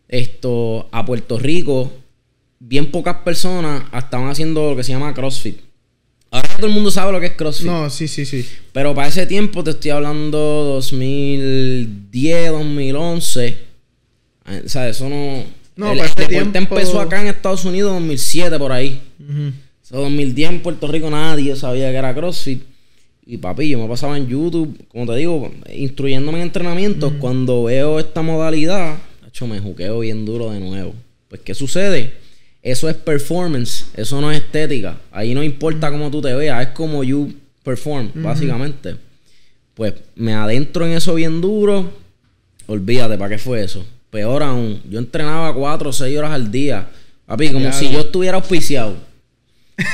esto, 0.07 0.89
a 0.91 1.05
Puerto 1.05 1.39
Rico, 1.39 1.91
bien 2.59 2.91
pocas 2.91 3.17
personas 3.17 3.83
estaban 3.97 4.29
haciendo 4.29 4.71
lo 4.71 4.75
que 4.75 4.83
se 4.83 4.91
llama 4.91 5.13
CrossFit. 5.13 5.64
Ahora 6.35 6.49
todo 6.57 6.67
el 6.67 6.73
mundo 6.73 6.91
sabe 6.91 7.13
lo 7.13 7.19
que 7.21 7.27
es 7.27 7.31
CrossFit. 7.31 7.65
No, 7.65 7.89
sí, 7.89 8.09
sí, 8.09 8.25
sí. 8.25 8.45
Pero 8.73 8.93
para 8.93 9.07
ese 9.07 9.25
tiempo 9.25 9.63
te 9.63 9.71
estoy 9.71 9.91
hablando 9.91 10.37
2010, 10.37 12.51
2011. 12.51 13.57
O 14.65 14.69
sea, 14.69 14.89
eso 14.89 15.07
no... 15.07 15.45
No, 15.77 15.91
el, 15.91 15.97
para 15.97 16.09
ese 16.09 16.25
tiempo... 16.25 16.57
empezó 16.57 16.99
acá 16.99 17.21
en 17.21 17.27
Estados 17.27 17.63
Unidos 17.63 17.91
en 17.91 17.99
2007 17.99 18.59
por 18.59 18.73
ahí. 18.73 19.01
Uh 19.19 19.51
2010 19.91 20.49
en 20.49 20.59
Puerto 20.61 20.87
Rico 20.87 21.09
nadie 21.09 21.55
sabía 21.55 21.89
que 21.91 21.97
era 21.97 22.13
CrossFit. 22.13 22.63
Y 23.25 23.37
papi, 23.37 23.69
yo 23.69 23.79
me 23.79 23.87
pasaba 23.87 24.17
en 24.17 24.27
YouTube, 24.27 24.77
como 24.89 25.05
te 25.05 25.15
digo, 25.15 25.51
instruyéndome 25.73 26.39
en 26.39 26.47
entrenamientos. 26.47 27.13
Cuando 27.19 27.63
veo 27.63 27.99
esta 27.99 28.21
modalidad, 28.21 28.97
hecho 29.25 29.47
me 29.47 29.59
juqueo 29.59 29.99
bien 29.99 30.25
duro 30.25 30.51
de 30.51 30.59
nuevo. 30.59 30.93
Pues, 31.29 31.41
¿qué 31.41 31.53
sucede? 31.53 32.24
Eso 32.65 32.89
es 32.89 32.95
performance, 32.95 33.85
eso 33.95 34.19
no 34.19 34.31
es 34.31 34.41
estética. 34.41 34.97
Ahí 35.11 35.35
no 35.35 35.43
importa 35.43 35.91
cómo 35.91 36.09
tú 36.09 36.19
te 36.19 36.33
veas, 36.33 36.67
es 36.67 36.73
como 36.73 37.03
you 37.03 37.31
perform, 37.63 38.09
básicamente. 38.15 38.95
Pues 39.75 39.93
me 40.15 40.33
adentro 40.33 40.83
en 40.83 40.93
eso 40.93 41.13
bien 41.13 41.41
duro. 41.41 41.93
Olvídate, 42.65 43.19
¿para 43.19 43.29
qué 43.29 43.37
fue 43.37 43.63
eso? 43.63 43.85
Peor 44.09 44.41
aún, 44.41 44.81
yo 44.89 44.97
entrenaba 44.97 45.53
cuatro 45.53 45.91
o 45.91 45.93
seis 45.93 46.17
horas 46.17 46.31
al 46.31 46.51
día. 46.51 46.89
Papi, 47.27 47.51
como 47.51 47.71
si 47.71 47.91
yo 47.91 47.99
estuviera 47.99 48.37
auspiciado. 48.37 48.95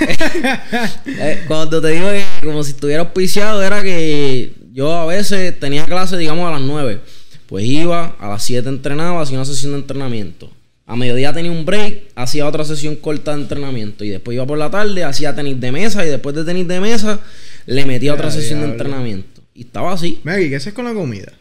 Eh, 1.05 1.43
cuando 1.47 1.81
te 1.81 1.89
digo 1.89 2.07
que 2.09 2.23
como 2.41 2.63
si 2.63 2.71
estuviera 2.71 3.01
auspiciado, 3.01 3.61
era 3.61 3.83
que 3.83 4.53
yo 4.71 4.93
a 4.93 5.05
veces 5.07 5.59
tenía 5.59 5.85
clase, 5.85 6.17
digamos, 6.17 6.47
a 6.47 6.51
las 6.51 6.61
nueve. 6.61 7.01
Pues 7.47 7.65
iba, 7.65 8.15
a 8.17 8.29
las 8.29 8.43
siete 8.43 8.69
entrenaba, 8.69 9.21
hacía 9.21 9.37
una 9.37 9.45
sesión 9.45 9.73
de 9.73 9.79
entrenamiento. 9.79 10.49
A 10.91 10.97
mediodía 10.97 11.31
tenía 11.31 11.51
un 11.51 11.63
break, 11.63 12.11
hacía 12.15 12.45
otra 12.45 12.65
sesión 12.65 12.97
corta 12.97 13.33
de 13.33 13.43
entrenamiento. 13.43 14.03
Y 14.03 14.09
después 14.09 14.35
iba 14.35 14.45
por 14.45 14.57
la 14.57 14.69
tarde, 14.69 15.05
hacía 15.05 15.33
tenis 15.33 15.57
de 15.57 15.71
mesa. 15.71 16.05
Y 16.05 16.09
después 16.09 16.35
de 16.35 16.43
tenis 16.43 16.67
de 16.67 16.81
mesa, 16.81 17.21
le 17.65 17.85
metía 17.85 18.13
otra 18.13 18.29
sesión 18.29 18.59
de 18.59 18.71
entrenamiento. 18.71 19.41
Y 19.55 19.61
estaba 19.61 19.93
así. 19.93 20.19
Maggie, 20.25 20.49
¿qué 20.49 20.57
haces 20.57 20.73
con 20.73 20.83
la 20.83 20.93
comida? 20.93 21.31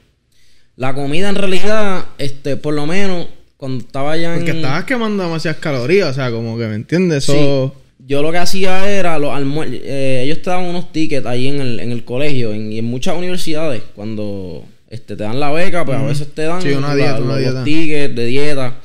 La 0.76 0.94
comida 0.94 1.30
en 1.30 1.34
realidad, 1.34 2.04
este, 2.18 2.58
por 2.58 2.74
lo 2.74 2.86
menos, 2.86 3.26
cuando 3.56 3.84
estaba 3.84 4.16
ya 4.16 4.36
Porque 4.36 4.52
estabas 4.52 4.84
quemando 4.84 5.24
demasiadas 5.24 5.58
calorías, 5.58 6.10
o 6.10 6.14
sea, 6.14 6.30
como 6.30 6.56
que, 6.56 6.68
¿me 6.68 6.76
entiendes? 6.76 7.24
Eso... 7.24 7.74
Yo 8.06 8.22
lo 8.22 8.30
que 8.30 8.38
hacía 8.38 8.88
era, 8.88 9.18
los 9.18 9.36
eh, 9.72 10.22
ellos 10.26 10.42
te 10.42 10.50
daban 10.50 10.66
unos 10.66 10.92
tickets 10.92 11.26
ahí 11.26 11.48
en 11.48 11.60
el, 11.60 11.80
en 11.80 11.90
el 11.90 12.04
colegio 12.04 12.54
y 12.54 12.78
en 12.78 12.84
muchas 12.84 13.16
universidades, 13.16 13.82
cuando 13.96 14.64
este, 14.88 15.16
te 15.16 15.24
dan 15.24 15.40
la 15.40 15.50
beca, 15.50 15.84
pues 15.84 15.98
a 15.98 16.02
veces 16.02 16.28
te 16.32 16.42
dan 16.42 16.62
sí, 16.62 16.68
una 16.70 16.94
dieta, 16.94 17.18
una 17.18 17.36
los 17.36 17.64
tickets 17.64 18.14
de 18.14 18.26
dieta. 18.26 18.76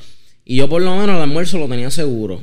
Y 0.46 0.58
yo 0.58 0.70
por 0.70 0.82
lo 0.82 0.96
menos 0.96 1.16
el 1.16 1.22
almuerzo 1.22 1.58
lo 1.58 1.68
tenía 1.68 1.92
seguro. 1.92 2.42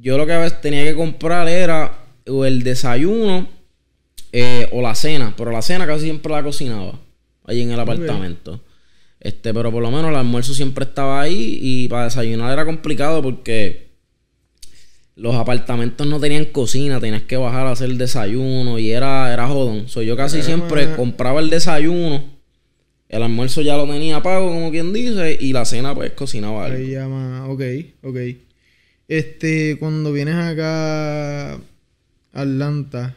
Yo 0.00 0.18
lo 0.18 0.26
que 0.26 0.32
a 0.32 0.38
veces 0.38 0.60
tenía 0.60 0.82
que 0.84 0.96
comprar 0.96 1.46
era 1.48 1.98
o 2.26 2.44
el 2.44 2.62
desayuno 2.62 3.46
eh, 4.32 4.68
o 4.72 4.80
la 4.80 4.94
cena. 4.94 5.34
Pero 5.36 5.52
la 5.52 5.62
cena 5.62 5.86
casi 5.86 6.04
siempre 6.04 6.32
la 6.32 6.42
cocinaba 6.42 6.98
allí 7.44 7.60
en 7.60 7.70
el 7.70 7.78
apartamento. 7.78 8.60
Este, 9.20 9.54
pero 9.54 9.70
por 9.70 9.82
lo 9.82 9.90
menos 9.90 10.10
el 10.10 10.16
almuerzo 10.16 10.54
siempre 10.54 10.84
estaba 10.84 11.20
ahí 11.20 11.58
y 11.62 11.88
para 11.88 12.04
desayunar 12.04 12.52
era 12.52 12.64
complicado 12.64 13.22
porque 13.22 13.92
los 15.14 15.36
apartamentos 15.36 16.06
no 16.06 16.18
tenían 16.18 16.46
cocina, 16.46 16.98
tenías 16.98 17.22
que 17.22 17.36
bajar 17.36 17.66
a 17.66 17.72
hacer 17.72 17.90
el 17.90 17.98
desayuno 17.98 18.78
y 18.78 18.90
era, 18.90 19.32
era 19.32 19.46
jodón. 19.46 19.88
So, 19.88 20.02
yo 20.02 20.16
casi 20.16 20.42
siempre 20.42 20.96
compraba 20.96 21.40
el 21.40 21.50
desayuno, 21.50 22.24
el 23.12 23.22
almuerzo 23.22 23.60
ya 23.60 23.76
lo 23.76 23.86
tenía 23.86 24.22
pago, 24.22 24.48
como 24.48 24.70
quien 24.70 24.92
dice, 24.94 25.36
y 25.38 25.52
la 25.52 25.66
cena 25.66 25.94
pues 25.94 26.12
cocinaba 26.12 26.64
algo. 26.64 26.78
Ahí 26.78 26.92
llama, 26.92 27.46
ok, 27.46 27.62
ok. 28.02 28.16
Este, 29.06 29.76
cuando 29.78 30.12
vienes 30.14 30.34
acá 30.36 31.52
a 31.52 31.60
Atlanta, 32.32 33.14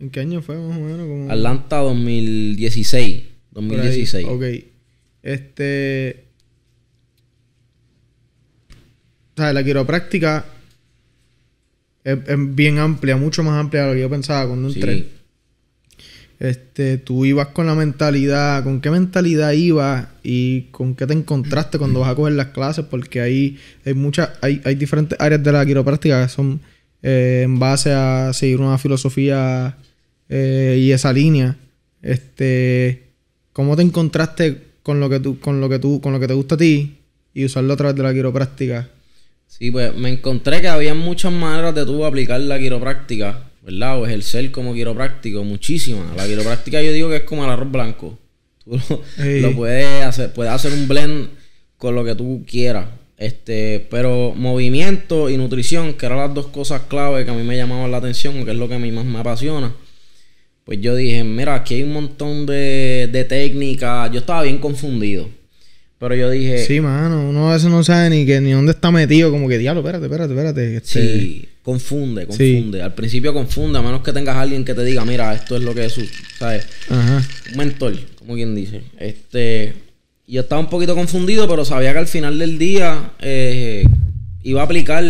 ¿en 0.00 0.08
qué 0.08 0.20
año 0.20 0.40
fue 0.40 0.56
más 0.56 0.78
o 0.78 0.80
menos? 0.80 1.06
Como... 1.06 1.30
Atlanta 1.30 1.76
2016, 1.76 3.22
2016. 3.50 4.26
Ok. 4.26 4.44
Este... 5.22 6.24
O 9.36 9.42
sea, 9.42 9.52
la 9.52 9.62
quiropráctica 9.62 10.46
es, 12.02 12.18
es 12.26 12.54
bien 12.54 12.78
amplia, 12.78 13.18
mucho 13.18 13.42
más 13.42 13.60
amplia 13.60 13.82
de 13.82 13.88
lo 13.88 13.94
que 13.94 14.00
yo 14.00 14.08
pensaba 14.08 14.46
cuando 14.46 14.68
entré. 14.68 14.94
Sí. 14.94 15.08
Este, 16.40 16.98
tú 16.98 17.24
ibas 17.24 17.48
con 17.48 17.66
la 17.66 17.74
mentalidad, 17.74 18.64
¿con 18.64 18.80
qué 18.80 18.90
mentalidad 18.90 19.52
ibas 19.52 20.08
y 20.22 20.62
con 20.72 20.94
qué 20.94 21.06
te 21.06 21.12
encontraste 21.12 21.78
cuando 21.78 22.00
vas 22.00 22.10
a 22.10 22.14
coger 22.14 22.34
las 22.34 22.48
clases? 22.48 22.84
Porque 22.86 23.20
ahí 23.20 23.58
hay 23.84 23.94
muchas, 23.94 24.30
hay, 24.42 24.60
hay 24.64 24.74
diferentes 24.74 25.18
áreas 25.20 25.42
de 25.42 25.52
la 25.52 25.64
quiropráctica 25.64 26.22
que 26.22 26.28
son 26.28 26.60
eh, 27.02 27.42
en 27.44 27.58
base 27.58 27.92
a 27.92 28.32
seguir 28.32 28.60
una 28.60 28.78
filosofía 28.78 29.76
eh, 30.28 30.78
y 30.80 30.90
esa 30.90 31.12
línea. 31.12 31.56
Este, 32.02 33.10
¿cómo 33.52 33.76
te 33.76 33.82
encontraste 33.82 34.58
con 34.82 35.00
lo 35.00 35.08
que 35.08 35.20
tú, 35.20 35.38
con 35.38 35.60
lo 35.60 35.68
que 35.68 35.78
tú, 35.78 36.00
con 36.00 36.12
lo 36.12 36.20
que 36.20 36.28
te 36.28 36.34
gusta 36.34 36.56
a 36.56 36.58
ti 36.58 36.98
y 37.32 37.44
usarlo 37.44 37.72
a 37.72 37.76
través 37.76 37.96
de 37.96 38.02
la 38.02 38.12
quiropráctica? 38.12 38.88
Sí, 39.46 39.70
pues 39.70 39.94
me 39.94 40.10
encontré 40.10 40.60
que 40.60 40.68
había 40.68 40.94
muchas 40.94 41.32
maneras 41.32 41.74
de 41.74 41.86
tú 41.86 42.04
aplicar 42.04 42.40
la 42.40 42.58
quiropráctica, 42.58 43.50
¿verdad? 43.64 44.00
O 44.00 44.06
ejercer 44.06 44.50
como 44.50 44.74
quiropráctico, 44.74 45.42
muchísimas. 45.44 46.14
La 46.16 46.26
quiropráctica 46.26 46.82
yo 46.82 46.92
digo 46.92 47.08
que 47.08 47.16
es 47.16 47.22
como 47.22 47.44
el 47.44 47.50
arroz 47.50 47.70
blanco. 47.70 48.18
Tú 48.64 48.80
lo, 48.88 49.02
lo 49.40 49.56
puedes 49.56 50.04
hacer, 50.04 50.32
puedes 50.32 50.52
hacer 50.52 50.72
un 50.72 50.88
blend 50.88 51.28
con 51.76 51.94
lo 51.94 52.04
que 52.04 52.14
tú 52.14 52.44
quieras. 52.46 52.86
Este, 53.18 53.86
pero 53.90 54.32
movimiento 54.34 55.28
y 55.28 55.36
nutrición, 55.36 55.94
que 55.94 56.06
eran 56.06 56.18
las 56.18 56.34
dos 56.34 56.46
cosas 56.48 56.82
clave 56.88 57.24
que 57.24 57.30
a 57.30 57.34
mí 57.34 57.42
me 57.42 57.56
llamaban 57.56 57.90
la 57.90 57.98
atención, 57.98 58.44
que 58.44 58.50
es 58.52 58.56
lo 58.56 58.68
que 58.68 58.74
a 58.74 58.78
mí 58.78 58.90
más 58.90 59.04
me 59.04 59.18
apasiona. 59.18 59.74
Pues 60.64 60.80
yo 60.80 60.96
dije, 60.96 61.22
mira, 61.24 61.54
aquí 61.54 61.74
hay 61.74 61.82
un 61.82 61.92
montón 61.92 62.46
de, 62.46 63.08
de 63.12 63.24
técnicas. 63.24 64.10
Yo 64.10 64.20
estaba 64.20 64.42
bien 64.42 64.58
confundido. 64.58 65.28
Pero 65.98 66.14
yo 66.16 66.30
dije, 66.30 66.58
Sí, 66.64 66.80
mano, 66.80 67.28
uno 67.28 67.50
a 67.50 67.54
veces 67.54 67.70
no 67.70 67.84
sabe 67.84 68.10
ni 68.10 68.26
que 68.26 68.40
ni 68.40 68.52
dónde 68.52 68.72
está 68.72 68.90
metido, 68.90 69.30
como 69.30 69.48
que 69.48 69.58
diablo, 69.58 69.80
espérate, 69.80 70.06
espérate, 70.06 70.32
espérate. 70.32 70.76
Este, 70.76 71.18
Sí, 71.18 71.48
confunde, 71.64 72.26
confunde. 72.26 72.82
Al 72.82 72.94
principio 72.94 73.32
confunde, 73.34 73.78
a 73.78 73.82
menos 73.82 74.02
que 74.02 74.12
tengas 74.12 74.36
a 74.36 74.42
alguien 74.42 74.64
que 74.64 74.74
te 74.74 74.84
diga, 74.84 75.04
mira, 75.04 75.34
esto 75.34 75.56
es 75.56 75.62
lo 75.62 75.74
que 75.74 75.86
es, 75.86 75.92
su- 75.94 76.06
¿sabes? 76.38 76.66
Ajá. 76.88 77.26
Un 77.50 77.56
mentor, 77.56 77.94
como 78.18 78.34
quien 78.34 78.54
dice. 78.54 78.82
Este, 79.00 79.74
yo 80.26 80.42
estaba 80.42 80.60
un 80.60 80.68
poquito 80.70 80.94
confundido, 80.94 81.48
pero 81.48 81.64
sabía 81.64 81.92
que 81.92 81.98
al 81.98 82.06
final 82.06 82.38
del 82.38 82.58
día 82.58 83.12
eh, 83.20 83.84
iba 84.42 84.60
a 84.60 84.64
aplicar 84.64 85.02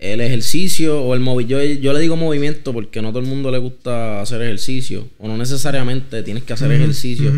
el 0.00 0.20
ejercicio 0.20 1.00
o 1.02 1.14
el 1.14 1.20
movimiento. 1.20 1.64
Yo, 1.64 1.80
yo 1.80 1.92
le 1.94 2.00
digo 2.00 2.14
movimiento 2.16 2.74
porque 2.74 3.00
no 3.00 3.08
a 3.08 3.12
todo 3.12 3.20
el 3.22 3.26
mundo 3.26 3.50
le 3.50 3.56
gusta 3.58 4.20
hacer 4.20 4.42
ejercicio, 4.42 5.08
o 5.18 5.26
no 5.28 5.36
necesariamente 5.38 6.22
tienes 6.22 6.42
que 6.42 6.52
hacer 6.52 6.70
ejercicio. 6.72 7.32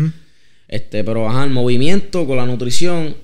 Este, 0.67 1.05
pero 1.05 1.29
ajá, 1.29 1.45
el 1.45 1.49
movimiento 1.51 2.27
con 2.27 2.35
la 2.35 2.45
nutrición 2.45 3.15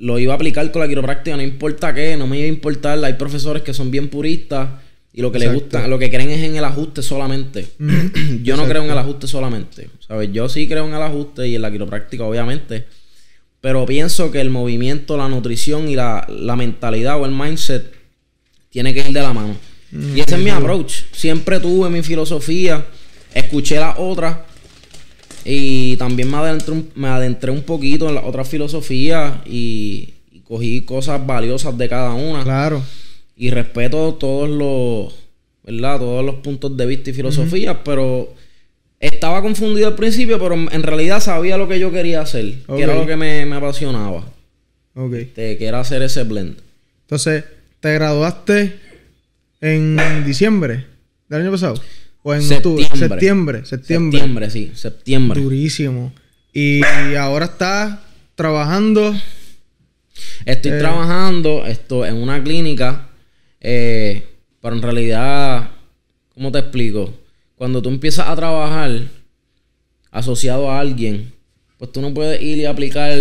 lo 0.00 0.18
iba 0.18 0.32
a 0.32 0.36
aplicar 0.36 0.70
con 0.70 0.82
la 0.82 0.88
quiropráctica, 0.88 1.36
no 1.36 1.42
importa 1.42 1.94
qué, 1.94 2.16
no 2.16 2.26
me 2.26 2.38
iba 2.38 2.46
a 2.46 2.48
importar. 2.48 3.02
Hay 3.04 3.14
profesores 3.14 3.62
que 3.62 3.74
son 3.74 3.90
bien 3.90 4.08
puristas 4.08 4.68
y 5.12 5.22
lo 5.22 5.32
que 5.32 5.38
les 5.38 5.52
gusta, 5.52 5.88
lo 5.88 5.98
que 5.98 6.10
creen 6.10 6.30
es 6.30 6.42
en 6.42 6.56
el 6.56 6.64
ajuste 6.64 7.02
solamente. 7.02 7.66
yo 8.42 8.56
no 8.56 8.66
creo 8.66 8.84
en 8.84 8.90
el 8.90 8.98
ajuste 8.98 9.26
solamente. 9.26 9.90
¿Sabes? 10.06 10.30
Yo 10.32 10.48
sí 10.48 10.68
creo 10.68 10.86
en 10.86 10.94
el 10.94 11.02
ajuste 11.02 11.48
y 11.48 11.56
en 11.56 11.62
la 11.62 11.70
quiropráctica, 11.70 12.24
obviamente. 12.24 12.86
Pero 13.60 13.84
pienso 13.86 14.30
que 14.30 14.40
el 14.40 14.50
movimiento, 14.50 15.16
la 15.16 15.28
nutrición 15.28 15.88
y 15.88 15.96
la, 15.96 16.26
la 16.28 16.54
mentalidad 16.54 17.20
o 17.20 17.26
el 17.26 17.32
mindset 17.32 17.92
tiene 18.70 18.94
que 18.94 19.00
ir 19.00 19.12
de 19.12 19.20
la 19.20 19.32
mano. 19.32 19.56
y 19.92 20.20
ese 20.20 20.36
es 20.36 20.40
mi 20.40 20.50
approach. 20.50 21.04
Siempre 21.12 21.58
tuve 21.58 21.90
mi 21.90 22.02
filosofía, 22.02 22.86
escuché 23.34 23.80
las 23.80 23.96
otras 23.98 24.36
y 25.50 25.96
también 25.96 26.30
me 26.30 26.36
adentré 26.36 26.72
un, 26.72 26.90
me 26.94 27.08
adentré 27.08 27.50
un 27.50 27.62
poquito 27.62 28.08
en 28.08 28.16
las 28.16 28.24
otras 28.24 28.46
filosofías 28.48 29.34
y, 29.46 30.12
y 30.30 30.40
cogí 30.40 30.82
cosas 30.82 31.24
valiosas 31.26 31.76
de 31.78 31.88
cada 31.88 32.12
una. 32.12 32.42
Claro. 32.42 32.82
Y 33.34 33.48
respeto 33.50 34.14
todos 34.14 34.50
los, 34.50 35.14
¿verdad? 35.64 36.00
Todos 36.00 36.24
los 36.24 36.34
puntos 36.36 36.76
de 36.76 36.84
vista 36.84 37.10
y 37.10 37.14
filosofías, 37.14 37.78
pero 37.82 38.34
estaba 39.00 39.40
confundido 39.40 39.86
al 39.88 39.94
principio, 39.94 40.38
pero 40.38 40.54
en 40.54 40.82
realidad 40.82 41.20
sabía 41.20 41.56
lo 41.56 41.66
que 41.66 41.78
yo 41.78 41.90
quería 41.90 42.20
hacer, 42.20 42.56
que 42.66 42.82
era 42.82 42.94
lo 42.94 43.06
que 43.06 43.16
me, 43.16 43.46
me 43.46 43.56
apasionaba, 43.56 44.24
Ok. 44.94 45.14
este, 45.14 45.56
que 45.56 45.64
era 45.66 45.80
hacer 45.80 46.02
ese 46.02 46.24
blend. 46.24 46.58
Entonces, 47.02 47.44
¿te 47.80 47.94
graduaste 47.94 48.76
en 49.62 49.96
diciembre 50.26 50.84
del 51.28 51.42
año 51.42 51.52
pasado? 51.52 51.80
¿O 52.28 52.34
en 52.34 52.52
octubre? 52.52 52.84
Septiembre. 52.84 53.08
Septiembre. 53.08 53.64
Septiembre. 53.64 54.18
Septiembre, 54.18 54.50
sí, 54.50 54.72
septiembre. 54.74 55.40
Durísimo. 55.40 56.12
Y, 56.52 56.82
ahora 57.18 57.46
estás 57.46 58.00
trabajando. 58.34 59.14
Estoy 60.44 60.72
Eh. 60.72 60.78
trabajando 60.78 61.64
esto 61.64 62.04
en 62.04 62.16
una 62.16 62.42
clínica, 62.44 63.08
eh, 63.62 64.24
pero 64.60 64.76
en 64.76 64.82
realidad, 64.82 65.70
¿cómo 66.34 66.52
te 66.52 66.58
explico? 66.58 67.14
Cuando 67.54 67.80
tú 67.80 67.88
empiezas 67.88 68.28
a 68.28 68.36
trabajar 68.36 68.90
asociado 70.10 70.70
a 70.70 70.80
alguien, 70.80 71.32
pues 71.78 71.92
tú 71.92 72.02
no 72.02 72.12
puedes 72.12 72.42
ir 72.42 72.58
y 72.58 72.66
aplicar. 72.66 73.18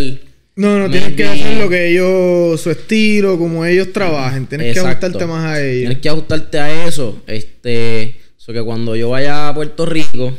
No, 0.57 0.79
no, 0.79 0.89
tienes 0.89 1.13
que 1.13 1.23
hacer 1.23 1.57
lo 1.57 1.69
que 1.69 1.91
ellos, 1.91 2.59
su 2.59 2.71
estilo, 2.71 3.37
como 3.37 3.63
ellos 3.63 3.93
trabajen. 3.93 4.47
Tienes 4.47 4.73
que 4.73 4.81
ajustarte 4.81 5.25
más 5.25 5.45
a 5.45 5.63
ellos. 5.63 5.81
Tienes 5.81 5.97
que 5.99 6.09
ajustarte 6.09 6.59
a 6.59 6.87
eso. 6.87 7.21
Este, 7.25 8.26
so 8.47 8.53
que 8.53 8.63
cuando 8.63 8.95
yo 8.95 9.09
vaya 9.09 9.49
a 9.49 9.53
Puerto 9.53 9.85
Rico 9.85 10.31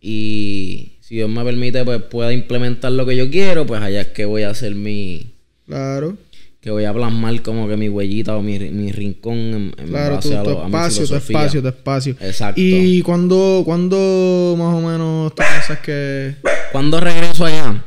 y 0.00 0.92
si 1.00 1.14
Dios 1.14 1.30
me 1.30 1.44
permite, 1.44 1.84
pues 1.84 2.02
pueda 2.02 2.32
implementar 2.32 2.90
lo 2.92 3.06
que 3.06 3.16
yo 3.16 3.30
quiero, 3.30 3.64
pues 3.66 3.80
allá 3.80 4.00
es 4.00 4.08
que 4.08 4.24
voy 4.24 4.42
a 4.42 4.50
hacer 4.50 4.74
mi. 4.74 5.26
Claro, 5.66 6.16
que 6.60 6.70
voy 6.70 6.84
a 6.84 6.92
plasmar 6.92 7.40
como 7.42 7.66
que 7.68 7.76
mi 7.76 7.88
huellita 7.88 8.36
o 8.36 8.42
mi, 8.42 8.58
mi 8.58 8.92
rincón 8.92 9.36
en, 9.36 9.74
en 9.78 9.88
claro, 9.88 10.18
tu, 10.20 10.28
base 10.30 10.36
a, 10.36 10.42
tu 10.44 10.50
lo- 10.50 10.60
a 10.62 10.68
mi 10.68 10.74
espacio, 10.74 11.00
tu 11.02 11.06
filosofía. 11.08 11.38
espacio, 11.38 11.62
tu 11.62 11.68
espacio. 11.68 12.16
Exacto. 12.20 12.60
¿Y 12.60 13.02
cuándo, 13.02 13.62
cuándo 13.64 14.54
más 14.58 14.74
o 14.74 14.80
menos 14.80 15.34
tú 15.34 15.42
piensas 15.42 15.78
que... 15.80 16.34
Cuando 16.72 17.00
regreso 17.00 17.46
allá, 17.46 17.84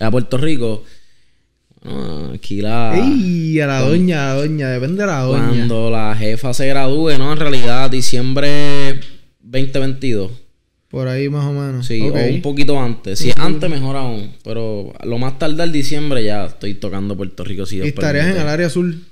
a 0.00 0.10
Puerto 0.10 0.38
Rico, 0.38 0.84
bueno, 1.82 2.32
aquí 2.34 2.62
la... 2.62 2.94
Ey, 2.98 3.60
a 3.60 3.66
la 3.66 3.80
doña, 3.80 4.24
a 4.32 4.34
la 4.34 4.40
doña, 4.40 4.70
depende 4.70 5.02
de 5.02 5.06
la 5.06 5.20
doña. 5.20 5.46
Cuando 5.48 5.90
la 5.90 6.16
jefa 6.16 6.54
se 6.54 6.66
gradúe, 6.66 7.18
¿no? 7.18 7.30
En 7.32 7.38
realidad, 7.38 7.90
diciembre 7.90 9.00
2022. 9.62 10.30
Por 10.88 11.08
ahí 11.08 11.28
más 11.28 11.44
o 11.44 11.52
menos. 11.52 11.86
Sí, 11.86 12.00
o 12.00 12.12
un 12.12 12.40
poquito 12.40 12.78
antes. 12.80 13.18
Si 13.18 13.30
es 13.30 13.36
antes, 13.36 13.68
mejor 13.68 13.96
aún. 13.96 14.30
Pero 14.44 14.92
lo 15.02 15.18
más 15.18 15.38
tardar 15.40 15.70
diciembre 15.72 16.22
ya 16.22 16.46
estoy 16.46 16.74
tocando 16.74 17.16
Puerto 17.16 17.42
Rico. 17.42 17.66
Si 17.66 17.78
¿Y 17.78 17.80
estarías 17.80 18.28
en 18.28 18.36
el 18.40 18.46
área 18.48 18.68
azul? 18.68 19.02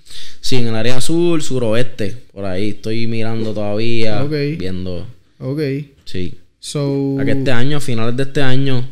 Sí, 0.41 0.57
en 0.57 0.69
el 0.69 0.77
área 0.77 1.01
sur, 1.01 1.43
suroeste. 1.43 2.17
Por 2.33 2.45
ahí 2.45 2.71
estoy 2.71 3.09
mirando 3.09 3.53
todavía. 3.53 4.23
Ok. 4.23 4.33
Viendo. 4.59 5.09
Ok. 5.41 5.61
Sí. 6.05 6.39
So... 6.61 7.17
A 7.19 7.25
que 7.25 7.33
este 7.33 7.51
año, 7.51 7.79
a 7.79 7.81
finales 7.81 8.17
de 8.17 8.23
este 8.23 8.43
año. 8.43 8.89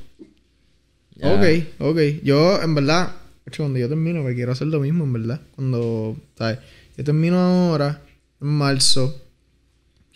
ya- 1.15 1.33
Ok, 1.35 1.45
ok. 1.79 1.99
Yo, 2.25 2.61
en 2.61 2.75
verdad, 2.75 3.13
cuando 3.57 3.79
yo 3.79 3.89
termino, 3.89 4.27
que 4.27 4.35
quiero 4.35 4.51
hacer 4.51 4.67
lo 4.67 4.81
mismo, 4.81 5.05
en 5.05 5.13
verdad. 5.13 5.41
Cuando, 5.55 6.17
¿sabes? 6.37 6.59
Yo 6.97 7.05
termino 7.05 7.39
ahora, 7.39 8.03
en 8.41 8.49
marzo. 8.49 9.17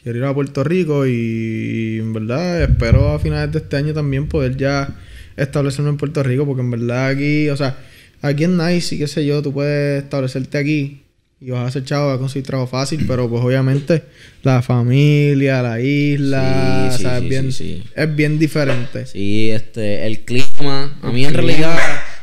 Quiero 0.04 0.18
ir 0.18 0.24
a 0.26 0.34
Puerto 0.34 0.62
Rico 0.62 1.06
y, 1.06 1.96
en 1.98 2.12
verdad, 2.12 2.62
espero 2.62 3.08
a 3.12 3.18
finales 3.18 3.50
de 3.52 3.58
este 3.58 3.76
año 3.76 3.92
también 3.94 4.28
poder 4.28 4.56
ya 4.56 4.94
establecerme 5.36 5.88
en 5.90 5.96
Puerto 5.96 6.22
Rico, 6.22 6.44
porque 6.46 6.60
en 6.62 6.70
verdad 6.70 7.08
aquí, 7.08 7.48
o 7.48 7.56
sea, 7.56 7.78
aquí 8.22 8.44
en 8.44 8.56
Nice 8.58 8.94
y 8.94 8.98
qué 8.98 9.06
sé 9.08 9.24
yo, 9.24 9.40
tú 9.42 9.52
puedes 9.52 10.02
establecerte 10.04 10.58
aquí 10.58 11.00
y 11.40 11.50
vas 11.50 11.60
a 11.62 11.66
hacer 11.68 11.84
chavo, 11.84 12.08
vas 12.08 12.16
a 12.16 12.18
conseguir 12.20 12.46
trabajo 12.46 12.70
fácil, 12.70 13.04
pero 13.08 13.28
pues 13.28 13.42
obviamente 13.42 14.04
la 14.42 14.60
familia, 14.62 15.62
la 15.62 15.80
isla, 15.80 16.88
Sí, 16.92 16.98
sí, 16.98 17.02
¿sabes? 17.02 17.54
sí, 17.56 17.64
bien. 17.64 17.82
Es 17.96 18.16
bien 18.16 18.38
diferente. 18.38 19.06
Sí, 19.06 19.50
este, 19.50 20.06
el 20.06 20.20
clima. 20.26 20.98
A 21.02 21.08
El 21.08 21.14
mí 21.14 21.24
en 21.24 21.32
clima. 21.32 21.46
realidad 21.46 21.78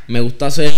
me 0.08 0.20
gusta 0.20 0.46
hacer 0.46 0.72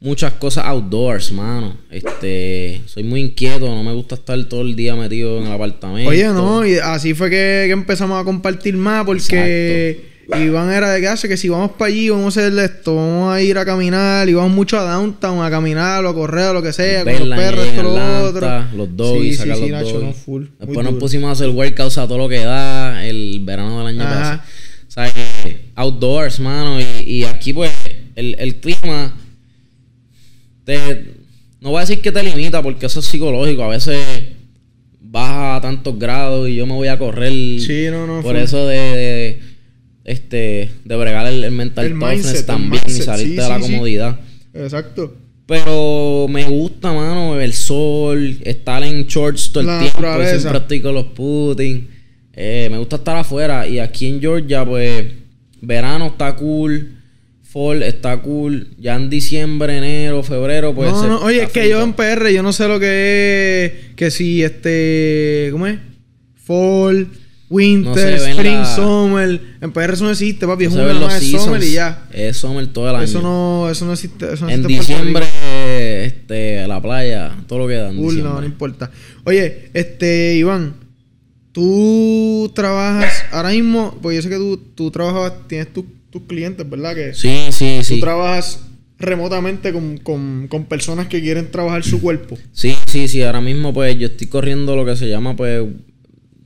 muchas 0.00 0.32
cosas 0.34 0.64
outdoors, 0.64 1.32
mano. 1.32 1.76
Este, 1.90 2.82
soy 2.86 3.02
muy 3.02 3.20
inquieto, 3.20 3.66
no 3.66 3.82
me 3.82 3.92
gusta 3.92 4.14
estar 4.14 4.42
todo 4.44 4.62
el 4.62 4.76
día 4.76 4.94
metido 4.94 5.38
en 5.38 5.46
el 5.46 5.52
apartamento. 5.52 6.10
Oye, 6.10 6.26
no, 6.28 6.66
y 6.66 6.78
así 6.78 7.14
fue 7.14 7.30
que, 7.30 7.64
que 7.66 7.72
empezamos 7.72 8.20
a 8.20 8.24
compartir 8.24 8.76
más 8.76 9.04
porque 9.04 10.18
Iván 10.36 10.70
era 10.70 10.92
de 10.92 11.00
que 11.00 11.08
hace 11.08 11.28
que 11.28 11.36
si 11.36 11.48
vamos 11.48 11.72
para 11.72 11.88
allí, 11.88 12.10
vamos 12.10 12.36
a 12.36 12.40
hacer 12.40 12.58
esto, 12.58 12.94
vamos 12.94 13.34
a 13.34 13.40
ir 13.40 13.56
a 13.56 13.64
caminar, 13.64 14.28
y 14.28 14.34
vamos 14.34 14.52
mucho 14.52 14.78
a 14.78 14.82
downtown 14.82 15.42
a 15.42 15.50
caminar 15.50 16.04
o 16.04 16.08
a 16.10 16.14
correr 16.14 16.48
o 16.48 16.54
lo 16.54 16.62
que 16.62 16.72
sea, 16.72 17.02
con 17.02 17.30
los 17.30 17.38
perros, 17.38 17.66
esto, 17.66 17.82
lo 17.82 18.24
otro. 18.24 18.64
Los 18.76 18.96
dos 18.96 19.16
y 19.24 19.34
sacar 19.34 19.58
los 19.58 19.70
Nacho, 19.70 20.00
no, 20.00 20.12
full, 20.12 20.44
Después 20.60 20.84
nos 20.84 20.94
pusimos 20.94 21.28
a 21.28 21.32
hacer 21.32 21.48
workouts 21.48 21.98
a 21.98 22.06
todo 22.06 22.18
lo 22.18 22.28
que 22.28 22.40
da 22.40 23.04
el 23.06 23.40
verano 23.42 23.78
del 23.78 23.98
año 23.98 24.04
pasado. 24.04 24.42
O 24.86 24.90
sea, 24.90 25.12
outdoors, 25.76 26.40
mano, 26.40 26.78
y, 26.80 26.84
y 27.06 27.24
aquí 27.24 27.52
pues 27.52 27.72
el, 28.14 28.36
el 28.38 28.56
clima 28.56 29.14
te, 30.68 31.04
no 31.62 31.70
voy 31.70 31.78
a 31.78 31.80
decir 31.80 32.02
que 32.02 32.12
te 32.12 32.22
limita 32.22 32.62
porque 32.62 32.86
eso 32.86 33.00
es 33.00 33.06
psicológico. 33.06 33.62
A 33.62 33.68
veces 33.68 33.98
baja 35.00 35.56
a 35.56 35.60
tantos 35.62 35.98
grados 35.98 36.46
y 36.46 36.56
yo 36.56 36.66
me 36.66 36.74
voy 36.74 36.88
a 36.88 36.98
correr. 36.98 37.32
Sí, 37.32 37.86
no, 37.90 38.06
no. 38.06 38.20
Por 38.20 38.36
eso 38.36 38.66
de, 38.66 39.40
este 40.04 40.70
de 40.84 40.96
bregar 40.96 41.26
el, 41.26 41.50
mental 41.52 41.88
toughness 41.98 42.44
también 42.44 42.82
y 42.86 42.90
salirte 42.90 43.40
de 43.40 43.48
la 43.48 43.58
comodidad. 43.58 44.20
Exacto. 44.52 45.16
Pero 45.46 46.26
me 46.28 46.44
gusta, 46.44 46.92
mano, 46.92 47.40
el 47.40 47.54
sol, 47.54 48.36
estar 48.44 48.82
en 48.82 49.06
shorts 49.06 49.50
todo 49.50 49.62
el 49.62 49.78
tiempo. 49.80 50.02
Siempre 50.02 50.50
practico 50.50 50.92
los 50.92 51.06
putting. 51.06 51.88
Eh, 52.34 52.68
me 52.70 52.76
gusta 52.76 52.96
estar 52.96 53.16
afuera. 53.16 53.66
Y 53.66 53.78
aquí 53.78 54.06
en 54.06 54.20
Georgia, 54.20 54.66
pues, 54.66 55.06
verano 55.62 56.08
está 56.08 56.36
cool 56.36 56.97
fall 57.58 57.82
está 57.82 58.20
cool. 58.22 58.68
Ya 58.78 58.94
en 58.94 59.10
diciembre, 59.10 59.78
enero, 59.78 60.22
febrero, 60.22 60.74
pues. 60.74 60.92
No, 60.92 61.06
no, 61.08 61.20
oye, 61.22 61.42
es 61.42 61.50
que 61.50 61.68
yo 61.68 61.82
en 61.82 61.92
PR, 61.92 62.30
yo 62.30 62.42
no 62.42 62.52
sé 62.52 62.68
lo 62.68 62.78
que 62.78 63.64
es. 63.64 63.94
Que 63.96 64.10
si 64.10 64.42
este. 64.42 65.48
¿Cómo 65.50 65.66
es? 65.66 65.78
Fall, 66.36 67.08
Winter, 67.50 68.14
Spring, 68.14 68.64
Summer. 68.64 69.40
En 69.60 69.72
PR 69.72 69.92
eso 69.92 70.04
no 70.04 70.10
existe, 70.10 70.46
papi. 70.46 70.66
Es 70.66 70.72
un 70.72 71.00
más 71.00 71.22
Summer 71.22 71.62
y 71.62 71.72
ya. 71.72 72.06
Es 72.12 72.36
Summer 72.36 72.66
todo 72.68 72.88
el 72.88 72.94
año. 72.94 73.04
Eso 73.04 73.22
no, 73.22 73.68
eso 73.68 73.84
no 73.84 73.92
existe. 73.92 74.32
Eso 74.32 74.44
no 74.44 74.50
en 74.50 74.66
diciembre, 74.66 75.26
este, 76.04 76.66
la 76.66 76.80
playa, 76.80 77.36
todo 77.46 77.60
lo 77.60 77.68
que 77.68 77.74
da. 77.74 77.92
Cool, 77.92 78.22
no, 78.22 78.40
no 78.40 78.46
importa. 78.46 78.90
Oye, 79.24 79.70
este, 79.74 80.34
Iván. 80.36 80.86
Tú 81.50 82.52
trabajas 82.54 83.24
ahora 83.32 83.48
mismo, 83.48 83.98
pues 84.00 84.14
yo 84.14 84.22
sé 84.22 84.28
que 84.28 84.36
tú, 84.36 84.58
tú 84.76 84.92
trabajas, 84.92 85.32
tienes 85.48 85.72
tu 85.72 85.84
tus 86.10 86.22
clientes, 86.22 86.68
¿verdad? 86.68 86.94
Que 86.94 87.14
sí, 87.14 87.48
sí, 87.50 87.80
sí. 87.82 87.94
Tú 87.94 88.00
trabajas 88.00 88.60
remotamente 88.98 89.72
con, 89.72 90.66
personas 90.68 91.06
que 91.06 91.20
quieren 91.20 91.50
trabajar 91.50 91.84
su 91.84 92.00
cuerpo. 92.00 92.36
Sí, 92.52 92.74
sí, 92.86 93.08
sí. 93.08 93.22
Ahora 93.22 93.40
mismo, 93.40 93.72
pues, 93.72 93.96
yo 93.98 94.08
estoy 94.08 94.26
corriendo 94.26 94.76
lo 94.76 94.84
que 94.84 94.96
se 94.96 95.08
llama, 95.08 95.36
pues, 95.36 95.64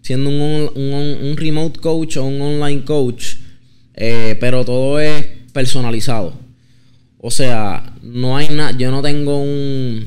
siendo 0.03 0.31
un, 0.31 0.70
un, 0.75 1.37
remote 1.37 1.81
coach 1.81 2.16
o 2.16 2.25
un 2.25 2.40
online 2.40 2.85
coach. 2.85 3.37
Eh, 3.94 4.37
pero 4.40 4.64
todo 4.64 5.01
es 5.01 5.27
personalizado. 5.53 6.35
O 7.18 7.31
sea, 7.31 7.94
no 8.03 8.37
hay 8.37 8.48
nada. 8.48 8.72
Yo 8.72 8.90
no 8.90 9.01
tengo 9.03 9.40
un. 9.40 10.07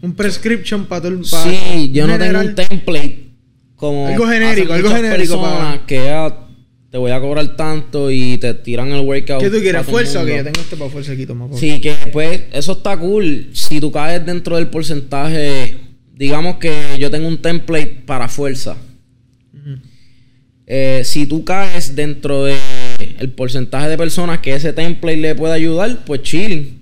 Un 0.00 0.14
prescription 0.14 0.86
para 0.86 1.02
todo 1.02 1.12
el 1.12 1.24
Sí, 1.24 1.90
yo 1.92 2.06
no 2.06 2.18
tengo 2.18 2.40
un 2.40 2.54
template 2.54 3.26
como. 3.76 4.06
Algo 4.06 4.26
genérico, 4.26 4.72
algo 4.72 4.90
genérico. 4.90 5.40
Para... 5.40 5.84
que 5.86 6.10
te 6.94 6.98
voy 6.98 7.10
a 7.10 7.20
cobrar 7.20 7.56
tanto 7.56 8.08
y 8.08 8.38
te 8.38 8.54
tiran 8.54 8.92
el 8.92 9.00
workout. 9.00 9.42
¿Qué 9.42 9.50
tú 9.50 9.58
quieres? 9.58 9.84
¿Fuerza 9.84 10.22
o 10.22 10.24
que 10.24 10.36
yo 10.36 10.44
tengo 10.44 10.60
este 10.60 10.76
para 10.76 10.88
fuerza 10.88 11.10
aquí? 11.10 11.26
Toma, 11.26 11.48
Sí, 11.56 11.80
que 11.80 11.92
pues 12.12 12.42
eso 12.52 12.70
está 12.70 12.96
cool. 12.96 13.48
Si 13.52 13.80
tú 13.80 13.90
caes 13.90 14.24
dentro 14.24 14.54
del 14.54 14.68
porcentaje, 14.68 15.74
digamos 16.14 16.58
que 16.58 16.72
yo 17.00 17.10
tengo 17.10 17.26
un 17.26 17.38
template 17.38 18.02
para 18.06 18.28
fuerza. 18.28 18.76
Eh, 20.68 21.02
si 21.04 21.26
tú 21.26 21.44
caes 21.44 21.96
dentro 21.96 22.44
del 22.44 22.58
el 23.18 23.28
porcentaje 23.30 23.88
de 23.88 23.98
personas 23.98 24.38
que 24.38 24.54
ese 24.54 24.72
template 24.72 25.16
le 25.16 25.34
puede 25.34 25.54
ayudar, 25.54 26.04
pues 26.04 26.22
chilling. 26.22 26.80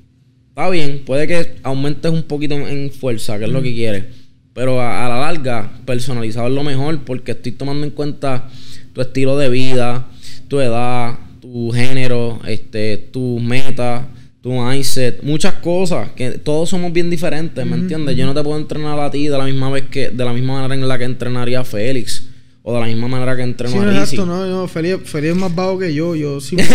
Está 0.50 0.68
bien, 0.68 1.04
puede 1.06 1.26
que 1.26 1.54
aumentes 1.62 2.12
un 2.12 2.24
poquito 2.24 2.54
en 2.54 2.90
fuerza, 2.90 3.38
que 3.38 3.46
es 3.46 3.50
lo 3.50 3.62
que 3.62 3.72
quieres. 3.72 4.04
Pero 4.52 4.78
a, 4.78 5.06
a, 5.06 5.08
la 5.08 5.20
larga, 5.20 5.72
personalizado 5.86 6.48
es 6.48 6.52
lo 6.52 6.64
mejor 6.64 7.02
porque 7.02 7.32
estoy 7.32 7.52
tomando 7.52 7.86
en 7.86 7.92
cuenta 7.92 8.50
tu 8.92 9.00
estilo 9.00 9.36
de 9.38 9.48
vida, 9.48 10.06
tu 10.48 10.60
edad, 10.60 11.18
tu 11.40 11.70
género, 11.70 12.40
este, 12.46 12.96
tu 12.96 13.38
meta, 13.40 14.08
tu 14.42 14.50
mindset, 14.52 15.22
muchas 15.22 15.54
cosas 15.54 16.10
que 16.16 16.32
todos 16.32 16.68
somos 16.68 16.92
bien 16.92 17.08
diferentes, 17.08 17.64
¿me 17.64 17.76
entiendes? 17.76 18.16
Yo 18.16 18.26
no 18.26 18.34
te 18.34 18.42
puedo 18.42 18.58
entrenar 18.58 18.98
a 18.98 19.10
ti 19.10 19.28
de 19.28 19.38
la 19.38 19.44
misma 19.44 19.70
vez 19.70 19.84
que 19.84 20.10
de 20.10 20.24
la 20.24 20.32
misma 20.32 20.54
manera 20.54 20.74
en 20.74 20.86
la 20.88 20.98
que 20.98 21.04
entrenaría 21.04 21.60
a 21.60 21.64
Félix 21.64 22.24
o 22.64 22.74
de 22.74 22.80
la 22.80 22.86
misma 22.86 23.08
manera 23.08 23.36
que 23.36 23.42
entreno 23.42 23.80
a 23.80 23.84
Rizzi. 23.84 24.16
Exacto, 24.16 24.26
no, 24.26 24.46
no, 24.46 24.68
Félix, 24.68 25.08
Félix 25.08 25.34
es 25.34 25.38
más 25.38 25.54
bajo 25.54 25.78
que 25.78 25.94
yo, 25.94 26.14
yo 26.14 26.40
sí. 26.40 26.56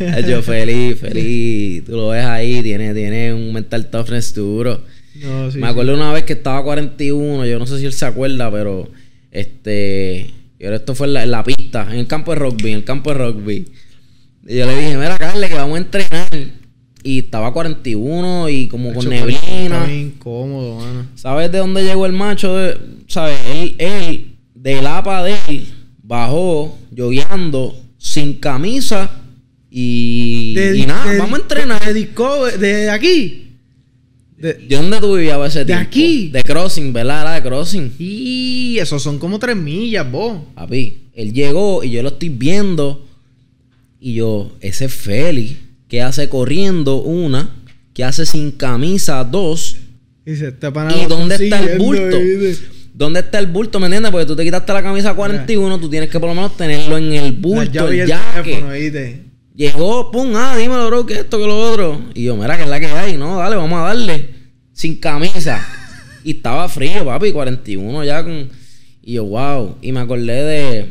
yo 0.28 0.42
Félix, 0.42 1.00
Félix, 1.00 1.84
tú 1.84 1.92
lo 1.92 2.08
ves 2.08 2.24
ahí, 2.24 2.62
tiene 2.62 2.94
tiene 2.94 3.32
un 3.32 3.52
mental 3.52 3.88
toughness 3.88 4.34
duro. 4.34 4.80
No, 5.22 5.50
sí, 5.50 5.58
Me 5.58 5.68
acuerdo 5.68 5.94
una 5.94 6.12
vez 6.12 6.24
que 6.24 6.34
estaba 6.34 6.62
41, 6.62 7.46
yo 7.46 7.58
no 7.58 7.66
sé 7.66 7.78
si 7.78 7.86
él 7.86 7.92
se 7.92 8.04
acuerda, 8.04 8.50
pero 8.50 8.88
este. 9.36 10.30
Y 10.58 10.64
ahora 10.64 10.76
esto 10.76 10.94
fue 10.94 11.06
en 11.06 11.30
la, 11.30 11.44
pista, 11.44 11.86
en 11.90 11.98
el 11.98 12.06
campo 12.06 12.32
de 12.32 12.38
rugby, 12.38 12.70
en 12.70 12.78
el 12.78 12.84
campo 12.84 13.12
de 13.12 13.18
rugby. 13.18 13.66
Y 14.48 14.56
yo 14.56 14.66
le 14.66 14.76
dije, 14.76 14.96
mira, 14.96 15.18
Carle, 15.18 15.48
que 15.48 15.54
vamos 15.54 15.74
a 15.74 15.82
entrenar. 15.82 16.28
Y 17.02 17.20
estaba 17.20 17.52
41 17.52 18.48
y 18.48 18.68
como 18.68 18.92
con 18.94 19.08
neblina. 19.08 19.38
Estaba 19.40 19.92
incómodo, 19.92 20.76
mano. 20.76 21.06
¿Sabes 21.14 21.52
de 21.52 21.58
dónde 21.58 21.84
llegó 21.84 22.06
el 22.06 22.12
macho? 22.12 22.56
¿Sabes? 23.06 23.38
Él, 23.46 23.76
él, 23.78 24.36
del 24.54 24.86
APA 24.86 25.22
de 25.22 25.36
él, 25.48 25.66
bajó, 26.02 26.78
lloviendo, 26.90 27.78
sin 27.98 28.34
camisa 28.34 29.10
y, 29.70 30.58
y 30.58 30.86
nada, 30.86 31.18
vamos 31.18 31.38
a 31.38 31.42
entrenar. 31.42 31.82
¿De, 31.92 32.58
de 32.58 32.90
aquí? 32.90 33.45
De, 34.36 34.66
dónde 34.68 35.00
tú 35.00 35.16
vivías 35.16 35.38
ese 35.48 35.64
tiempo? 35.64 35.82
De 35.82 35.86
aquí. 35.86 36.28
De 36.28 36.42
Crossing, 36.42 36.92
¿verdad? 36.92 37.34
de 37.34 37.48
Crossing. 37.48 37.94
Y 37.98 38.78
eso 38.78 38.98
son 38.98 39.18
como 39.18 39.38
tres 39.38 39.56
millas, 39.56 40.10
vos. 40.10 40.40
Papi, 40.54 41.08
él 41.14 41.32
llegó 41.32 41.82
y 41.82 41.90
yo 41.90 42.02
lo 42.02 42.10
estoy 42.10 42.28
viendo. 42.28 43.06
Y 43.98 44.14
yo, 44.14 44.52
ese 44.60 44.88
Félix, 44.88 45.56
que 45.88 46.02
hace 46.02 46.28
corriendo 46.28 47.02
una, 47.02 47.50
que 47.94 48.04
hace 48.04 48.26
sin 48.26 48.52
camisa 48.52 49.24
dos. 49.24 49.76
Y, 50.26 50.36
se 50.36 50.48
está 50.48 50.68
¿Y 50.68 51.06
dónde 51.06 51.36
está 51.36 51.60
el 51.60 51.78
bulto? 51.78 52.18
¿Dónde 52.92 53.20
está 53.20 53.38
el 53.38 53.46
bulto? 53.46 53.80
¿Me 53.80 53.86
entiendes? 53.86 54.10
Porque 54.10 54.26
tú 54.26 54.36
te 54.36 54.44
quitaste 54.44 54.72
la 54.72 54.82
camisa 54.82 55.14
41, 55.14 55.80
tú 55.80 55.88
tienes 55.88 56.10
que 56.10 56.20
por 56.20 56.28
lo 56.28 56.34
menos 56.34 56.56
tenerlo 56.56 56.98
en 56.98 57.12
el 57.12 57.32
bulto, 57.32 57.88
el 57.88 58.10
jaque. 58.10 59.22
Llegó, 59.56 60.10
pum, 60.10 60.32
ah, 60.36 60.54
dímelo, 60.54 60.86
bro, 60.88 61.06
que 61.06 61.14
esto, 61.14 61.38
que 61.38 61.46
lo 61.46 61.58
otro. 61.58 62.02
Y 62.12 62.24
yo, 62.24 62.36
mira, 62.36 62.58
que 62.58 62.64
es 62.64 62.68
la 62.68 62.78
que 62.78 62.86
hay, 62.86 63.16
no, 63.16 63.38
dale, 63.38 63.56
vamos 63.56 63.78
a 63.78 63.84
darle. 63.84 64.28
Sin 64.72 64.96
camisa. 64.96 65.66
y 66.22 66.32
estaba 66.32 66.68
frío, 66.68 67.06
papi, 67.06 67.32
41 67.32 68.04
ya 68.04 68.22
con. 68.22 68.50
Y 69.02 69.14
yo, 69.14 69.24
wow. 69.24 69.76
Y 69.80 69.92
me 69.92 70.00
acordé 70.00 70.42
de. 70.42 70.86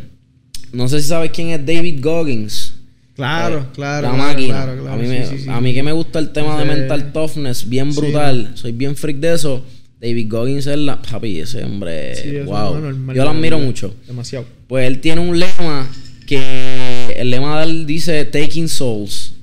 No 0.74 0.88
sé 0.88 1.00
si 1.02 1.10
sabes 1.10 1.30
quién 1.30 1.50
es 1.50 1.64
David 1.64 2.00
Goggins. 2.02 2.74
Claro, 3.16 3.60
eh, 3.60 3.66
claro. 3.76 4.08
La 4.10 4.14
máquina. 4.14 4.64
a, 4.64 4.98
mí 4.98 5.08
me, 5.08 5.52
a 5.52 5.62
mí 5.62 5.74
que 5.74 5.84
me 5.84 5.92
gusta 5.92 6.18
el 6.18 6.32
tema 6.32 6.58
de 6.58 6.66
mental 6.66 7.14
toughness, 7.14 7.70
bien 7.70 7.94
brutal. 7.94 8.52
Soy 8.56 8.72
bien 8.72 8.96
freak 8.96 9.18
de 9.18 9.36
eso. 9.36 9.64
David 10.02 10.28
Goggins 10.28 10.66
es 10.66 10.78
la. 10.78 11.00
Papi, 11.04 11.40
ese 11.40 11.64
hombre. 11.64 12.44
wow. 12.46 12.82
yo 13.14 13.24
lo 13.24 13.30
admiro 13.30 13.60
mucho. 13.60 13.94
Demasiado. 14.08 14.46
Pues 14.68 14.88
él 14.88 15.02
tiene 15.02 15.22
un 15.22 15.38
lema 15.38 15.88
que 16.26 16.95
el 17.16 17.30
lema 17.30 17.60
de 17.60 17.66
él 17.66 17.86
dice 17.86 18.26
Taking 18.26 18.68
Souls. 18.68 19.34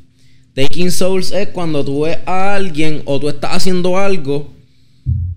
Taking 0.55 0.91
Souls 0.91 1.33
es 1.33 1.49
cuando 1.49 1.85
tú 1.85 2.03
ves 2.03 2.19
a 2.27 2.55
alguien 2.55 3.03
o 3.05 3.19
tú 3.19 3.29
estás 3.29 3.53
haciendo 3.53 3.97
algo 3.97 4.51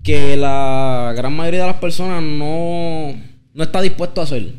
que 0.02 0.36
la 0.36 1.12
gran 1.16 1.34
mayoría 1.34 1.62
de 1.62 1.66
las 1.66 1.76
personas 1.76 2.22
no, 2.22 3.14
no 3.54 3.62
está 3.62 3.80
dispuesto 3.80 4.20
a 4.20 4.24
hacer. 4.24 4.52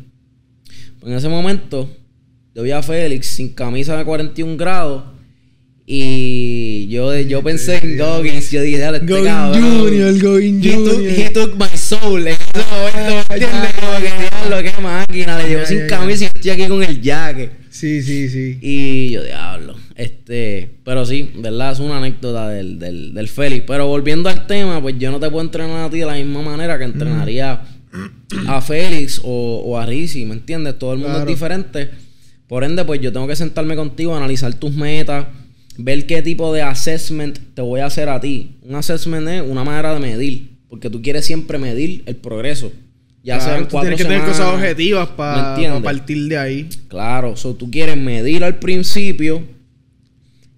en 1.02 1.12
ese 1.12 1.28
momento, 1.28 1.88
yo 2.54 2.62
vi 2.62 2.72
a 2.72 2.82
Félix 2.82 3.28
sin 3.28 3.50
camisa 3.54 3.96
de 3.96 4.04
41 4.04 4.56
grados 4.56 5.04
y 5.90 6.86
yo, 6.88 7.18
yo 7.18 7.42
pensé 7.42 7.78
en 7.82 7.96
Goggins, 7.96 8.50
yo 8.50 8.60
dije, 8.60 8.76
dale, 8.76 8.98
este 8.98 9.24
cabrón. 9.24 9.62
Junior, 9.62 10.20
Goggins 10.20 10.66
Junior. 10.66 11.00
He 11.00 11.30
took, 11.30 11.56
my 11.56 11.78
soul. 11.78 12.28
En 12.28 12.34
ese 12.34 12.62
momento, 12.70 13.32
¿entiendes? 13.32 13.72
Como 13.80 13.96
que 13.96 14.12
diablo, 14.20 14.62
qué 14.62 14.82
máquina. 14.82 15.38
Le 15.38 15.48
llevo 15.48 15.64
sin 15.64 15.86
camisa 15.86 16.24
y 16.24 16.26
estoy 16.26 16.50
aquí 16.50 16.68
con 16.68 16.82
el 16.82 17.00
jacket. 17.00 17.52
Sí, 17.78 18.02
sí, 18.02 18.28
sí. 18.28 18.58
Y 18.60 19.10
yo, 19.10 19.22
diablo. 19.22 19.76
Este, 19.94 20.70
pero 20.84 21.04
sí, 21.06 21.30
¿verdad? 21.36 21.72
Es 21.72 21.80
una 21.80 21.98
anécdota 21.98 22.48
del, 22.48 22.78
del, 22.78 23.14
del 23.14 23.28
Félix. 23.28 23.64
Pero 23.66 23.86
volviendo 23.86 24.28
al 24.28 24.46
tema, 24.46 24.80
pues 24.80 24.98
yo 24.98 25.10
no 25.10 25.20
te 25.20 25.30
puedo 25.30 25.44
entrenar 25.44 25.86
a 25.86 25.90
ti 25.90 25.98
de 25.98 26.06
la 26.06 26.14
misma 26.14 26.42
manera 26.42 26.78
que 26.78 26.84
entrenaría 26.84 27.62
a 28.46 28.60
Félix 28.60 29.20
o, 29.22 29.62
o 29.64 29.78
a 29.78 29.86
Rizzi, 29.86 30.24
¿me 30.24 30.34
entiendes? 30.34 30.78
Todo 30.78 30.92
el 30.92 30.98
mundo 30.98 31.20
es 31.20 31.26
diferente. 31.26 31.90
Por 32.48 32.64
ende, 32.64 32.84
pues 32.84 33.00
yo 33.00 33.12
tengo 33.12 33.26
que 33.26 33.36
sentarme 33.36 33.76
contigo, 33.76 34.16
analizar 34.16 34.52
tus 34.54 34.72
metas 34.72 35.26
ver 35.78 36.06
qué 36.06 36.20
tipo 36.22 36.52
de 36.52 36.60
assessment 36.60 37.38
te 37.54 37.62
voy 37.62 37.80
a 37.80 37.86
hacer 37.86 38.08
a 38.08 38.20
ti. 38.20 38.56
Un 38.62 38.74
assessment 38.74 39.28
es 39.28 39.42
una 39.42 39.64
manera 39.64 39.94
de 39.94 40.00
medir, 40.00 40.50
porque 40.68 40.90
tú 40.90 41.00
quieres 41.00 41.24
siempre 41.24 41.56
medir 41.56 42.02
el 42.04 42.16
progreso. 42.16 42.72
Ya 43.28 43.36
Claro, 43.36 43.52
sean 43.52 43.68
cuatro 43.70 43.80
tienes 43.90 43.98
que 43.98 44.04
tener 44.04 44.26
cosas 44.26 44.54
objetivas 44.54 45.10
¿me 45.10 45.16
para 45.16 45.82
partir 45.82 46.28
de 46.28 46.38
ahí. 46.38 46.68
Claro, 46.88 47.36
so, 47.36 47.54
tú 47.54 47.70
quieres 47.70 47.98
medir 47.98 48.42
al 48.42 48.58
principio 48.58 49.42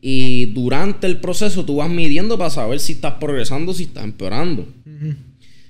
y 0.01 0.47
durante 0.47 1.09
el 1.09 1.17
proceso 1.17 1.65
tú 1.65 1.77
vas 1.77 1.91
midiendo 1.91 2.39
para 2.39 2.49
saber 2.49 2.79
si 2.79 2.93
estás 2.93 3.15
progresando, 3.15 3.75
si 3.75 3.83
estás 3.83 4.05
empeorando. 4.05 4.69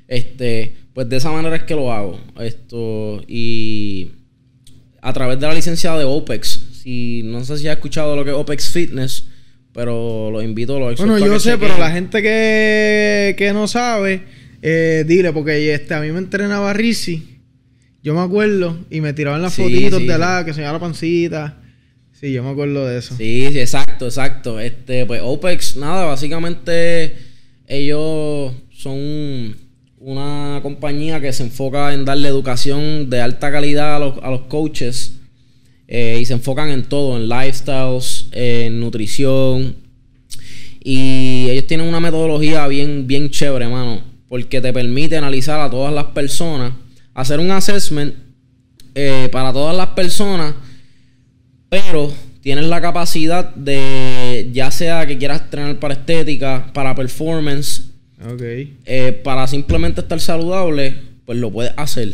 Este, 0.09 0.77
pues 0.93 1.09
de 1.09 1.17
esa 1.17 1.33
manera 1.33 1.57
es 1.57 1.63
que 1.63 1.75
lo 1.75 1.91
hago. 1.91 2.21
Esto, 2.39 3.23
y 3.27 4.11
a 5.01 5.15
través 5.15 5.41
de 5.41 5.47
la 5.47 5.55
licencia 5.55 5.97
de 5.97 6.05
OPEX. 6.05 6.67
Si, 6.83 7.23
no 7.25 7.43
sé 7.45 7.57
si 7.57 7.67
has 7.69 7.77
escuchado 7.77 8.15
lo 8.15 8.25
que 8.27 8.31
es 8.31 8.37
OPEX 8.37 8.69
Fitness, 8.69 9.25
pero 9.73 10.31
los 10.31 10.45
invito, 10.45 10.79
los 10.79 10.93
exhorto 10.93 11.13
Bueno, 11.13 11.25
a 11.25 11.29
yo 11.29 11.41
sé, 11.41 11.53
chequen. 11.53 11.67
pero 11.67 11.81
la 11.81 11.93
gente 11.93 12.21
que, 12.21 13.35
que 13.39 13.55
no 13.55 13.67
sabe, 13.67 14.23
eh, 14.63 15.05
dile, 15.07 15.33
porque 15.33 15.75
este, 15.75 15.95
a 15.95 16.01
mí 16.01 16.11
me 16.13 16.19
entrenaba 16.19 16.73
Rizzi. 16.73 17.39
Yo 18.03 18.15
me 18.15 18.21
acuerdo 18.21 18.79
y 18.91 19.01
me 19.01 19.13
tiraban 19.13 19.43
las 19.43 19.55
Sí, 19.55 19.63
fotitos 19.63 20.01
sí, 20.01 20.07
de 20.07 20.19
la 20.19 20.45
que 20.45 20.55
se 20.55 20.61
llama 20.63 20.75
la 20.75 20.81
pancita. 20.81 21.59
Sí, 22.13 22.33
yo 22.33 22.43
me 22.43 22.51
acuerdo 22.51 22.87
de 22.87 22.99
eso. 22.99 23.15
Sí, 23.17 23.49
sí, 23.51 23.61
exacto, 23.61 24.07
exacto. 24.07 24.61
Este, 24.61 25.07
pues 25.07 25.21
OPEX, 25.23 25.77
nada, 25.77 26.05
básicamente 26.05 27.17
ellos 27.67 28.53
son 28.71 29.57
una 29.99 30.61
compañía 30.63 31.21
que 31.21 31.33
se 31.33 31.43
enfoca 31.43 31.93
en 31.93 32.05
darle 32.05 32.29
educación 32.29 33.11
de 33.11 33.21
alta 33.21 33.53
calidad 33.53 33.97
a 33.97 33.99
los, 33.99 34.15
a 34.23 34.31
los 34.31 34.43
coaches 34.43 35.17
eh, 35.89 36.19
y 36.21 36.25
se 36.25 36.35
enfocan 36.35 36.71
en 36.71 36.85
todo, 36.85 37.17
en 37.17 37.29
lifestyles, 37.29 38.29
en 38.33 38.81
nutrición. 38.81 39.77
Y 40.83 41.49
ellos 41.51 41.67
tienen 41.67 41.87
una 41.87 42.01
metodología 42.01 42.67
bien, 42.67 43.07
bien 43.07 43.29
chévere, 43.29 43.69
mano, 43.69 44.01
porque 44.31 44.63
te 44.63 44.73
permite 44.73 45.19
analizar 45.19 45.61
a 45.61 45.69
todas 45.69 45.93
las 45.93 46.05
personas, 46.07 46.73
hacer 47.13 47.39
un 47.41 47.51
assessment 47.51 48.15
eh, 48.95 49.29
para 49.31 49.53
todas 49.53 49.77
las 49.77 49.89
personas 49.89 50.55
pero 51.69 52.13
tienes 52.41 52.65
la 52.67 52.81
capacidad 52.81 53.55
de, 53.55 54.49
ya 54.53 54.71
sea 54.71 55.07
que 55.07 55.19
quieras 55.19 55.43
entrenar 55.43 55.79
para 55.79 55.95
estética, 55.95 56.71
para 56.73 56.95
performance, 56.95 57.91
Ok. 58.25 58.43
eh, 58.43 59.21
para 59.23 59.47
simplemente 59.47 60.01
estar 60.01 60.21
saludable, 60.21 60.95
pues 61.27 61.39
lo 61.39 61.51
puedes 61.53 61.73
hacer. 61.77 62.13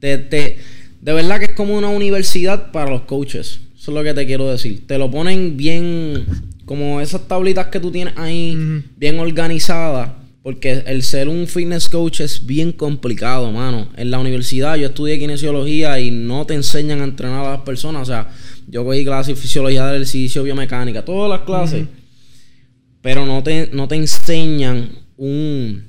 Te, 0.00 0.16
te- 0.18 0.58
de 1.02 1.12
verdad 1.12 1.38
que 1.38 1.46
es 1.46 1.50
como 1.54 1.76
una 1.76 1.88
universidad 1.88 2.70
para 2.72 2.90
los 2.90 3.02
coaches. 3.02 3.60
Eso 3.78 3.90
es 3.90 3.94
lo 3.94 4.02
que 4.02 4.14
te 4.14 4.24
quiero 4.24 4.50
decir. 4.50 4.86
Te 4.86 4.96
lo 4.96 5.10
ponen 5.10 5.56
bien, 5.58 6.24
como 6.64 7.02
esas 7.02 7.28
tablitas 7.28 7.66
que 7.66 7.78
tú 7.80 7.90
tienes 7.90 8.14
ahí, 8.16 8.56
bien 8.96 9.18
organizadas. 9.20 10.10
Porque 10.44 10.82
el 10.86 11.02
ser 11.02 11.26
un 11.30 11.46
fitness 11.46 11.88
coach 11.88 12.20
es 12.20 12.44
bien 12.44 12.70
complicado, 12.70 13.50
mano. 13.50 13.88
En 13.96 14.10
la 14.10 14.18
universidad 14.18 14.76
yo 14.76 14.88
estudié 14.88 15.18
kinesiología 15.18 15.98
y 15.98 16.10
no 16.10 16.44
te 16.44 16.52
enseñan 16.52 17.00
a 17.00 17.04
entrenar 17.04 17.46
a 17.46 17.52
las 17.52 17.60
personas. 17.62 18.02
O 18.02 18.04
sea, 18.04 18.28
yo 18.68 18.84
cogí 18.84 19.06
clases 19.06 19.34
de 19.34 19.40
fisiología 19.40 19.86
del 19.86 20.02
ejercicio, 20.02 20.42
biomecánica, 20.42 21.02
todas 21.02 21.30
las 21.30 21.46
clases. 21.46 21.86
Pero 23.00 23.24
no 23.24 23.42
te, 23.42 23.70
no 23.72 23.88
te 23.88 23.94
enseñan 23.94 24.90
un, 25.16 25.88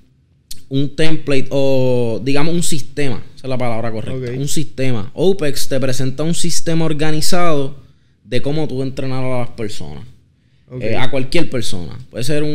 un 0.70 0.96
template 0.96 1.48
o, 1.50 2.22
digamos, 2.24 2.56
un 2.56 2.64
sistema. 2.64 3.22
Esa 3.36 3.48
es 3.48 3.50
la 3.50 3.58
palabra 3.58 3.92
correcta. 3.92 4.40
Un 4.40 4.48
sistema. 4.48 5.12
OPEX 5.16 5.68
te 5.68 5.82
presenta 5.82 6.24
un 6.24 6.34
sistema 6.34 6.86
organizado 6.86 7.76
de 8.24 8.42
cómo 8.42 8.70
tú 8.70 8.84
entrenar 8.84 9.22
a 9.22 9.40
las 9.40 9.50
personas. 9.50 10.15
Eh, 10.82 10.96
a 10.98 11.12
cualquier 11.12 11.50
persona. 11.50 11.98
Puede 12.10 12.24
ser 12.24 12.42
un, 12.44 12.50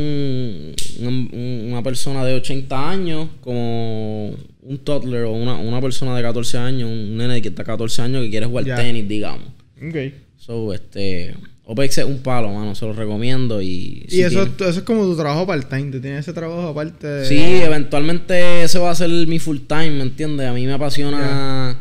un- 1.01 1.31
un- 1.33 1.65
una 1.71 1.83
persona 1.83 2.25
de 2.25 2.35
80 2.35 2.91
años, 2.91 3.29
como 3.41 4.31
un 4.63 4.79
toddler 4.85 5.23
o 5.25 5.33
una, 5.33 5.55
una 5.57 5.81
persona 5.81 6.17
de 6.17 6.23
14 6.23 6.59
años, 6.59 6.91
un 6.91 7.17
nene 7.17 7.41
de 7.41 7.53
14 7.55 8.03
años 8.03 8.23
que 8.25 8.31
quiere 8.31 8.47
jugar 8.47 8.65
tenis, 8.77 9.09
digamos. 9.09 9.47
Ok. 9.81 9.97
So, 10.39 10.73
este, 10.75 11.35
OPEX 11.65 11.99
es 11.99 12.05
un 12.05 12.19
palo, 12.19 12.53
mano, 12.53 12.75
se 12.75 12.85
lo 12.85 12.93
recomiendo 12.95 13.63
y... 13.63 14.05
Y 14.09 14.23
eso, 14.23 14.45
tiene- 14.47 14.71
eso 14.71 14.81
es 14.81 14.85
como 14.85 15.05
tu 15.05 15.17
trabajo 15.17 15.47
part-time. 15.47 15.93
Tú 15.93 16.01
tienes 16.01 16.21
ese 16.21 16.33
trabajo 16.33 16.69
aparte 16.69 17.07
de... 17.07 17.27
Sí, 17.27 17.39
eventualmente 17.39 18.63
ese 18.65 18.79
va 18.81 18.91
a 18.91 18.95
ser 18.97 19.09
mi 19.11 19.39
full 19.39 19.59
time, 19.69 19.91
¿me 19.93 20.03
entiendes? 20.03 20.49
A 20.49 20.53
mí 20.53 20.67
me 20.67 20.73
apasiona 20.73 21.79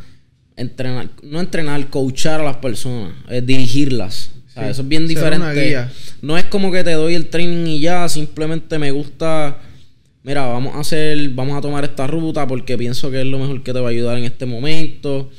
entrenar, 0.55 1.09
no 1.23 1.39
entrenar, 1.39 1.89
coachar 1.89 2.41
a 2.41 2.43
las 2.43 2.57
personas, 2.57 3.13
eh, 3.29 3.41
dirigirlas. 3.41 4.31
O 4.59 4.61
sea, 4.61 4.67
Sí, 4.67 4.71
eso 4.71 4.81
es 4.81 4.87
bien 4.87 5.07
diferente. 5.07 5.87
No 6.21 6.37
es 6.37 6.45
como 6.45 6.71
que 6.71 6.83
te 6.83 6.91
doy 6.91 7.15
el 7.15 7.27
training 7.27 7.65
y 7.67 7.79
ya, 7.79 8.07
simplemente 8.09 8.77
me 8.77 8.91
gusta, 8.91 9.57
mira, 10.23 10.45
vamos 10.47 10.75
a 10.75 10.79
hacer, 10.79 11.29
vamos 11.29 11.57
a 11.57 11.61
tomar 11.61 11.83
esta 11.83 12.07
ruta 12.07 12.45
porque 12.47 12.77
pienso 12.77 13.09
que 13.09 13.21
es 13.21 13.27
lo 13.27 13.39
mejor 13.39 13.63
que 13.63 13.73
te 13.73 13.79
va 13.79 13.87
a 13.87 13.91
ayudar 13.91 14.17
en 14.17 14.25
este 14.25 14.45
momento. 14.45 15.29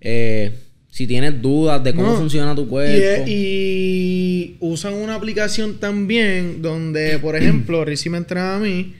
Eh, 0.00 0.52
si 0.90 1.06
tienes 1.06 1.40
dudas 1.40 1.82
de 1.84 1.94
cómo 1.94 2.08
No, 2.08 2.16
funciona 2.16 2.54
tu 2.54 2.68
cuerpo. 2.68 3.24
y 3.26 4.56
usan 4.60 4.94
una 4.94 5.14
aplicación 5.14 5.78
también 5.78 6.60
donde, 6.62 7.18
por 7.18 7.36
ejemplo, 7.36 7.84
Rizzi 7.86 8.10
me 8.10 8.18
entrena 8.18 8.56
a 8.56 8.58
mí. 8.58 8.94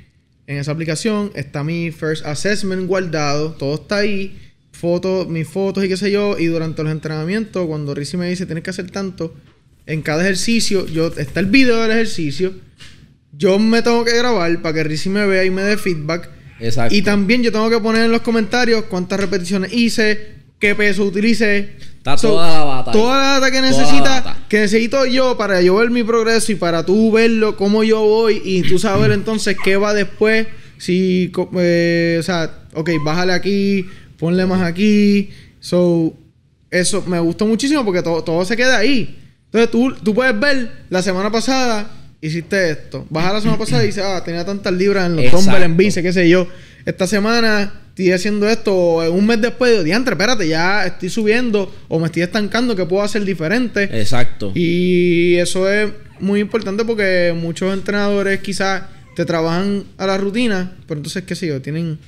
En 0.47 0.57
esa 0.59 0.73
aplicación 0.73 1.31
está 1.35 1.63
mi 1.65 1.91
first 1.91 2.25
assessment 2.25 2.87
guardado. 2.87 3.51
Todo 3.53 3.75
está 3.75 3.99
ahí. 3.99 4.37
Fotos, 4.73 5.29
mis 5.29 5.49
fotos 5.49 5.85
y 5.85 5.89
qué 5.89 5.97
sé 5.97 6.11
yo. 6.11 6.39
Y 6.39 6.47
durante 6.47 6.83
los 6.83 6.93
entrenamientos, 6.93 7.67
cuando 7.67 7.95
Rizzi 7.95 8.17
me 8.17 8.29
dice 8.29 8.47
tienes 8.47 8.63
que 8.65 8.71
hacer 8.71 8.91
tanto, 8.91 9.35
en 9.89 10.03
cada 10.03 10.21
ejercicio, 10.21 10.87
yo 10.87 11.07
está 11.17 11.41
el 11.41 11.47
video 11.47 11.81
del 11.81 11.93
ejercicio. 11.93 12.53
Yo 13.33 13.59
me 13.59 13.81
tengo 13.81 14.05
que 14.05 14.15
grabar 14.19 14.61
para 14.61 14.75
que 14.75 14.85
Rizzi 14.85 15.09
me 15.09 15.25
vea 15.25 15.47
y 15.47 15.51
me 15.51 15.63
dé 15.63 15.79
feedback. 15.79 16.29
Exacto. 16.61 16.95
Y 16.95 17.01
también 17.01 17.43
yo 17.43 17.51
tengo 17.51 17.71
que 17.71 17.79
poner 17.79 18.05
en 18.05 18.13
los 18.13 18.21
comentarios 18.21 18.85
cuántas 18.85 19.19
repeticiones 19.19 19.73
hice, 19.73 20.35
qué 20.59 20.75
peso 20.75 21.05
utilicé. 21.05 21.71
Está 21.97 22.17
toda 22.17 22.49
la 22.49 22.65
data. 22.77 22.93
Toda 22.93 23.17
la 23.17 23.41
data 23.41 23.51
que 23.51 23.63
necesita, 23.63 24.21
data. 24.21 24.37
que 24.47 24.61
necesito 24.61 25.07
yo 25.07 25.39
para 25.39 25.63
yo 25.63 25.77
ver 25.77 25.89
mi 25.89 26.05
progreso 26.05 26.53
y 26.53 26.57
para 26.57 26.85
tú 26.85 27.11
verlo, 27.11 27.57
cómo 27.57 27.83
yo 27.83 28.03
voy 28.03 28.43
y 28.45 28.63
tú 28.63 28.79
saber 28.79 29.11
entonces 29.13 29.57
qué 29.65 29.79
va 29.79 29.95
después. 29.95 30.49
Si, 30.77 31.33
eh, 31.59 32.17
o 32.21 32.23
sea, 32.23 32.67
ok, 32.75 32.91
bájale 33.03 33.33
aquí, 33.33 33.87
ponle 34.19 34.45
más 34.45 34.61
aquí. 34.61 35.31
So, 35.61 36.13
eso 36.71 37.03
me 37.07 37.19
gustó 37.21 37.47
muchísimo 37.47 37.87
porque 37.87 38.03
todo, 38.03 38.23
todo 38.23 38.45
se 38.45 38.55
queda 38.55 38.77
ahí. 38.77 39.25
Entonces 39.53 39.71
tú, 39.71 39.95
tú 40.03 40.15
puedes 40.15 40.39
ver 40.39 40.71
la 40.91 41.03
semana 41.03 41.31
pasada 41.31 41.91
hiciste 42.21 42.71
esto. 42.71 43.07
Baja 43.11 43.33
la 43.33 43.41
semana 43.41 43.59
pasada 43.59 43.85
y 43.85 43.87
dices, 43.89 44.05
ah, 44.05 44.23
tenía 44.25 44.45
tantas 44.45 44.73
libras 44.73 45.07
en 45.07 45.17
los 45.17 45.31
dumbbells, 45.31 45.65
en 45.65 45.77
bici, 45.77 46.03
qué 46.03 46.13
sé 46.13 46.29
yo. 46.29 46.49
Esta 46.85 47.07
semana 47.07 47.73
estoy 47.89 48.13
haciendo 48.13 48.49
esto, 48.49 49.13
un 49.13 49.27
mes 49.27 49.41
después 49.41 49.73
digo, 49.73 49.85
diantre, 49.85 50.15
espérate, 50.15 50.49
ya 50.49 50.87
estoy 50.87 51.11
subiendo 51.11 51.73
o 51.89 51.99
me 51.99 52.07
estoy 52.07 52.23
estancando, 52.23 52.75
que 52.75 52.87
puedo 52.87 53.03
hacer 53.03 53.25
diferente? 53.25 53.85
Exacto. 53.85 54.53
Y 54.55 55.37
eso 55.37 55.71
es 55.71 55.91
muy 56.21 56.41
importante 56.41 56.85
porque 56.85 57.35
muchos 57.37 57.73
entrenadores 57.73 58.41
quizás 58.41 58.83
te 59.15 59.25
trabajan 59.25 59.85
a 59.97 60.07
la 60.07 60.17
rutina, 60.17 60.77
pero 60.87 60.99
entonces, 60.99 61.25
qué 61.25 61.35
sé 61.35 61.49
yo, 61.49 61.61
tienen 61.61 61.99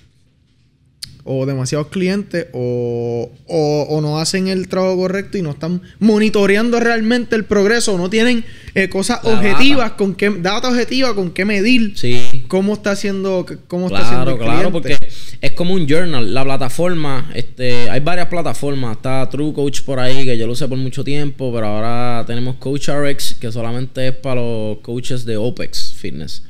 o 1.24 1.44
demasiados 1.46 1.88
clientes 1.88 2.46
o, 2.52 3.30
o, 3.46 3.83
o 3.88 4.00
no 4.00 4.18
hacen 4.18 4.48
el 4.48 4.68
trabajo 4.68 4.96
correcto 4.96 5.37
y 5.38 5.42
no 5.42 5.50
están 5.50 5.83
monitoreando 5.98 6.80
realmente 6.80 7.37
el 7.37 7.44
progreso, 7.44 7.94
o 7.94 7.98
no 7.98 8.09
tienen 8.11 8.44
eh, 8.74 8.88
cosas 8.88 9.20
La 9.24 9.33
objetivas 9.33 9.92
con 9.92 10.14
qué 10.14 10.30
data 10.30 10.68
objetiva 10.68 11.14
con 11.14 11.30
qué 11.30 11.44
medir 11.44 11.92
Sí. 11.96 12.44
cómo 12.48 12.74
está 12.74 12.92
haciendo 12.92 13.44
cómo 13.68 13.87
está 13.87 14.00
haciendo 14.00 14.37
Claro, 14.38 14.52
el 14.52 14.56
claro, 14.59 14.72
porque 14.72 14.96
es 15.40 15.52
como 15.52 15.74
un 15.74 15.87
journal. 15.87 16.32
La 16.32 16.44
plataforma, 16.44 17.30
este, 17.34 17.88
hay 17.90 18.01
varias 18.01 18.28
plataformas. 18.28 18.97
Está 18.97 19.28
True 19.30 19.53
Coach 19.53 19.82
por 19.82 19.99
ahí, 19.99 20.24
que 20.24 20.36
yo 20.36 20.47
lo 20.47 20.53
usé 20.53 20.68
por 20.68 20.78
mucho 20.78 21.03
tiempo, 21.05 21.53
pero 21.53 21.66
ahora 21.66 22.24
tenemos 22.26 22.57
Coach 22.57 22.88
RX, 22.88 23.34
que 23.34 23.51
solamente 23.51 24.09
es 24.09 24.14
para 24.14 24.40
los 24.40 24.78
coaches 24.78 25.24
de 25.24 25.36
OPEX 25.36 25.94
Fitness. 25.94 26.42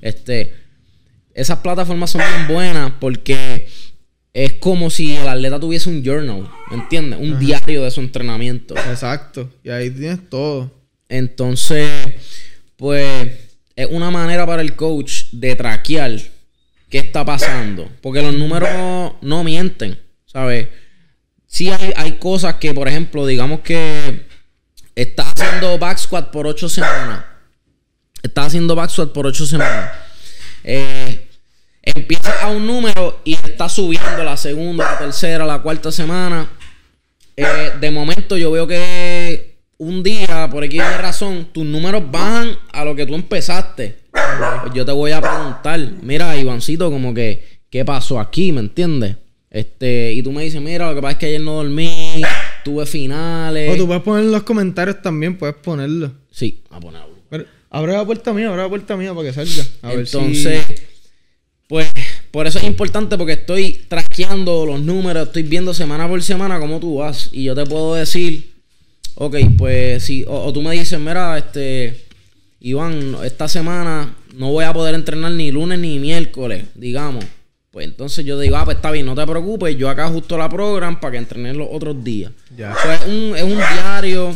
Este, 0.00 0.54
esas 1.34 1.58
plataformas 1.58 2.10
son 2.10 2.22
bien 2.34 2.48
buenas 2.48 2.92
porque 3.00 3.68
es 4.32 4.54
como 4.54 4.90
si 4.90 5.16
el 5.16 5.28
atleta 5.28 5.58
tuviese 5.58 5.88
un 5.88 6.04
journal, 6.04 6.48
¿me 6.70 6.76
entiendes? 6.76 7.18
Un 7.20 7.38
diario 7.38 7.82
de 7.82 7.90
su 7.90 8.00
entrenamiento. 8.00 8.76
Exacto, 8.76 9.50
y 9.64 9.70
ahí 9.70 9.90
tienes 9.90 10.28
todo. 10.28 10.70
Entonces, 11.08 11.90
pues 12.76 13.32
es 13.76 13.88
una 13.90 14.10
manera 14.10 14.46
para 14.46 14.62
el 14.62 14.76
coach 14.76 15.24
de 15.32 15.56
traquear 15.56 16.12
qué 16.90 16.98
está 16.98 17.24
pasando. 17.24 17.88
Porque 18.02 18.22
los 18.22 18.34
números 18.34 19.14
no 19.22 19.44
mienten, 19.44 19.98
¿sabes? 20.26 20.68
Sí 21.46 21.70
hay, 21.70 21.92
hay 21.96 22.12
cosas 22.18 22.56
que, 22.56 22.74
por 22.74 22.88
ejemplo, 22.88 23.26
digamos 23.26 23.60
que 23.60 24.26
estás 24.94 25.32
haciendo 25.34 25.78
back 25.78 25.98
squat 25.98 26.30
por 26.30 26.46
ocho 26.46 26.68
semanas. 26.68 27.24
Estás 28.22 28.48
haciendo 28.48 28.74
back 28.74 28.90
squat 28.90 29.12
por 29.12 29.26
ocho 29.26 29.46
semanas. 29.46 29.90
Eh, 30.62 31.19
empiezas 31.82 32.42
a 32.42 32.48
un 32.48 32.66
número 32.66 33.20
y 33.24 33.34
está 33.34 33.68
subiendo 33.68 34.22
la 34.24 34.36
segunda, 34.36 34.92
la 34.92 34.98
tercera, 34.98 35.44
la 35.44 35.60
cuarta 35.60 35.90
semana. 35.92 36.50
Eh, 37.36 37.72
de 37.80 37.90
momento 37.90 38.36
yo 38.36 38.50
veo 38.50 38.66
que 38.66 39.60
un 39.78 40.02
día, 40.02 40.48
por 40.50 40.62
aquí 40.62 40.78
hay 40.78 40.98
razón, 40.98 41.48
tus 41.52 41.64
números 41.64 42.02
bajan 42.10 42.56
a 42.72 42.84
lo 42.84 42.94
que 42.94 43.06
tú 43.06 43.14
empezaste. 43.14 43.96
Pues 44.62 44.74
yo 44.74 44.84
te 44.84 44.92
voy 44.92 45.12
a 45.12 45.20
preguntar, 45.20 45.80
mira, 46.02 46.36
Ivancito, 46.36 46.90
como 46.90 47.14
que, 47.14 47.62
¿qué 47.70 47.84
pasó 47.84 48.20
aquí? 48.20 48.52
¿Me 48.52 48.60
entiendes? 48.60 49.16
Este, 49.50 50.12
y 50.12 50.22
tú 50.22 50.32
me 50.32 50.44
dices, 50.44 50.60
mira, 50.60 50.88
lo 50.88 50.94
que 50.94 51.00
pasa 51.00 51.12
es 51.12 51.18
que 51.18 51.26
ayer 51.26 51.40
no 51.40 51.54
dormí, 51.54 52.22
tuve 52.62 52.84
finales. 52.84 53.72
O 53.72 53.76
tú 53.76 53.86
puedes 53.86 54.02
poner 54.02 54.24
en 54.24 54.32
los 54.32 54.42
comentarios 54.42 55.00
también, 55.02 55.38
puedes 55.38 55.56
ponerlo. 55.56 56.12
Sí, 56.30 56.62
a 56.70 56.78
ponerlo. 56.78 57.16
Pero, 57.30 57.46
abre 57.70 57.92
la 57.94 58.04
puerta 58.04 58.32
mía, 58.32 58.48
abre 58.48 58.62
la 58.62 58.68
puerta 58.68 58.96
mía 58.96 59.14
para 59.14 59.28
que 59.28 59.32
salga. 59.32 59.64
A 59.82 59.92
Entonces, 59.94 60.62
pues, 61.70 61.88
por 62.32 62.48
eso 62.48 62.58
es 62.58 62.64
importante 62.64 63.16
porque 63.16 63.34
estoy 63.34 63.84
traqueando 63.86 64.66
los 64.66 64.80
números, 64.80 65.28
estoy 65.28 65.44
viendo 65.44 65.72
semana 65.72 66.08
por 66.08 66.20
semana 66.20 66.58
cómo 66.58 66.80
tú 66.80 66.96
vas. 66.96 67.28
Y 67.30 67.44
yo 67.44 67.54
te 67.54 67.64
puedo 67.64 67.94
decir, 67.94 68.54
ok, 69.14 69.36
pues 69.56 70.02
si, 70.02 70.24
o, 70.26 70.52
tú 70.52 70.62
me 70.62 70.72
dices, 70.72 70.98
mira, 70.98 71.38
este, 71.38 72.06
Iván, 72.58 73.18
esta 73.22 73.46
semana 73.46 74.16
no 74.34 74.50
voy 74.50 74.64
a 74.64 74.72
poder 74.72 74.96
entrenar 74.96 75.30
ni 75.30 75.52
lunes 75.52 75.78
ni 75.78 76.00
miércoles, 76.00 76.64
digamos. 76.74 77.24
Pues 77.70 77.86
entonces 77.86 78.24
yo 78.24 78.36
digo, 78.36 78.56
ah, 78.56 78.64
pues 78.64 78.78
está 78.78 78.90
bien, 78.90 79.06
no 79.06 79.14
te 79.14 79.24
preocupes, 79.24 79.76
yo 79.76 79.88
acá 79.88 80.08
justo 80.08 80.36
la 80.36 80.48
program 80.48 80.98
para 80.98 81.12
que 81.12 81.18
entrenes 81.18 81.54
los 81.54 81.68
otros 81.70 82.02
días. 82.02 82.32
Ya. 82.56 82.72
es, 82.72 83.06
un, 83.06 83.36
es 83.36 83.44
un 83.44 83.58
diario, 83.58 84.34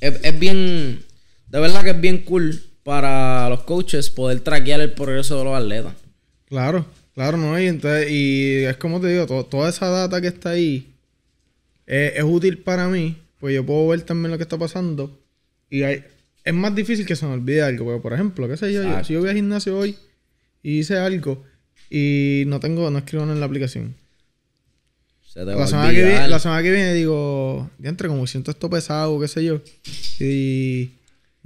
es, 0.00 0.38
bien, 0.38 1.02
de 1.48 1.58
verdad 1.58 1.82
que 1.82 1.90
es 1.90 2.00
bien 2.00 2.18
cool 2.18 2.62
para 2.84 3.48
los 3.48 3.64
coaches 3.64 4.10
poder 4.10 4.38
traquear 4.42 4.80
el 4.80 4.92
progreso 4.92 5.38
de 5.38 5.44
los 5.44 5.56
atletas. 5.56 6.05
Claro, 6.48 6.86
claro, 7.14 7.36
¿no? 7.36 7.58
Y, 7.60 7.66
entonces, 7.66 8.10
y 8.10 8.64
es 8.64 8.76
como 8.76 9.00
te 9.00 9.08
digo, 9.08 9.44
toda 9.44 9.68
esa 9.68 9.88
data 9.88 10.20
que 10.20 10.28
está 10.28 10.50
ahí 10.50 10.94
eh, 11.86 12.14
es 12.16 12.24
útil 12.24 12.58
para 12.58 12.88
mí, 12.88 13.16
pues 13.40 13.54
yo 13.54 13.64
puedo 13.64 13.88
ver 13.88 14.02
también 14.02 14.30
lo 14.30 14.38
que 14.38 14.44
está 14.44 14.58
pasando. 14.58 15.20
Y 15.70 15.82
hay, 15.82 16.04
es 16.44 16.54
más 16.54 16.74
difícil 16.74 17.04
que 17.04 17.16
se 17.16 17.26
me 17.26 17.32
olvide 17.32 17.62
algo, 17.62 17.84
porque 17.84 18.00
por 18.00 18.12
ejemplo, 18.12 18.48
qué 18.48 18.56
sé 18.56 18.72
yo, 18.72 18.82
yo 18.82 19.04
si 19.04 19.14
yo 19.14 19.20
voy 19.20 19.28
al 19.28 19.34
gimnasio 19.34 19.76
hoy 19.76 19.96
y 20.62 20.78
hice 20.78 20.96
algo 20.96 21.44
y 21.90 22.44
no 22.46 22.60
tengo, 22.60 22.90
no 22.90 22.98
escribo 22.98 23.24
en 23.24 23.40
la 23.40 23.46
aplicación. 23.46 23.94
Se 25.26 25.40
te 25.40 25.54
la, 25.54 25.66
semana 25.66 25.92
que 25.92 26.04
viene, 26.04 26.28
la 26.28 26.38
semana 26.38 26.62
que 26.62 26.70
viene 26.70 26.94
digo, 26.94 27.68
entre 27.82 28.08
como 28.08 28.26
siento 28.26 28.52
esto 28.52 28.70
pesado, 28.70 29.20
qué 29.20 29.28
sé 29.28 29.44
yo. 29.44 29.60
Y 30.20 30.92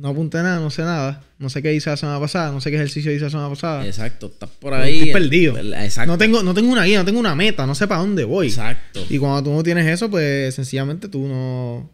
no 0.00 0.08
apunté 0.08 0.38
nada, 0.38 0.60
no 0.60 0.70
sé 0.70 0.82
nada. 0.82 1.24
No 1.38 1.48
sé 1.48 1.62
qué 1.62 1.72
hice 1.72 1.90
la 1.90 1.96
semana 1.96 2.20
pasada, 2.20 2.52
no 2.52 2.60
sé 2.60 2.70
qué 2.70 2.76
ejercicio 2.76 3.12
hice 3.12 3.24
la 3.24 3.30
semana 3.30 3.48
pasada. 3.48 3.86
Exacto, 3.86 4.26
estás 4.26 4.50
por 4.58 4.74
ahí. 4.74 4.98
Estoy 4.98 5.12
perdido. 5.12 5.56
Exacto. 5.56 6.10
No 6.10 6.18
tengo, 6.18 6.42
no 6.42 6.52
tengo 6.54 6.70
una 6.70 6.84
guía, 6.84 6.98
no 6.98 7.04
tengo 7.04 7.20
una 7.20 7.34
meta, 7.34 7.66
no 7.66 7.74
sé 7.74 7.86
para 7.86 8.00
dónde 8.00 8.24
voy. 8.24 8.48
Exacto. 8.48 9.04
Y 9.08 9.18
cuando 9.18 9.42
tú 9.42 9.56
no 9.56 9.62
tienes 9.62 9.86
eso, 9.86 10.10
pues 10.10 10.54
sencillamente 10.54 11.08
tú 11.08 11.26
no. 11.26 11.90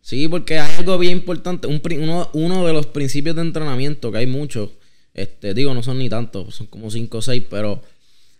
Sí, 0.00 0.28
porque 0.28 0.58
hay 0.58 0.76
algo 0.76 0.98
bien 0.98 1.12
importante. 1.12 1.66
Un, 1.66 1.80
uno, 2.00 2.30
uno 2.32 2.66
de 2.66 2.72
los 2.72 2.86
principios 2.86 3.36
de 3.36 3.42
entrenamiento, 3.42 4.10
que 4.12 4.18
hay 4.18 4.26
muchos 4.26 4.70
este, 5.14 5.54
digo, 5.54 5.72
no 5.72 5.82
son 5.82 5.98
ni 5.98 6.08
tantos, 6.08 6.56
son 6.56 6.66
como 6.66 6.90
5 6.90 7.18
o 7.18 7.22
6, 7.22 7.44
pero 7.48 7.80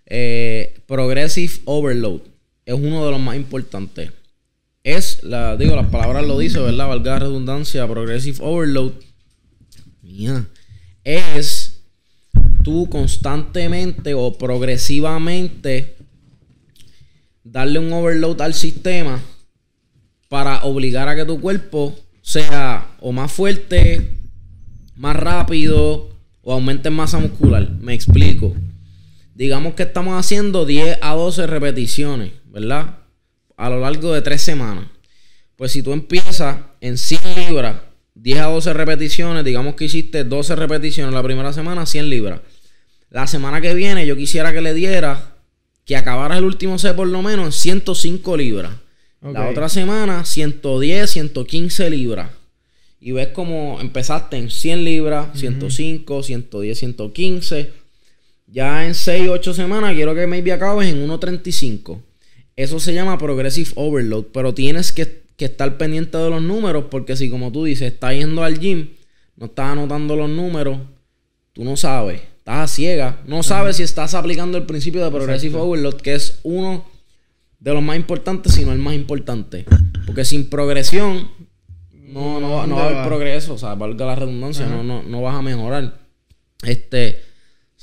eh, 0.07 0.80
Progressive 0.86 1.53
Overload 1.64 2.22
es 2.66 2.74
uno 2.74 3.07
de 3.07 3.12
los 3.12 3.20
más 3.20 3.36
importantes. 3.36 4.11
Es, 4.85 5.24
la, 5.24 5.57
digo, 5.57 5.74
las 5.74 5.89
palabras 5.89 6.26
lo 6.26 6.39
dice, 6.39 6.61
¿verdad? 6.61 6.87
Valga 6.87 7.12
la 7.12 7.18
redundancia, 7.20 7.89
Progressive 7.89 8.37
Overload. 8.43 8.93
Mía. 10.03 10.47
Es 11.03 11.80
tú 12.62 12.89
constantemente 12.91 14.12
o 14.12 14.37
progresivamente 14.37 15.97
darle 17.45 17.78
un 17.78 17.93
overload 17.95 18.43
al 18.43 18.53
sistema 18.53 19.22
para 20.28 20.64
obligar 20.64 21.09
a 21.09 21.16
que 21.16 21.24
tu 21.24 21.41
cuerpo 21.41 21.99
sea 22.20 22.95
o 23.01 23.11
más 23.11 23.32
fuerte, 23.32 24.18
más 24.97 25.16
rápido, 25.16 26.11
o 26.43 26.53
aumenten 26.53 26.93
masa 26.93 27.18
muscular. 27.18 27.70
Me 27.80 27.95
explico. 27.95 28.55
Digamos 29.35 29.74
que 29.74 29.85
estamos 29.85 30.18
haciendo 30.18 30.66
10 30.66 30.99
a 31.01 31.14
12 31.14 31.47
repeticiones, 31.47 32.32
¿verdad? 32.53 32.99
A 33.57 33.71
lo 33.71 33.81
largo 33.81 34.13
de 34.13 34.23
3 34.23 34.41
semanas. 34.41 34.87
Pues 35.57 35.73
si 35.73 35.83
tú 35.83 35.93
empiezas 35.93 36.59
en 36.81 36.99
100 36.99 37.21
libras, 37.49 37.77
10 38.15 38.39
a 38.41 38.47
12 38.47 38.73
repeticiones, 38.73 39.45
digamos 39.45 39.75
que 39.75 39.85
hiciste 39.85 40.25
12 40.25 40.57
repeticiones 40.57 41.15
la 41.15 41.23
primera 41.23 41.53
semana, 41.53 41.87
100 41.87 42.11
libras. 42.11 42.41
La 43.11 43.27
semana 43.27 43.61
que 43.61 43.75
viene 43.75 44.07
yo 44.07 44.17
quisiera 44.17 44.53
que 44.53 44.61
le 44.61 44.75
diera 44.75 45.37
que 45.85 45.97
acabaras 45.97 46.39
el 46.39 46.45
último 46.45 46.79
set 46.79 46.97
por 46.97 47.07
lo 47.07 47.23
menos 47.23 47.47
en 47.47 47.53
105 47.53 48.37
libras. 48.37 48.73
La 49.21 49.49
otra 49.49 49.69
semana 49.69 50.25
110, 50.25 51.11
115 51.11 51.91
libras 51.91 52.31
y 53.05 53.13
ves 53.13 53.29
como 53.29 53.83
empezaste 53.83 54.39
en 54.39 54.49
100 54.49 54.83
libras, 54.83 55.39
105, 55.39 56.23
110, 56.23 56.79
115. 56.79 57.71
Ya 58.47 58.87
en 58.87 58.95
6, 58.95 59.29
8 59.29 59.53
semanas 59.53 59.93
quiero 59.93 60.15
que 60.15 60.27
maybe 60.27 60.53
acabes 60.53 60.89
en 60.89 61.07
1.35. 61.07 62.01
Eso 62.57 62.79
se 62.79 62.95
llama 62.95 63.19
progressive 63.19 63.71
overload, 63.75 64.27
pero 64.33 64.55
tienes 64.55 64.93
que, 64.93 65.25
estar 65.39 65.77
pendiente 65.77 66.17
de 66.17 66.31
los 66.31 66.41
números 66.41 66.87
porque 66.91 67.17
si 67.17 67.29
como 67.29 67.53
tú 67.53 67.65
dices, 67.65 67.93
estás 67.93 68.15
yendo 68.15 68.43
al 68.45 68.59
gym, 68.59 68.91
no 69.37 69.47
estás 69.47 69.73
anotando 69.73 70.17
los 70.17 70.31
números, 70.31 70.79
tú 71.53 71.65
no 71.65 71.77
sabes, 71.77 72.23
estás 72.39 72.59
a 72.59 72.67
ciega, 72.67 73.21
no 73.27 73.43
sabes 73.43 73.77
si 73.77 73.83
estás 73.83 74.15
aplicando 74.15 74.57
el 74.57 74.65
principio 74.65 75.05
de 75.05 75.11
progressive 75.11 75.59
overload, 75.59 75.97
que 75.97 76.15
es 76.15 76.41
uno 76.45 76.85
de 77.59 77.75
los 77.75 77.83
más 77.83 77.97
importantes, 77.97 78.55
sino 78.55 78.73
el 78.73 78.79
más 78.79 78.95
importante. 78.95 79.65
Porque 80.07 80.25
sin 80.25 80.49
progresión 80.49 81.29
no, 81.91 82.41
no, 82.41 82.67
no 82.67 82.77
va 82.77 82.85
a 82.85 82.87
haber 82.89 83.07
progreso, 83.07 83.55
o 83.55 83.59
sea, 83.59 83.75
valga 83.75 84.07
la 84.07 84.15
redundancia, 84.15 84.67
no, 84.67 84.85
no, 84.85 85.03
no 85.03 85.23
vas 85.23 85.35
a 85.35 85.43
mejorar. 85.43 85.99
Este, 86.63 87.21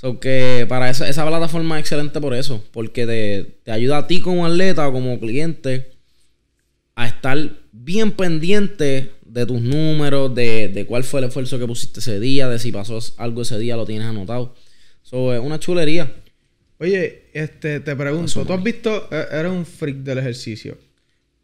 so 0.02 0.20
que 0.20 0.66
para 0.68 0.89
esa, 0.89 1.08
esa 1.08 1.28
plataforma 1.28 1.78
es 1.78 1.82
excelente 1.82 2.20
por 2.20 2.34
eso, 2.34 2.64
porque 2.72 3.06
te, 3.06 3.60
te 3.64 3.72
ayuda 3.72 3.99
a 3.99 4.08
ti 4.08 4.20
como 4.20 4.47
atleta 4.47 4.88
o 4.88 4.91
como 4.91 5.20
cliente 5.20 5.91
a 6.95 7.06
estar 7.06 7.38
bien 7.72 8.12
pendiente 8.14 9.12
de 9.24 9.45
tus 9.45 9.62
números, 9.62 10.34
de, 10.34 10.70
de, 10.70 10.88
cuál 10.88 11.04
fue 11.04 11.20
el 11.20 11.28
esfuerzo 11.28 11.60
que 11.60 11.68
pusiste 11.68 11.99
ese 11.99 12.20
día, 12.20 12.49
de 12.49 12.58
si 12.58 12.72
pasó 12.72 12.97
algo 13.18 13.43
ese 13.43 13.60
día, 13.60 13.78
lo 13.78 13.86
tienes 13.86 14.08
anotado. 14.08 14.56
So, 15.04 15.36
es 15.36 15.39
una 15.39 15.60
chulería. 15.60 16.12
Oye, 16.80 17.30
este, 17.34 17.80
te 17.80 17.95
pregunto, 17.95 18.43
¿tú 18.43 18.54
has 18.54 18.64
visto, 18.64 19.08
e, 19.12 19.39
eres 19.39 19.52
un 19.52 19.68
freak 19.68 19.97
del 19.97 20.18
ejercicio? 20.18 20.80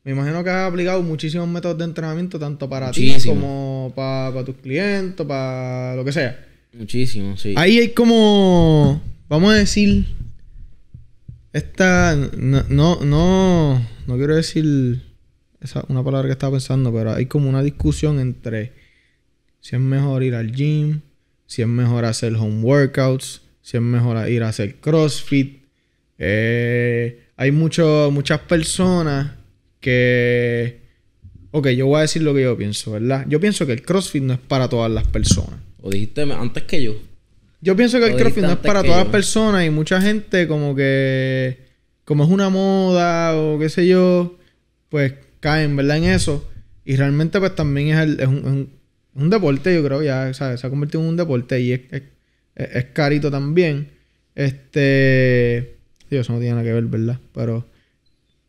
Me 0.04 0.14
imagino 0.14 0.44
que 0.44 0.50
has 0.50 0.68
aplicado 0.68 1.04
muchísimos 1.04 1.48
métodos 1.48 1.78
de 1.78 1.84
entrenamiento, 1.84 2.40
tanto 2.40 2.68
para 2.68 2.90
ti 2.90 3.16
como 3.24 3.94
para, 3.96 4.44
tus 4.44 4.56
clientes, 4.56 5.24
para 5.28 5.96
lo 5.96 6.04
que 6.04 6.12
sea. 6.12 6.47
Muchísimo, 6.74 7.38
sí. 7.38 7.54
Ahí 7.58 7.80
hay 7.80 7.90
como, 7.90 9.02
vamos 9.30 9.54
a 9.54 9.56
decir, 9.56 10.06
esta, 11.54 12.16
no, 12.16 12.64
no, 12.70 13.00
no, 14.06 14.18
quiero 14.18 14.36
decir 14.36 15.02
esa, 15.60 15.84
una 15.88 16.04
palabra 16.04 16.28
que 16.28 16.34
estaba 16.34 16.52
pensando, 16.52 16.94
pero 16.94 17.14
hay 17.14 17.26
como 17.26 17.50
una 17.50 17.64
discusión 17.64 18.20
entre 18.20 18.74
si 19.60 19.76
es 19.76 19.82
mejor 19.82 20.24
ir 20.24 20.36
al 20.36 20.52
gym, 20.52 21.02
si 21.46 21.62
es 21.62 21.68
mejor 21.68 22.06
hacer 22.06 22.36
home 22.36 22.62
workouts, 22.62 23.42
si 23.62 23.78
es 23.78 23.84
mejor 23.84 24.30
ir 24.30 24.44
a 24.44 24.50
hacer 24.50 24.76
CrossFit. 24.76 25.64
Eh, 26.20 27.28
hay 27.36 27.52
mucho, 27.52 28.10
muchas 28.12 28.40
personas 28.42 29.32
que... 29.80 30.86
Ok, 31.52 31.70
yo 31.70 31.88
voy 31.88 32.00
a 32.00 32.02
decir 32.02 32.22
lo 32.22 32.34
que 32.34 32.44
yo 32.44 32.58
pienso, 32.58 32.92
¿verdad? 32.92 33.26
Yo 33.28 33.40
pienso 33.40 33.66
que 33.66 33.74
el 33.74 33.82
CrossFit 33.82 34.24
no 34.24 34.34
es 34.34 34.40
para 34.40 34.70
todas 34.70 34.92
las 34.92 35.08
personas. 35.08 35.67
¿O 35.88 35.90
dijiste 35.90 36.22
antes 36.22 36.64
que 36.64 36.84
yo? 36.84 36.98
Yo 37.62 37.74
pienso 37.78 37.98
que 37.98 38.08
el 38.08 38.18
CrossFit 38.18 38.44
no 38.44 38.52
es 38.52 38.58
para 38.58 38.84
todas 38.84 39.06
las 39.06 39.08
personas 39.08 39.66
y 39.66 39.70
mucha 39.70 40.02
gente 40.02 40.46
como 40.46 40.76
que... 40.76 41.60
Como 42.04 42.26
es 42.26 42.30
una 42.30 42.50
moda 42.50 43.38
o 43.38 43.58
qué 43.58 43.70
sé 43.70 43.88
yo, 43.88 44.38
pues 44.90 45.14
caen, 45.40 45.78
¿verdad? 45.78 45.96
En 45.96 46.04
eso. 46.04 46.46
Y 46.84 46.98
realmente 46.98 47.40
pues 47.40 47.56
también 47.56 47.98
es, 47.98 48.20
es, 48.20 48.28
un, 48.28 48.70
un, 49.16 49.30
deporte, 49.30 49.74
yo 49.74 49.82
creo, 49.82 50.04
ya 50.04 50.34
se 50.34 50.44
ha 50.44 50.70
convertido 50.70 51.02
en 51.04 51.08
un 51.08 51.16
deporte 51.16 51.62
y 51.62 51.72
es, 51.72 51.82
es, 52.56 52.86
carito 52.92 53.32
también. 53.32 53.90
Este... 54.36 55.78
Dios, 56.10 56.26
eso 56.26 56.34
no 56.34 56.40
tiene 56.40 56.56
nada 56.56 56.66
que 56.66 56.74
ver, 56.74 56.84
¿verdad? 56.84 57.18
Pero... 57.34 57.66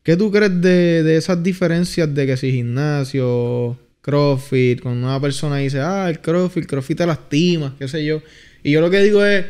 ¿Qué 0.02 0.16
tú 0.16 0.32
crees 0.32 0.60
de, 0.60 1.16
esas 1.16 1.40
diferencias 1.40 2.12
de 2.12 2.26
que 2.26 2.36
si 2.36 2.50
gimnasio, 2.50 3.78
CrossFit, 4.00 4.80
cuando 4.80 5.06
una 5.06 5.20
persona 5.20 5.56
dice, 5.56 5.80
ah, 5.80 6.08
el 6.08 6.20
CrossFit, 6.20 6.62
el 6.62 6.66
CrossFit 6.66 6.98
te 6.98 7.06
lastima, 7.06 7.74
qué 7.78 7.88
sé 7.88 8.04
yo? 8.04 8.22
Y 8.62 8.72
yo 8.72 8.80
lo 8.80 8.90
que 8.90 9.02
digo 9.02 9.24
es, 9.24 9.44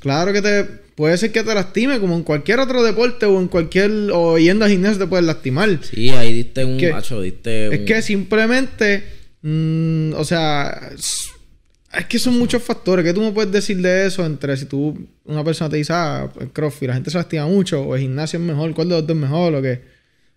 claro 0.00 0.32
que 0.32 0.42
te 0.42 0.64
puede 1.00 1.16
ser 1.16 1.32
que 1.32 1.42
te 1.42 1.54
lastime, 1.54 1.98
como 1.98 2.14
en 2.14 2.22
cualquier 2.22 2.60
otro 2.60 2.82
deporte 2.82 3.26
o 3.26 3.40
en 3.40 3.48
cualquier, 3.48 3.90
o 4.12 4.38
yendo 4.38 4.64
al 4.64 4.70
gimnasio 4.70 4.98
te 4.98 5.06
puedes 5.06 5.24
lastimar. 5.24 5.78
Sí, 5.82 6.10
ahí 6.10 6.32
diste 6.32 6.64
un 6.64 6.78
macho, 6.90 7.20
diste 7.20 7.68
un... 7.68 7.74
Es 7.74 7.80
que 7.80 8.02
simplemente, 8.02 9.04
mm, 9.42 10.12
o 10.14 10.24
sea, 10.24 10.90
es 10.92 12.04
que 12.06 12.18
son 12.18 12.38
muchos 12.38 12.62
factores. 12.62 13.04
¿Qué 13.04 13.14
tú 13.14 13.22
me 13.22 13.32
puedes 13.32 13.50
decir 13.50 13.78
de 13.78 14.06
eso? 14.06 14.26
Entre 14.26 14.56
si 14.56 14.66
tú, 14.66 15.08
una 15.24 15.42
persona 15.42 15.70
te 15.70 15.76
dice, 15.76 15.92
ah, 15.94 16.30
el 16.38 16.50
CrossFit, 16.50 16.88
la 16.88 16.94
gente 16.94 17.10
se 17.10 17.16
lastima 17.16 17.46
mucho, 17.46 17.82
o 17.82 17.94
el 17.94 18.02
gimnasio 18.02 18.38
es 18.38 18.44
mejor, 18.44 18.74
¿cuál 18.74 18.88
de 18.90 18.96
los 18.96 19.06
dos 19.06 19.16
es 19.16 19.22
mejor 19.22 19.54
o 19.54 19.62
qué? 19.62 19.80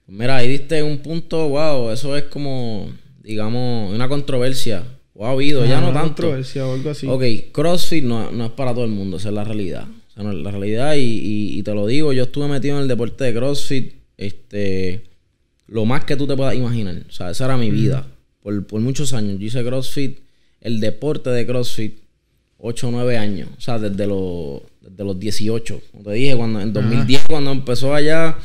Mira, 0.08 0.38
ahí 0.38 0.48
diste 0.48 0.82
un 0.82 1.00
punto, 1.00 1.50
wow, 1.50 1.92
eso 1.92 2.16
es 2.16 2.24
como 2.24 2.90
digamos, 3.24 3.94
una 3.94 4.08
controversia. 4.08 4.84
O 5.16 5.26
ha 5.28 5.32
habido, 5.32 5.64
ya 5.66 5.80
no 5.80 5.90
Una 5.90 6.02
tanto. 6.02 6.24
controversia 6.24 6.66
o 6.68 6.74
algo 6.74 6.90
así. 6.90 7.08
Ok, 7.08 7.24
CrossFit 7.52 8.04
no, 8.04 8.32
no 8.32 8.46
es 8.46 8.52
para 8.52 8.74
todo 8.74 8.84
el 8.86 8.92
mundo, 8.92 9.18
esa 9.18 9.30
es 9.30 9.36
la 9.36 9.44
realidad. 9.44 9.88
O 10.10 10.12
sea, 10.14 10.24
no 10.24 10.32
es 10.32 10.38
la 10.38 10.52
realidad 10.52 10.96
y, 10.96 11.02
y- 11.02 11.60
y 11.60 11.64
te 11.64 11.74
lo 11.74 11.86
digo, 11.88 12.14
yo 12.14 12.24
estuve 12.24 12.48
metido 12.48 12.76
en 12.78 12.82
el 12.84 12.88
deporte 12.88 13.24
de 13.24 13.34
CrossFit, 13.34 13.94
este, 14.18 15.04
lo 15.68 15.86
más 15.86 16.04
que 16.06 16.16
tú 16.16 16.26
te 16.28 16.36
puedas 16.36 16.56
imaginar. 16.56 17.04
O 17.08 17.12
sea, 17.12 17.30
esa 17.32 17.46
era 17.46 17.58
mi 17.58 17.70
vida. 17.70 18.08
Por, 18.42 18.66
por 18.68 18.82
muchos 18.82 19.14
años. 19.14 19.38
Yo 19.40 19.46
hice 19.48 19.64
CrossFit, 19.64 20.20
el 20.62 20.80
deporte 20.80 21.30
de 21.30 21.46
CrossFit, 21.46 22.00
8 22.58 22.88
o 22.88 22.92
9 22.92 23.18
años. 23.18 23.50
O 23.58 23.62
sea, 23.62 23.78
desde 23.80 24.08
los, 24.08 24.62
desde 24.82 25.04
los 25.04 25.20
18. 25.20 25.82
Como 25.92 26.04
te 26.04 26.12
dije, 26.14 26.36
cuando, 26.36 26.60
en 26.60 26.74
2010, 26.74 27.26
cuando 27.30 27.52
empezó 27.52 27.94
allá. 27.94 28.38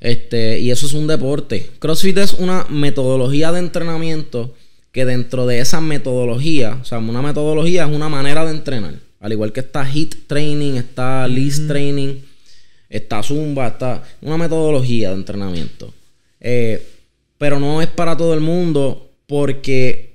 Este, 0.00 0.58
y 0.60 0.70
eso 0.70 0.86
es 0.86 0.92
un 0.92 1.06
deporte. 1.06 1.70
CrossFit 1.78 2.18
es 2.18 2.34
una 2.34 2.66
metodología 2.68 3.52
de 3.52 3.60
entrenamiento 3.60 4.54
que 4.92 5.04
dentro 5.04 5.46
de 5.46 5.60
esa 5.60 5.80
metodología, 5.80 6.78
o 6.80 6.84
sea, 6.84 6.98
una 6.98 7.22
metodología 7.22 7.84
es 7.84 7.94
una 7.94 8.08
manera 8.08 8.44
de 8.44 8.52
entrenar. 8.52 8.94
Al 9.20 9.32
igual 9.32 9.52
que 9.52 9.60
está 9.60 9.84
HIT 9.84 10.26
training, 10.26 10.74
está 10.74 11.26
list 11.28 11.66
training, 11.68 12.20
está 12.88 13.22
Zumba, 13.22 13.68
está 13.68 14.02
una 14.22 14.38
metodología 14.38 15.10
de 15.10 15.16
entrenamiento. 15.16 15.92
Eh, 16.40 16.86
pero 17.38 17.60
no 17.60 17.82
es 17.82 17.88
para 17.88 18.16
todo 18.16 18.34
el 18.34 18.40
mundo 18.40 19.10
porque 19.26 20.14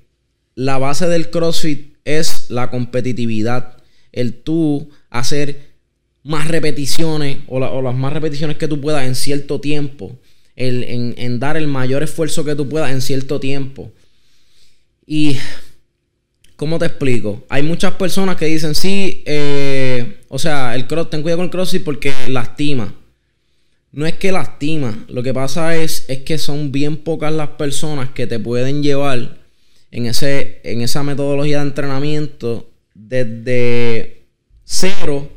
la 0.55 0.77
base 0.77 1.07
del 1.07 1.29
CrossFit 1.29 1.95
es 2.05 2.49
la 2.49 2.69
competitividad. 2.69 3.77
El 4.11 4.34
tú 4.41 4.89
hacer 5.09 5.70
más 6.24 6.47
repeticiones 6.47 7.39
o, 7.47 7.59
la- 7.59 7.72
o 7.72 7.82
las 7.82 7.95
más 7.95 8.13
repeticiones 8.13 8.57
que 8.57 8.67
tú 8.67 8.80
puedas 8.82 9.05
en 9.05 9.15
cierto 9.15 9.59
tiempo. 9.59 10.19
El, 10.55 10.84
en, 10.84 11.15
en 11.17 11.39
dar 11.39 11.57
el 11.57 11.67
mayor 11.67 12.03
esfuerzo 12.03 12.43
que 12.43 12.55
tú 12.55 12.67
puedas 12.69 12.91
en 12.91 13.01
cierto 13.01 13.39
tiempo. 13.39 13.91
Y, 15.05 15.38
¿cómo 16.55 16.78
te 16.78 16.86
explico? 16.86 17.43
Hay 17.49 17.63
muchas 17.63 17.93
personas 17.95 18.36
que 18.36 18.45
dicen, 18.45 18.76
sí, 18.76 19.24
eh, 19.26 20.19
o 20.28 20.38
sea, 20.38 20.76
el 20.76 20.88
cross, 20.88 21.09
ten 21.09 21.22
cuidado 21.22 21.39
con 21.39 21.45
el 21.45 21.51
CrossFit 21.51 21.84
porque 21.84 22.13
lastima. 22.28 22.93
No 23.93 24.05
es 24.05 24.13
que 24.13 24.32
lastima, 24.32 25.05
lo 25.09 25.22
que 25.24 25.34
pasa 25.34 25.76
es, 25.76 26.05
es 26.07 26.19
que 26.19 26.38
son 26.38 26.72
bien 26.72 26.97
pocas 26.97 27.34
las 27.34 27.49
personas 27.49 28.11
que 28.11 28.26
te 28.28 28.39
pueden 28.39 28.84
llevar 28.84 29.39
en, 29.89 30.05
ese, 30.05 30.61
en 30.63 30.82
esa 30.82 31.03
metodología 31.03 31.57
de 31.57 31.67
entrenamiento 31.67 32.69
desde 32.93 34.28
cero 34.63 35.30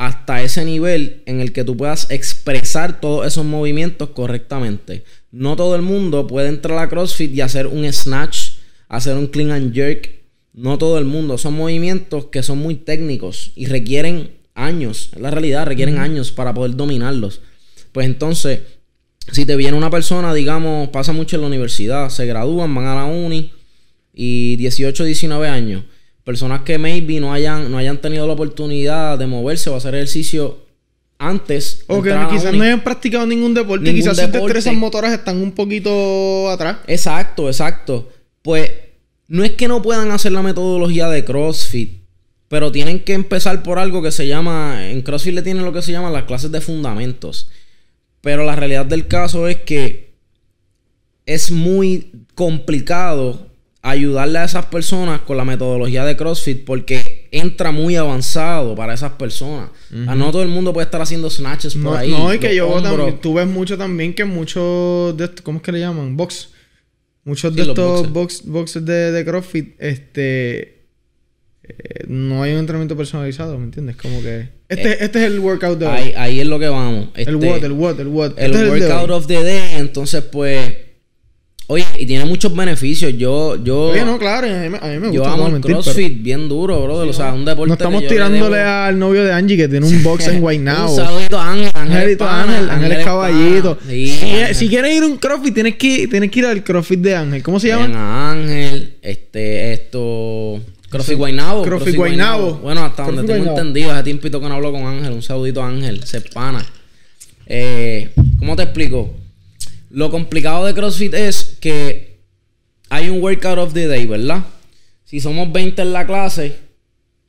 hasta 0.00 0.42
ese 0.42 0.64
nivel 0.64 1.22
en 1.26 1.42
el 1.42 1.52
que 1.52 1.62
tú 1.62 1.76
puedas 1.76 2.10
expresar 2.10 3.02
todos 3.02 3.26
esos 3.26 3.44
movimientos 3.44 4.08
correctamente. 4.08 5.04
No 5.30 5.56
todo 5.56 5.76
el 5.76 5.82
mundo 5.82 6.26
puede 6.26 6.48
entrar 6.48 6.78
a 6.78 6.88
CrossFit 6.88 7.34
y 7.34 7.42
hacer 7.42 7.66
un 7.66 7.84
snatch, 7.92 8.52
hacer 8.88 9.18
un 9.18 9.26
clean 9.26 9.50
and 9.50 9.74
jerk. 9.74 10.10
No 10.54 10.78
todo 10.78 10.96
el 10.96 11.04
mundo. 11.04 11.36
Son 11.36 11.52
movimientos 11.52 12.24
que 12.32 12.42
son 12.42 12.56
muy 12.56 12.76
técnicos 12.76 13.52
y 13.54 13.66
requieren 13.66 14.30
años. 14.54 15.10
Es 15.14 15.20
la 15.20 15.30
realidad, 15.30 15.66
requieren 15.66 15.98
años 15.98 16.32
para 16.32 16.54
poder 16.54 16.76
dominarlos. 16.76 17.42
Pues 17.92 18.06
entonces, 18.06 18.60
si 19.30 19.44
te 19.44 19.54
viene 19.54 19.76
una 19.76 19.90
persona, 19.90 20.32
digamos, 20.32 20.88
pasa 20.88 21.12
mucho 21.12 21.36
en 21.36 21.42
la 21.42 21.48
universidad, 21.48 22.08
se 22.08 22.24
gradúan, 22.24 22.74
van 22.74 22.86
a 22.86 22.94
la 22.94 23.04
uni 23.04 23.52
y 24.14 24.56
18, 24.56 25.04
19 25.04 25.46
años. 25.46 25.84
Personas 26.30 26.60
que 26.60 26.78
maybe 26.78 27.18
no 27.18 27.32
hayan, 27.32 27.72
no 27.72 27.76
hayan 27.76 28.00
tenido 28.00 28.24
la 28.24 28.34
oportunidad 28.34 29.18
de 29.18 29.26
moverse 29.26 29.68
o 29.68 29.74
hacer 29.74 29.96
ejercicio 29.96 30.58
antes. 31.18 31.82
O 31.88 32.00
que 32.00 32.16
quizás 32.30 32.54
no 32.54 32.62
hayan 32.62 32.84
practicado 32.84 33.26
ningún 33.26 33.52
deporte. 33.52 33.86
Ningún 33.86 34.00
quizás 34.00 34.16
sus 34.16 34.26
deporte. 34.26 34.54
destrezas 34.54 34.78
motoras 34.78 35.12
están 35.12 35.42
un 35.42 35.50
poquito 35.50 36.48
atrás. 36.48 36.76
Exacto, 36.86 37.48
exacto. 37.48 38.08
Pues 38.42 38.70
no 39.26 39.42
es 39.42 39.50
que 39.50 39.66
no 39.66 39.82
puedan 39.82 40.12
hacer 40.12 40.30
la 40.30 40.42
metodología 40.42 41.08
de 41.08 41.24
CrossFit, 41.24 41.98
pero 42.46 42.70
tienen 42.70 43.00
que 43.00 43.14
empezar 43.14 43.64
por 43.64 43.80
algo 43.80 44.00
que 44.00 44.12
se 44.12 44.28
llama, 44.28 44.88
en 44.88 45.02
CrossFit 45.02 45.34
le 45.34 45.42
tienen 45.42 45.64
lo 45.64 45.72
que 45.72 45.82
se 45.82 45.90
llama 45.90 46.10
las 46.10 46.26
clases 46.26 46.52
de 46.52 46.60
fundamentos. 46.60 47.50
Pero 48.20 48.44
la 48.44 48.54
realidad 48.54 48.86
del 48.86 49.08
caso 49.08 49.48
es 49.48 49.56
que 49.56 50.12
es 51.26 51.50
muy 51.50 52.12
complicado 52.36 53.49
ayudarle 53.82 54.38
a 54.38 54.44
esas 54.44 54.66
personas 54.66 55.22
con 55.22 55.36
la 55.38 55.44
metodología 55.44 56.04
de 56.04 56.14
CrossFit 56.16 56.64
porque 56.64 57.28
entra 57.32 57.72
muy 57.72 57.96
avanzado 57.96 58.74
para 58.74 58.92
esas 58.92 59.12
personas. 59.12 59.70
O 59.90 60.04
sea, 60.04 60.14
no 60.14 60.30
todo 60.30 60.42
el 60.42 60.48
mundo 60.48 60.72
puede 60.74 60.84
estar 60.84 61.00
haciendo 61.00 61.30
snatches 61.30 61.74
por 61.74 61.82
No, 61.84 61.94
ahí. 61.94 62.10
no, 62.10 62.32
y 62.34 62.38
que 62.38 62.54
yo 62.54 62.68
hombros. 62.68 62.92
también, 62.96 63.20
tú 63.20 63.34
ves 63.34 63.46
mucho 63.46 63.78
también 63.78 64.12
que 64.14 64.24
muchos 64.24 65.16
de 65.16 65.24
estos, 65.24 65.40
¿cómo 65.42 65.58
es 65.58 65.62
que 65.62 65.72
le 65.72 65.80
llaman? 65.80 66.16
Box. 66.16 66.50
Muchos 67.24 67.54
de 67.54 67.64
Sí, 67.64 67.68
estos 67.70 68.12
boxers. 68.12 68.12
box, 68.12 68.42
boxes 68.46 68.84
de, 68.84 69.12
de 69.12 69.24
CrossFit, 69.24 69.74
este, 69.78 70.60
eh, 71.62 72.04
no 72.08 72.42
hay 72.42 72.52
un 72.52 72.58
entrenamiento 72.58 72.96
personalizado, 72.96 73.56
¿me 73.58 73.64
entiendes? 73.64 73.96
Como 73.96 74.20
que, 74.22 74.48
este, 74.68 75.04
este 75.04 75.18
es 75.20 75.24
el 75.32 75.38
workout 75.40 75.78
de 75.78 75.86
hoy. 75.86 75.92
Ahí, 75.96 76.12
ahí 76.16 76.40
es 76.40 76.46
lo 76.46 76.58
que 76.58 76.68
vamos. 76.68 77.08
el 77.14 77.20
Este, 77.34 77.34
what, 77.34 77.64
el 77.64 77.72
what, 77.72 78.00
el 78.00 78.08
what. 78.08 78.32
el 78.38 78.54
Este 78.54 78.68
workout 78.70 79.10
hoy. 79.10 79.16
of 79.16 79.26
the 79.26 79.42
day. 79.42 79.74
Entonces, 79.76 80.22
pues. 80.24 80.74
Oye, 81.72 81.84
y 81.98 82.04
tiene 82.04 82.24
muchos 82.24 82.52
beneficios. 82.52 83.12
Yo, 83.16 83.54
yo, 83.62 83.90
Oye, 83.90 84.04
no, 84.04 84.18
claro, 84.18 84.48
a 84.48 84.50
mí, 84.50 84.68
me- 84.70 84.78
a 84.78 84.86
mí 84.88 84.98
me 84.98 85.12
yo 85.12 85.20
gusta. 85.20 85.34
amo 85.34 85.46
el 85.46 85.52
mentir, 85.52 85.70
pero 85.70 85.82
CrossFit 85.84 86.20
bien 86.20 86.48
duro, 86.48 86.82
brother. 86.82 87.08
o 87.08 87.12
sea, 87.12 87.32
un 87.32 87.44
deporte. 87.44 87.68
No 87.68 87.74
estamos 87.74 88.06
tirándole 88.08 88.56
debo- 88.56 88.86
al 88.88 88.98
novio 88.98 89.22
de 89.24 89.32
Angie 89.32 89.56
que 89.56 89.68
tiene 89.68 89.86
un 89.86 90.02
box 90.02 90.26
en 90.26 90.34
Un 90.34 90.40
Guaynabo. 90.40 90.96
saludito 90.96 91.38
a 91.38 91.52
Ángel. 91.52 91.70
Ángel, 91.72 91.96
Angelito 91.96 92.28
Ángel, 92.28 92.70
Ángel 92.70 92.92
es 92.92 93.04
caballito. 93.04 93.78
Sí, 93.88 94.08
si, 94.08 94.54
si 94.54 94.68
quieres 94.68 94.96
ir 94.96 95.04
a 95.04 95.06
un 95.06 95.16
CrossFit, 95.18 95.54
tienes 95.54 95.76
que, 95.76 96.08
tienes 96.08 96.28
que 96.32 96.38
ir 96.40 96.46
al 96.46 96.64
CrossFit 96.64 96.98
de 97.00 97.14
Ángel. 97.14 97.42
¿Cómo 97.44 97.60
se 97.60 97.68
llama? 97.68 97.86
a 97.96 98.32
Ángel, 98.32 98.94
este, 99.00 99.72
esto. 99.72 100.60
CrossFit 100.88 101.16
Guaynabo. 101.18 101.62
CrossFit 101.62 101.94
Guaynabo. 101.94 102.54
Bueno, 102.64 102.84
hasta 102.84 103.04
donde 103.04 103.22
tengo 103.22 103.34
Guaynabo. 103.44 103.58
entendido, 103.60 103.92
hace 103.92 104.02
tiempito 104.02 104.40
que 104.40 104.48
no 104.48 104.54
hablo 104.54 104.72
con 104.72 104.86
Ángel. 104.86 105.12
Un 105.12 105.22
saludito 105.22 105.62
a 105.62 105.68
Ángel, 105.68 106.02
se 106.02 106.20
pana. 106.20 106.66
Eh, 107.46 108.10
¿Cómo 108.40 108.56
te 108.56 108.64
explico? 108.64 109.14
Lo 109.90 110.10
complicado 110.10 110.64
de 110.64 110.74
CrossFit 110.74 111.14
es 111.14 111.58
que 111.60 112.20
hay 112.88 113.08
un 113.08 113.22
workout 113.22 113.58
of 113.58 113.74
the 113.74 113.86
day, 113.86 114.06
¿verdad? 114.06 114.44
Si 115.04 115.20
somos 115.20 115.52
20 115.52 115.82
en 115.82 115.92
la 115.92 116.06
clase, 116.06 116.56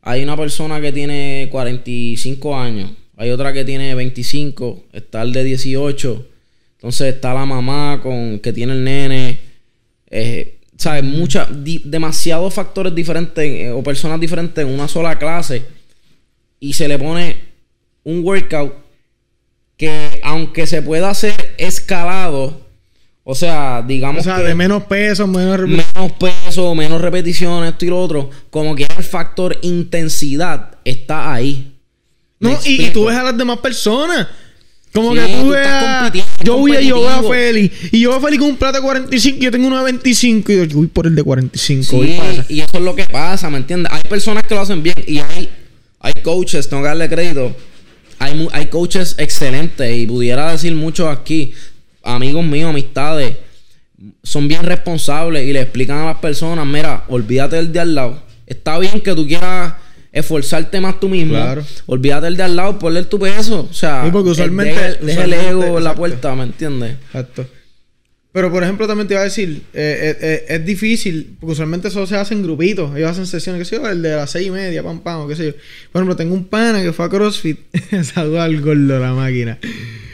hay 0.02 0.24
una 0.24 0.38
persona 0.38 0.80
que 0.80 0.92
tiene 0.92 1.48
45 1.52 2.56
años, 2.56 2.92
hay 3.18 3.32
otra 3.32 3.52
que 3.52 3.66
tiene 3.66 3.96
25, 3.96 4.86
está 4.94 5.24
el 5.24 5.34
de 5.34 5.44
18, 5.44 6.28
entonces 6.74 7.16
está 7.16 7.34
la 7.34 7.46
mamá 7.46 8.00
con 8.02 8.40
que 8.40 8.54
tiene 8.54 8.74
el 8.74 8.84
nene, 8.84 9.40
eh, 10.12 10.60
¿sabes? 10.78 11.04
Mucha, 11.04 11.48
demasiados 11.50 12.54
factores 12.54 12.94
diferentes 12.94 13.44
eh, 13.44 13.72
o 13.72 13.84
personas 13.84 14.20
diferentes 14.20 14.64
en 14.64 14.72
una 14.72 14.88
sola 14.88 15.18
clase 15.18 15.64
y 16.60 16.74
se 16.74 16.88
le 16.88 17.00
pone 17.00 17.38
un 18.04 18.24
workout 18.24 18.74
que 19.78 20.11
aunque 20.32 20.66
se 20.66 20.82
pueda 20.82 21.10
hacer 21.10 21.56
escalado, 21.58 22.62
o 23.24 23.36
sea, 23.36 23.84
digamos 23.86 24.22
O 24.22 24.24
sea, 24.24 24.38
que 24.38 24.44
de 24.44 24.56
menos 24.56 24.84
peso, 24.84 25.28
menos... 25.28 25.60
menos 25.68 26.12
peso, 26.14 26.74
menos 26.74 27.02
repeticiones, 27.02 27.74
esto 27.74 27.86
y 27.86 27.90
lo 27.90 28.02
otro, 28.02 28.30
como 28.50 28.74
que 28.74 28.84
el 28.84 29.04
factor 29.04 29.58
intensidad 29.62 30.78
está 30.86 31.34
ahí. 31.34 31.74
¿Me 32.40 32.54
No, 32.54 32.60
y, 32.64 32.86
y 32.86 32.90
tú 32.92 33.06
ves 33.06 33.18
a 33.18 33.24
las 33.24 33.38
demás 33.38 33.60
personas. 33.60 34.28
Como 34.94 35.14
Sí, 35.14 35.20
que 35.20 35.36
tú 35.36 35.42
tú 35.44 35.50
ves 35.50 35.68
a... 35.68 36.12
Yo 36.44 36.58
voy 36.58 36.76
a, 36.76 36.82
yo 36.82 36.98
voy 36.98 37.08
a. 37.08 37.24
Feli. 37.24 37.72
Y 37.92 38.00
yo 38.02 38.10
veo 38.10 38.20
a 38.20 38.22
Feli 38.22 38.38
con 38.38 38.50
un 38.50 38.58
plato 38.58 38.78
de 38.78 38.84
45 38.84 39.38
y 39.38 39.42
yo 39.42 39.52
tengo 39.52 39.68
uno 39.68 39.78
de 39.78 39.84
25. 39.84 40.52
Y 40.52 40.68
yo 40.68 40.78
voy 40.78 40.88
por 40.88 41.08
el 41.08 41.16
de 41.16 41.24
45. 41.24 41.96
voy 41.96 42.08
Sí, 42.08 42.14
esa. 42.14 42.46
y 42.50 42.60
eso 42.62 42.78
es 42.78 42.84
lo 42.84 42.96
que 42.96 43.06
pasa, 43.06 43.50
¿me 43.50 43.58
entiendes? 43.58 43.92
Hay 43.92 44.04
personas 44.04 44.44
que 44.46 44.56
lo 44.56 44.62
hacen 44.62 44.82
bien 44.82 44.96
y 45.08 45.20
hay, 45.20 45.50
hay 46.00 46.14
coaches, 46.24 46.70
tengo 46.70 46.84
que 46.84 46.88
darle 46.88 47.10
crédito. 47.10 47.56
Hay, 48.22 48.48
hay 48.52 48.68
coaches 48.68 49.16
excelentes 49.18 49.98
y 49.98 50.06
pudiera 50.06 50.52
decir 50.52 50.76
muchos 50.76 51.08
aquí, 51.10 51.54
amigos 52.04 52.46
míos, 52.46 52.70
amistades, 52.70 53.36
son 54.22 54.48
bien 54.48 54.64
responsables 54.64 55.48
y 55.48 55.54
le 55.54 55.62
explican 55.62 55.98
a 55.98 56.06
las 56.06 56.18
personas, 56.18 56.66
mira, 56.68 57.04
olvídate 57.08 57.56
del 57.56 57.72
de 57.74 57.80
al 57.80 57.96
lado. 57.96 58.24
Está 58.46 58.78
bien 58.78 59.02
que 59.02 59.16
tú 59.16 59.26
quieras 59.26 59.74
esforzarte 60.12 60.80
más 60.82 61.00
tú 61.00 61.10
mismo. 61.10 61.34
Claro. 61.34 61.64
Olvídate 61.88 62.26
del 62.26 62.38
de 62.38 62.44
al 62.44 62.56
lado, 62.56 62.78
ponle 62.78 63.04
tu 63.06 63.18
peso. 63.20 63.68
O 63.70 63.74
sea, 63.74 64.04
Sí, 64.06 64.12
porque 64.12 64.30
eh, 64.30 64.32
usualmente- 64.34 64.98
deja, 65.02 65.24
el 65.24 65.34
ego 65.34 65.78
en 65.78 65.84
la 65.84 65.96
puerta, 65.96 66.36
¿me 66.36 66.44
entiendes? 66.44 66.98
Exacto. 67.08 67.48
Pero, 68.34 68.50
por 68.50 68.64
ejemplo, 68.64 68.88
también 68.88 69.10
te 69.10 69.14
iba 69.14 69.22
a 69.22 69.26
decir, 69.26 69.62
eh, 69.74 70.16
eh, 70.16 70.18
eh, 70.22 70.46
es 70.56 70.66
difícil, 70.66 71.36
porque 71.38 71.52
usualmente 71.52 71.90
eso 71.90 72.08
se 72.08 72.16
hace 72.16 72.34
en 72.34 72.44
grupitos. 72.44 72.96
Ellos 72.96 73.12
hacen 73.12 73.28
sesiones, 73.28 73.60
qué 73.60 73.66
sé 73.66 73.76
yo, 73.76 73.90
el 73.90 74.02
de 74.02 74.16
las 74.16 74.32
seis 74.32 74.48
y 74.48 74.52
media, 74.52 74.82
pam, 74.82 75.02
pam, 75.02 75.22
o 75.22 75.28
qué 75.28 75.36
sé 75.36 75.46
yo. 75.48 75.52
Por 75.92 76.00
ejemplo, 76.00 76.16
tengo 76.16 76.34
un 76.34 76.46
pana 76.46 76.82
que 76.82 76.94
fue 76.94 77.06
a 77.06 77.10
CrossFit. 77.10 77.60
Saluda 78.04 78.46
al 78.46 78.62
gordo 78.62 79.00
la 79.00 79.14
máquina. 79.14 79.60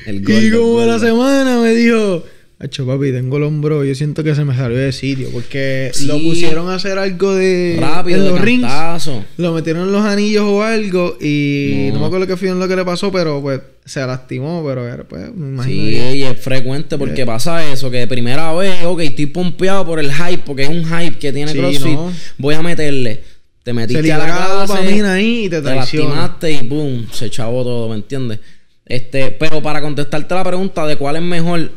El 0.07 0.28
y 0.28 0.49
gordo, 0.49 0.61
como 0.63 0.82
el 0.82 0.89
a 0.89 0.93
la 0.93 0.99
semana 0.99 1.59
me 1.59 1.76
dijo, 1.76 2.26
Hacho, 2.60 2.88
papi, 2.88 3.12
tengo 3.12 3.38
el 3.38 3.43
hombro. 3.43 3.86
Yo 3.86 3.93
siento 3.93 4.24
que 4.24 4.34
se 4.34 4.43
me 4.43 4.55
salió 4.55 4.78
de 4.80 4.91
sitio. 4.91 5.30
Porque 5.32 5.91
Sí. 5.93 6.08
lo 6.08 6.18
pusieron 6.20 6.68
a 6.70 6.76
hacer 6.76 6.97
algo 6.97 7.36
de. 7.36 7.78
Rápido, 7.80 8.18
en 8.18 8.24
de 8.24 8.30
los 8.32 8.41
rings. 8.41 8.62
cantazo. 8.64 9.24
Lo 9.38 9.53
metieron 9.53 9.84
en 9.84 9.91
los 9.91 10.03
anillos 10.03 10.43
o 10.43 10.64
algo. 10.64 11.18
Y 11.22 11.89
No. 11.89 11.93
no, 11.95 11.99
me 11.99 12.05
acuerdo 12.08 12.26
qué 12.26 12.36
fue 12.36 12.49
lo 12.49 12.68
que 12.68 12.76
le 12.76 12.84
pasó, 12.84 13.12
pero 13.12 13.41
pues 13.43 13.62
se 13.86 13.99
lastimó. 14.08 14.64
Pero 14.66 14.88
era, 14.88 15.03
pues, 15.03 15.32
me 15.36 15.49
imagino. 15.49 15.84
Sí, 15.86 15.91
que- 15.91 16.16
y 16.16 16.24
es 16.24 16.39
frecuente 16.41 16.97
porque 16.97 17.28
pasa 17.28 17.64
eso, 17.72 17.91
que 17.91 17.97
de 17.97 18.08
primera 18.08 18.51
vez, 18.53 18.84
ok, 18.86 19.01
estoy 19.01 19.28
pompeado 19.28 19.86
por 19.86 19.99
el 19.99 20.12
hype, 20.12 20.41
porque 20.43 20.64
es 20.64 20.70
un 20.70 20.84
hype 20.84 21.20
que 21.20 21.32
tiene 21.32 21.51
Sí, 21.51 21.60
CrossFit, 21.60 21.93
no. 21.93 22.12
voy 22.39 22.55
a 22.55 22.64
meterle. 22.64 23.22
Te 23.62 23.72
se 23.72 23.74
metiste 23.74 24.14
a 24.14 24.18
la 24.18 24.28
la 24.28 24.66
clase, 24.66 25.03
ahí 25.05 25.45
y 25.45 25.49
te 25.49 25.62
te 25.62 25.76
lastimaste 25.76 26.51
y 26.53 26.68
boom, 26.68 27.05
se 27.12 27.26
echó 27.28 27.43
todo, 27.43 27.89
¿me 27.89 27.95
entiendes? 27.97 28.39
Este, 28.86 29.30
pero 29.32 29.62
para 29.62 29.82
contestarte 29.82 30.34
la 30.34 30.43
pregunta 30.45 30.88
de 30.88 30.95
cuál 30.95 31.18
es 31.18 31.22
mejor, 31.22 31.70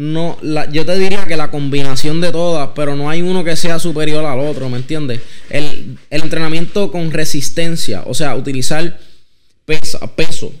no, 0.00 0.38
la- 0.40 0.70
yo 0.70 0.86
te 0.86 0.98
diría 0.98 1.26
que 1.26 1.36
la 1.36 1.50
combinación 1.50 2.22
de 2.22 2.32
todas, 2.32 2.70
pero 2.74 2.96
no 2.96 3.10
hay 3.10 3.20
uno 3.20 3.44
que 3.44 3.54
sea 3.54 3.78
superior 3.78 4.24
al 4.24 4.40
otro, 4.40 4.70
¿me 4.70 4.78
entiendes? 4.78 5.20
El, 5.50 5.98
el 6.08 6.22
entrenamiento 6.22 6.90
con 6.90 7.10
resistencia, 7.10 8.02
o 8.06 8.14
sea, 8.14 8.34
utilizar 8.34 8.98
pesa, 9.66 9.98
peso, 10.16 10.52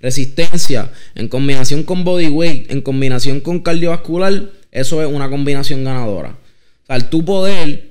resistencia, 0.00 0.90
en 1.14 1.28
combinación 1.28 1.84
con 1.84 2.02
body 2.02 2.26
weight, 2.28 2.70
en 2.72 2.80
combinación 2.80 3.38
con 3.40 3.60
cardiovascular, 3.60 4.50
eso 4.72 5.00
es 5.02 5.08
una 5.08 5.30
combinación 5.30 5.84
ganadora. 5.84 6.30
O 6.30 6.86
sea, 6.86 6.96
el 6.96 7.04
tu 7.08 7.24
poder, 7.24 7.90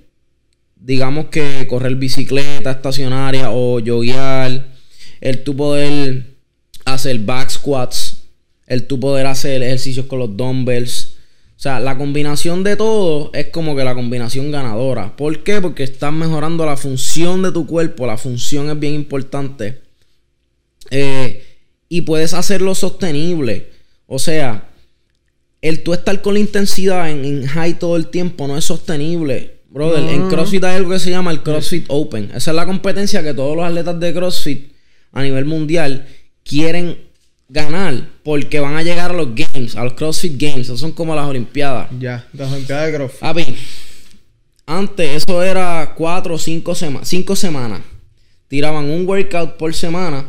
digamos 0.76 1.28
que 1.28 1.66
correr 1.68 1.96
bicicleta 1.96 2.72
estacionaria 2.72 3.52
o 3.52 3.80
joguear, 3.80 4.66
el 5.22 5.44
tu 5.46 5.56
poder 5.56 6.26
hacer 6.84 7.20
back 7.20 7.50
squats, 7.52 8.23
el 8.74 8.88
tu 8.88 9.00
poder 9.00 9.26
hacer 9.26 9.62
ejercicios 9.64 10.06
con 10.08 10.20
los 10.20 10.36
dumbbells. 10.36 11.16
O 11.56 11.62
sea, 11.64 11.80
la 11.80 11.98
combinación 11.98 12.64
de 12.64 12.76
todo 12.76 13.32
es 13.34 13.48
como 13.48 13.76
que 13.76 13.84
la 13.84 13.96
combinación 13.96 14.52
ganadora. 14.52 15.16
¿Por 15.16 15.44
qué? 15.44 15.62
Porque 15.62 15.84
estás 15.84 16.12
mejorando 16.12 16.66
la 16.66 16.76
función 16.76 17.42
de 17.42 17.52
tu 17.52 17.66
cuerpo. 17.66 18.06
La 18.06 18.18
función 18.18 18.70
es 18.70 18.80
bien 18.80 18.96
importante. 18.96 19.82
Eh, 20.92 21.44
y 21.88 22.02
puedes 22.02 22.34
hacerlo 22.34 22.76
sostenible. 22.76 23.70
O 24.08 24.20
sea, 24.20 24.70
el 25.62 25.84
tú 25.84 25.94
estar 25.94 26.22
con 26.22 26.34
la 26.34 26.42
intensidad 26.42 27.10
en, 27.10 27.24
en 27.24 27.48
high 27.48 27.80
todo 27.80 27.96
el 27.96 28.08
tiempo 28.08 28.48
no 28.48 28.58
es 28.58 28.66
sostenible. 28.66 29.54
Brother, 29.70 30.04
No, 30.04 30.10
en. 30.12 30.30
CrossFit 30.30 30.64
hay 30.66 30.76
algo 30.76 30.92
que 30.92 31.00
se 31.00 31.10
llama 31.10 31.32
el 31.32 31.42
CrossFit 31.42 31.86
Open. 31.88 32.32
Esa 32.36 32.52
es 32.52 32.56
la 32.56 32.66
competencia 32.66 33.24
que 33.24 33.34
todos 33.34 33.56
los 33.56 33.66
atletas 33.66 34.00
de 34.00 34.14
CrossFit 34.14 34.72
a 35.14 35.24
nivel 35.24 35.46
mundial 35.46 36.06
quieren 36.44 36.98
ganar 37.54 38.10
porque 38.24 38.60
van 38.60 38.76
a 38.76 38.84
llegar 38.84 39.12
a 39.12 39.14
los 39.14 39.30
Games, 39.36 39.76
a 39.76 39.84
los 39.84 39.94
CrossFit 39.94 40.42
Games. 40.42 40.62
Esos 40.62 40.80
son 40.80 40.92
como 40.92 41.16
las 41.16 41.28
Olimpiadas. 41.28 41.88
Ya, 42.00 42.28
las 42.34 42.52
Olimpiadas 42.52 42.88
de 42.92 42.98
CrossFit. 42.98 43.20
Papi, 43.22 43.56
antes 44.66 45.10
eso 45.24 45.44
era 45.44 45.94
cuatro 45.96 46.36
o 46.36 46.40
cinco, 46.40 46.74
sema- 46.74 47.06
cinco 47.06 47.36
semanas. 47.36 47.82
Tiraban 48.48 48.86
un 48.86 49.08
workout 49.08 49.58
por 49.58 49.74
semana 49.74 50.26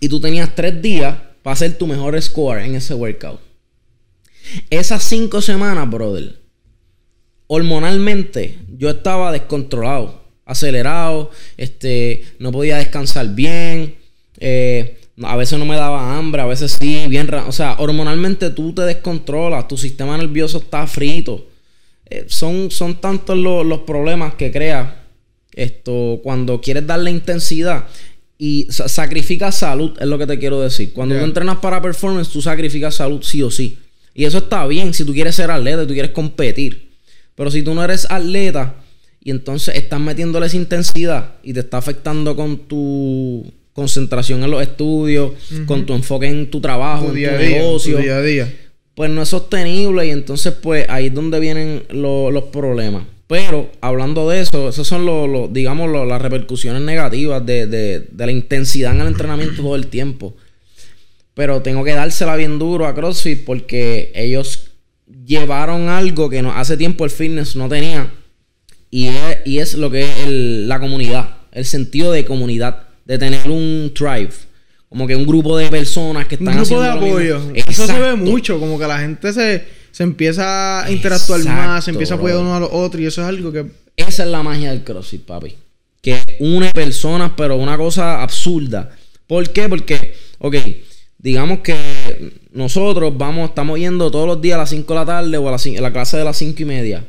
y 0.00 0.08
tú 0.08 0.20
tenías 0.20 0.54
tres 0.54 0.80
días 0.80 1.16
para 1.42 1.54
hacer 1.54 1.76
tu 1.76 1.86
mejor 1.86 2.20
score 2.22 2.60
en 2.64 2.74
ese 2.76 2.94
workout. 2.94 3.40
Esas 4.70 5.02
cinco 5.04 5.40
semanas, 5.40 5.88
brother, 5.90 6.40
hormonalmente 7.46 8.58
yo 8.76 8.90
estaba 8.90 9.32
descontrolado, 9.32 10.22
acelerado, 10.44 11.30
este, 11.56 12.24
no 12.38 12.50
podía 12.52 12.76
descansar 12.78 13.28
bien, 13.34 13.96
eh, 14.38 14.98
a 15.22 15.36
veces 15.36 15.58
no 15.58 15.64
me 15.66 15.76
daba 15.76 16.16
hambre, 16.16 16.40
a 16.42 16.46
veces 16.46 16.72
sí, 16.80 17.04
bien, 17.08 17.32
o 17.34 17.52
sea, 17.52 17.76
hormonalmente 17.78 18.50
tú 18.50 18.72
te 18.72 18.82
descontrolas, 18.82 19.68
tu 19.68 19.76
sistema 19.76 20.16
nervioso 20.16 20.58
está 20.58 20.86
frito. 20.86 21.46
Eh, 22.08 22.24
son, 22.28 22.70
son 22.70 23.00
tantos 23.00 23.36
lo- 23.36 23.64
los 23.64 23.80
problemas 23.80 24.34
que 24.34 24.50
crea 24.50 25.04
esto 25.54 26.20
cuando 26.22 26.60
quieres 26.60 26.86
darle 26.86 27.10
intensidad 27.10 27.86
y 28.38 28.66
sa- 28.70 28.88
sacrificas 28.88 29.56
salud, 29.58 29.92
es 30.00 30.06
lo 30.06 30.18
que 30.18 30.26
te 30.26 30.38
quiero 30.38 30.60
decir. 30.60 30.92
Cuando 30.92 31.14
tú 31.14 31.20
entrenas 31.24 31.58
para 31.58 31.80
performance, 31.82 32.28
tú 32.30 32.40
sacrificas 32.42 32.94
salud 32.96 33.22
sí 33.22 33.42
o 33.42 33.50
sí. 33.50 33.78
Y 34.14 34.24
eso 34.24 34.38
está 34.38 34.66
bien 34.66 34.92
si 34.94 35.04
tú 35.04 35.12
quieres 35.12 35.34
ser 35.36 35.50
atleta 35.50 35.82
y 35.84 35.86
tú 35.86 35.92
quieres 35.92 36.10
competir. 36.12 36.90
Pero 37.34 37.50
si 37.50 37.62
tú 37.62 37.72
no 37.74 37.82
eres 37.84 38.06
atleta 38.10 38.74
y 39.22 39.30
entonces 39.30 39.74
estás 39.74 40.00
metiéndole 40.00 40.46
esa 40.46 40.56
intensidad 40.56 41.34
y 41.42 41.52
te 41.52 41.60
está 41.60 41.78
afectando 41.78 42.34
con 42.36 42.58
tu 42.66 43.44
concentración 43.72 44.42
en 44.44 44.50
los 44.50 44.62
estudios, 44.62 45.32
con 45.66 45.86
tu 45.86 45.94
enfoque 45.94 46.26
en 46.26 46.50
tu 46.50 46.60
trabajo, 46.60 47.06
Tu 47.06 47.08
en 47.08 47.12
tu 47.12 47.18
día. 47.18 47.32
negocio, 47.38 47.96
Tu 47.96 48.02
día 48.02 48.16
a 48.16 48.22
día. 48.22 48.54
pues 48.94 49.10
no 49.10 49.22
es 49.22 49.28
sostenible 49.30 50.06
y 50.06 50.10
entonces 50.10 50.52
pues 50.52 50.86
ahí 50.88 51.06
es 51.06 51.14
donde 51.14 51.40
vienen 51.40 51.84
lo- 51.90 52.30
los 52.30 52.44
problemas. 52.44 53.04
Pero 53.26 53.70
hablando 53.80 54.28
de 54.28 54.40
eso, 54.42 54.68
esas 54.68 54.86
son 54.86 55.06
los, 55.06 55.26
los, 55.26 55.52
digamos, 55.52 55.90
las 56.06 56.20
repercusiones 56.20 56.82
negativas 56.82 57.44
de, 57.46 57.66
de- 57.66 58.00
de 58.10 58.26
la 58.26 58.32
intensidad 58.32 58.94
en 58.94 59.00
el 59.00 59.06
entrenamiento 59.06 59.62
todo 59.62 59.74
el 59.76 59.86
tiempo. 59.86 60.36
Pero 61.32 61.62
tengo 61.62 61.82
que 61.82 61.92
dársela 61.92 62.36
bien 62.36 62.58
duro 62.58 62.86
a 62.86 62.94
CrossFit 62.94 63.44
porque 63.46 64.12
ellos 64.14 64.72
llevaron 65.26 65.88
algo 65.88 66.28
que 66.28 66.42
no, 66.42 66.52
hace 66.52 66.76
tiempo 66.76 67.06
el 67.06 67.10
fitness 67.10 67.56
no 67.56 67.70
tenía. 67.70 68.12
Y 68.90 69.06
es, 69.06 69.14
y 69.46 69.58
es 69.60 69.74
lo 69.74 69.90
que 69.90 70.02
es 70.02 70.10
el- 70.26 70.68
la 70.68 70.78
comunidad, 70.78 71.36
el 71.52 71.64
sentido 71.64 72.12
de 72.12 72.26
comunidad, 72.26 72.88
de 73.12 73.18
tener 73.18 73.50
un 73.50 73.92
tribe. 73.94 74.30
Como 74.88 75.06
que 75.06 75.14
un 75.16 75.26
grupo 75.26 75.56
de 75.56 75.68
personas 75.68 76.26
que 76.26 76.36
Un 76.36 76.48
están 76.48 76.62
grupo 76.64 76.80
de 76.82 76.88
haciendo 76.88 77.06
lo 77.06 77.18
mismo. 77.18 77.36
apoyo. 77.50 77.52
Eso 77.70 77.86
se 77.86 77.98
ve 77.98 78.14
mucho, 78.14 78.58
como 78.58 78.78
que 78.78 78.86
la 78.86 78.98
gente 79.00 79.32
se, 79.32 79.64
se 79.90 80.02
empieza 80.02 80.84
a 80.84 80.90
interactuar 80.90 81.40
Exacto, 81.40 81.62
más, 81.62 81.84
se 81.84 81.90
empieza 81.90 82.14
a 82.14 82.16
apoyar 82.16 82.38
uno 82.38 82.54
a 82.56 82.60
los 82.60 82.70
otros 82.72 83.02
y 83.02 83.06
eso 83.06 83.22
es 83.22 83.28
algo 83.28 83.52
que... 83.52 83.66
Esa 83.96 84.24
es 84.24 84.28
la 84.30 84.42
magia 84.42 84.70
del 84.70 84.82
CrossFit, 84.84 85.22
papi. 85.24 85.54
Que 86.00 86.18
une 86.40 86.70
personas, 86.72 87.32
pero 87.36 87.56
una 87.56 87.76
cosa 87.76 88.22
absurda. 88.22 88.90
¿Por 89.26 89.48
qué? 89.50 89.68
Porque, 89.68 90.14
ok, 90.38 90.56
digamos 91.18 91.60
que 91.60 92.32
nosotros 92.52 93.16
vamos, 93.16 93.50
estamos 93.50 93.78
yendo 93.78 94.10
todos 94.10 94.26
los 94.26 94.40
días 94.40 94.56
a 94.56 94.58
las 94.60 94.70
5 94.70 94.92
de 94.92 94.98
la 95.00 95.06
tarde 95.06 95.36
o 95.38 95.48
a 95.48 95.50
la, 95.52 95.56
a 95.56 95.80
la 95.80 95.92
clase 95.92 96.16
de 96.16 96.24
las 96.24 96.36
5 96.36 96.62
y 96.62 96.64
media. 96.64 97.04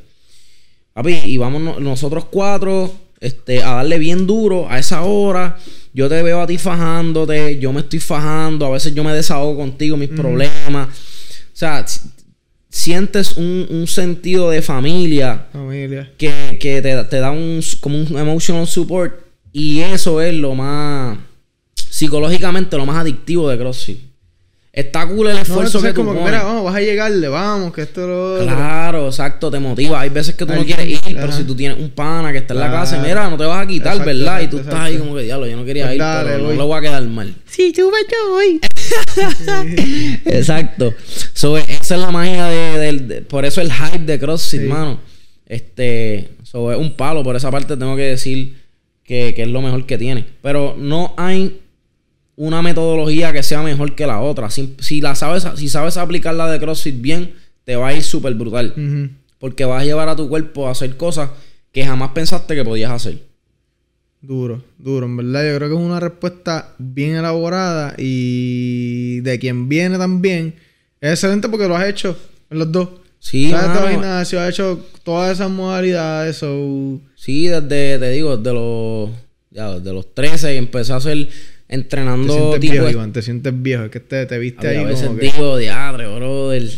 Papi, 0.93 1.14
y 1.26 1.38
vamos 1.38 1.62
no- 1.62 1.80
nosotros 1.80 2.26
cuatro 2.26 2.93
este, 3.20 3.64
a 3.64 3.76
darle 3.76 3.97
bien 3.97 4.28
duro 4.28 4.68
a 4.70 4.78
esa 4.80 5.01
hora. 5.04 5.58
Yo 5.94 6.10
te 6.10 6.22
veo 6.24 6.41
a 6.41 6.48
ti 6.48 6.58
fajándote, 6.58 7.60
yo 7.60 7.72
me 7.72 7.82
estoy 7.82 8.00
fajando, 8.00 8.66
a 8.66 8.72
veces 8.72 8.94
yo 8.96 9.04
me 9.04 9.14
desahogo 9.14 9.56
contigo 9.58 9.96
mis 9.98 10.10
problemas. 10.10 10.88
O 10.89 11.56
sea, 11.56 11.88
si- 11.88 12.02
sientes 12.70 13.38
un, 13.38 13.68
un 13.70 13.86
sentido 13.88 14.50
de 14.50 14.62
familia 14.64 15.46
Familia. 15.54 16.12
que, 16.18 16.58
que 16.60 16.82
te, 16.82 17.04
te 17.04 17.20
da 17.20 17.30
un 17.32 17.62
como 17.80 17.98
un 18.00 18.18
emotional 18.18 18.66
support 18.66 19.14
y 19.52 19.82
eso 19.82 20.20
es 20.22 20.34
lo 20.34 20.56
más 20.56 21.20
psicológicamente 21.76 22.76
lo 22.78 22.86
más 22.86 22.98
adictivo 22.98 23.50
de 23.50 23.58
CrossFit. 23.58 24.00
Está 24.76 25.05
cool 25.07 25.28
el 25.28 25.36
No, 25.36 25.41
esfuerzo 25.43 25.78
entonces 25.78 25.91
que 25.91 25.93
tú 25.93 26.03
como 26.03 26.17
que, 26.17 26.26
mira, 26.26 26.41
vamos, 26.45 26.63
vas 26.63 26.76
a 26.76 26.82
llegarle, 26.82 27.28
vamos, 27.28 27.71
que 27.71 27.84
esto 27.84 28.07
lo 28.07 28.34
otro. 28.34 28.45
Claro, 28.47 29.05
exacto, 29.05 29.51
te 29.51 29.59
motiva. 29.59 30.01
Hay 30.01 30.09
veces 30.09 30.34
que 30.34 30.47
tú 30.47 30.53
no 30.55 30.65
quieres 30.65 30.88
ir, 30.88 30.99
pero 31.15 31.32
si 31.32 31.43
tú 31.43 31.53
tienes 31.55 31.78
un 31.78 31.91
pana 31.91 32.32
que 32.32 32.39
está 32.39 32.55
en 32.55 32.59
la 32.61 32.69
Claro. 32.69 32.82
clase, 32.88 32.97
mira, 33.07 33.30
no 33.30 33.38
te 33.38 33.43
vas 33.45 33.63
a 33.63 33.67
quitar, 33.67 33.91
Exacto, 33.97 34.05
¿verdad? 34.07 34.39
y 34.39 34.43
exacto, 34.45 34.57
tú 34.57 34.63
estás 34.63 34.80
ahí 34.80 34.97
como 34.97 35.15
que, 35.15 35.21
diablo, 35.21 35.45
yo 35.45 35.57
no 35.57 35.63
quería 35.63 35.84
Pues 35.86 35.93
ir, 35.93 35.99
dale, 36.01 36.28
pero 36.32 36.43
voy. 36.45 36.55
no 36.55 36.61
le 36.63 36.67
voy 36.67 36.78
a 36.80 36.82
quedar 36.82 37.03
mal. 37.03 37.36
Sí, 37.45 37.71
tú 37.71 37.91
vas 37.91 38.01
yo 38.11 38.34
hoy. 38.36 38.59
Exacto. 40.26 40.93
So, 41.34 41.55
esa 41.57 41.95
es 41.95 42.01
la 42.01 42.09
magia 42.09 42.47
de, 42.47 43.24
por 43.30 43.45
eso 43.45 43.61
el 43.61 43.71
hype 43.71 44.05
de 44.05 44.17
CrossFit, 44.19 44.59
Sí. 44.61 44.65
hermano. 44.65 44.99
Este, 45.45 46.32
so, 46.41 46.71
es 46.71 46.80
un 46.80 46.95
palo, 46.95 47.21
por 47.24 47.36
esa 47.36 47.51
parte 47.51 47.78
tengo 47.78 47.95
que 47.95 48.01
decir 48.03 48.57
que, 49.03 49.36
que 49.36 49.43
es 49.43 49.47
lo 49.49 49.61
mejor 49.61 49.86
que 49.86 49.99
tiene. 49.99 50.26
Pero 50.41 50.76
no 50.80 51.13
hay 51.15 51.59
una 52.36 52.62
metodología 52.62 53.32
que 53.34 53.44
sea 53.44 53.62
mejor 53.62 53.96
que 53.96 54.08
la 54.08 54.22
otra. 54.22 54.50
Si, 54.50 54.76
si 54.80 55.02
la 55.02 55.16
sabes, 55.16 55.48
si 55.56 55.70
sabes 55.70 55.98
aplicar 55.98 56.36
la 56.36 56.50
de 56.50 56.60
CrossFit 56.60 57.00
bien, 57.02 57.34
te 57.64 57.76
va 57.76 57.90
a 57.90 57.94
ir 57.94 58.04
súper 58.04 58.34
brutal. 58.34 59.12
Porque 59.40 59.66
vas 59.66 59.82
a 59.82 59.86
llevar 59.86 60.10
a 60.10 60.16
tu 60.16 60.30
cuerpo 60.30 60.68
a 60.68 60.72
hacer 60.72 60.96
cosas 60.98 61.30
que 61.72 61.86
jamás 61.86 62.12
pensaste 62.12 62.56
que 62.56 62.64
podías 62.64 62.92
hacer. 62.92 63.20
Duro, 64.22 64.64
duro, 64.78 65.06
en 65.06 65.18
verdad. 65.18 65.44
Yo 65.44 65.58
creo 65.58 65.70
que 65.70 65.76
es 65.76 65.82
una 65.82 66.00
respuesta 66.00 66.74
bien 66.78 67.16
elaborada 67.16 67.94
y 67.98 69.20
de 69.20 69.38
quien 69.38 69.68
viene 69.68 69.98
también. 69.98 70.56
Es 71.02 71.12
excelente 71.12 71.50
porque 71.50 71.68
lo 71.68 71.76
has 71.76 71.90
hecho 71.90 72.18
en 72.50 72.60
los 72.60 72.72
dos. 72.72 72.90
Sí, 73.20 73.50
mano. 73.52 73.88
Gimnasio, 73.90 74.40
has 74.40 74.50
hecho 74.50 74.86
todas 75.04 75.34
esas 75.34 75.50
modalidades. 75.50 76.38
So... 76.38 77.02
Sí, 77.16 77.48
desde, 77.48 78.00
te 78.00 78.10
digo, 78.12 78.38
desde 78.38 78.54
los, 78.54 79.10
ya, 79.52 79.74
desde 79.76 79.94
los 79.94 80.14
13 80.14 80.56
empecé 80.58 80.94
a 80.94 80.98
hacer 80.98 81.30
Te 81.74 81.80
entrenando 81.80 82.34
sientes 82.34 82.59
tipo 82.59 82.74
viejo, 82.74 82.89
Iván, 82.89 83.13
te 83.13 83.21
sientes 83.21 83.53
viejo. 83.61 83.84
Es 83.86 83.91
que 83.91 83.99
te, 83.99 84.26
te 84.26 84.38
viste 84.38 84.67
a, 84.67 84.69
ahí 84.69 84.78
a 84.78 84.84
veces 84.84 85.07
como 85.07 85.19
que... 85.19 85.26
digo, 85.26 85.57
diadre, 85.57 86.07
brother. 86.07 86.69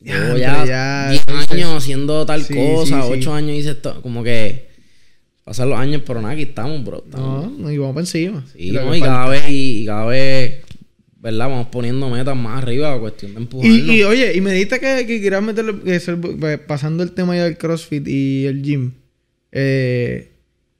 Llevo 0.00 0.36
ya 0.36 0.64
ya, 0.64 1.10
10 1.10 1.20
sí, 1.22 1.26
sí. 1.48 1.54
años 1.54 1.76
haciendo 1.76 2.26
tal 2.26 2.44
Sí, 2.44 2.54
cosa, 2.54 3.02
sí, 3.02 3.08
sí. 3.08 3.18
8 3.20 3.34
años 3.34 3.56
hice 3.56 3.70
esto. 3.70 4.00
Como 4.02 4.22
que 4.22 4.68
pasan 5.44 5.70
los 5.70 5.78
años, 5.78 6.02
pero 6.06 6.20
nada, 6.20 6.34
aquí 6.34 6.42
estamos, 6.42 6.84
bro. 6.84 7.02
estamos. 7.04 7.58
No, 7.58 7.70
y 7.70 7.78
vamos 7.78 7.94
para 7.94 8.02
encima. 8.02 8.44
Sí, 8.52 8.70
no, 8.70 8.90
que 8.90 8.98
y 8.98 9.00
cada 9.00 9.28
vez, 9.28 9.48
y, 9.48 9.82
y 9.82 9.86
cada 9.86 10.06
vez 10.06 10.64
¿verdad? 11.24 11.48
Vamos 11.48 11.68
poniendo 11.68 12.10
metas 12.10 12.36
más 12.36 12.62
arriba, 12.62 13.00
cuestión 13.00 13.32
de 13.32 13.40
empujarnos. 13.40 13.78
Y, 13.78 13.92
y, 13.92 14.02
oye, 14.02 14.36
y 14.36 14.42
me 14.42 14.52
dijiste 14.52 14.78
que, 14.78 15.06
que 15.06 15.22
querías 15.22 15.42
meterle, 15.42 15.80
que 15.80 15.98
pues, 16.38 16.58
pasando 16.60 17.02
el 17.02 17.12
tema 17.12 17.34
ya 17.34 17.44
del 17.44 17.56
CrossFit 17.56 18.06
y 18.06 18.44
el 18.44 18.62
gym, 18.62 18.92
eh, 19.50 20.32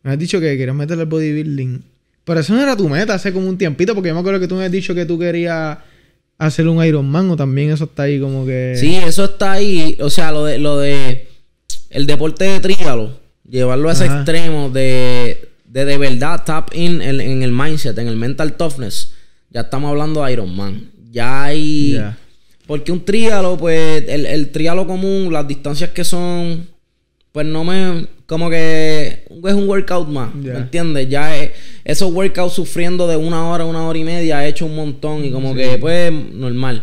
me 0.02 0.12
has 0.12 0.18
dicho 0.18 0.38
que 0.40 0.58
querías 0.58 0.76
meterle 0.76 1.04
el 1.04 1.08
bodybuilding. 1.08 1.93
Pero 2.24 2.40
eso 2.40 2.54
no 2.54 2.62
era 2.62 2.76
tu 2.76 2.88
meta 2.88 3.14
hace 3.14 3.32
como 3.32 3.48
un 3.48 3.58
tiempito, 3.58 3.94
porque 3.94 4.08
yo 4.08 4.14
me 4.14 4.20
acuerdo 4.20 4.40
que 4.40 4.48
tú 4.48 4.54
me 4.54 4.64
has 4.64 4.72
dicho 4.72 4.94
que 4.94 5.04
tú 5.06 5.18
querías 5.18 5.78
hacer 6.38 6.66
un 6.66 6.84
Ironman 6.84 7.30
o 7.30 7.36
también 7.36 7.70
eso 7.70 7.84
está 7.84 8.04
ahí 8.04 8.18
como 8.18 8.46
que... 8.46 8.74
Sí, 8.76 8.96
eso 8.96 9.24
está 9.24 9.52
ahí. 9.52 9.96
O 10.00 10.10
sea, 10.10 10.32
lo 10.32 10.44
de, 10.44 10.58
lo 10.58 10.78
de 10.78 11.28
el 11.90 12.06
deporte 12.06 12.44
de 12.44 12.60
tríalo, 12.60 13.18
llevarlo 13.48 13.88
a 13.88 13.92
ese 13.92 14.06
Ajá. 14.06 14.16
extremo 14.16 14.70
de, 14.70 15.48
de 15.66 15.84
de 15.84 15.98
verdad 15.98 16.42
tap 16.44 16.74
in 16.74 17.00
en, 17.02 17.20
en 17.20 17.42
el 17.42 17.52
mindset, 17.52 17.96
en 17.98 18.08
el 18.08 18.16
mental 18.16 18.56
toughness. 18.56 19.12
Ya 19.50 19.62
estamos 19.62 19.90
hablando 19.90 20.24
de 20.24 20.32
Ironman. 20.32 20.90
Ya 21.12 21.44
hay. 21.44 22.02
Porque 22.66 22.90
un 22.90 23.04
tríalo, 23.04 23.56
pues, 23.56 24.02
el, 24.08 24.26
el 24.26 24.50
tríalo 24.50 24.86
común, 24.86 25.32
las 25.32 25.46
distancias 25.46 25.90
que 25.90 26.02
son, 26.02 26.66
pues 27.30 27.46
no 27.46 27.62
me. 27.62 28.08
Como 28.26 28.48
que 28.48 29.24
es 29.44 29.54
un 29.54 29.68
workout 29.68 30.08
más. 30.08 30.34
¿me 30.34 30.56
entiendes? 30.56 31.08
Ya 31.08 31.36
es- 31.36 31.50
esos 31.84 32.10
workouts 32.12 32.54
sufriendo 32.54 33.06
de 33.06 33.16
una 33.16 33.48
hora, 33.50 33.64
una 33.66 33.86
hora 33.86 33.98
y 33.98 34.04
media, 34.04 34.44
he 34.44 34.48
hecho 34.48 34.66
un 34.66 34.74
montón 34.76 35.24
y 35.24 35.30
como 35.30 35.54
que, 35.54 35.76
pues, 35.78 36.10
normal. 36.12 36.82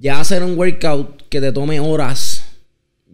Ya 0.00 0.20
hacer 0.20 0.42
un 0.42 0.56
workout 0.58 1.22
que 1.28 1.40
te 1.40 1.50
tome 1.52 1.80
horas, 1.80 2.44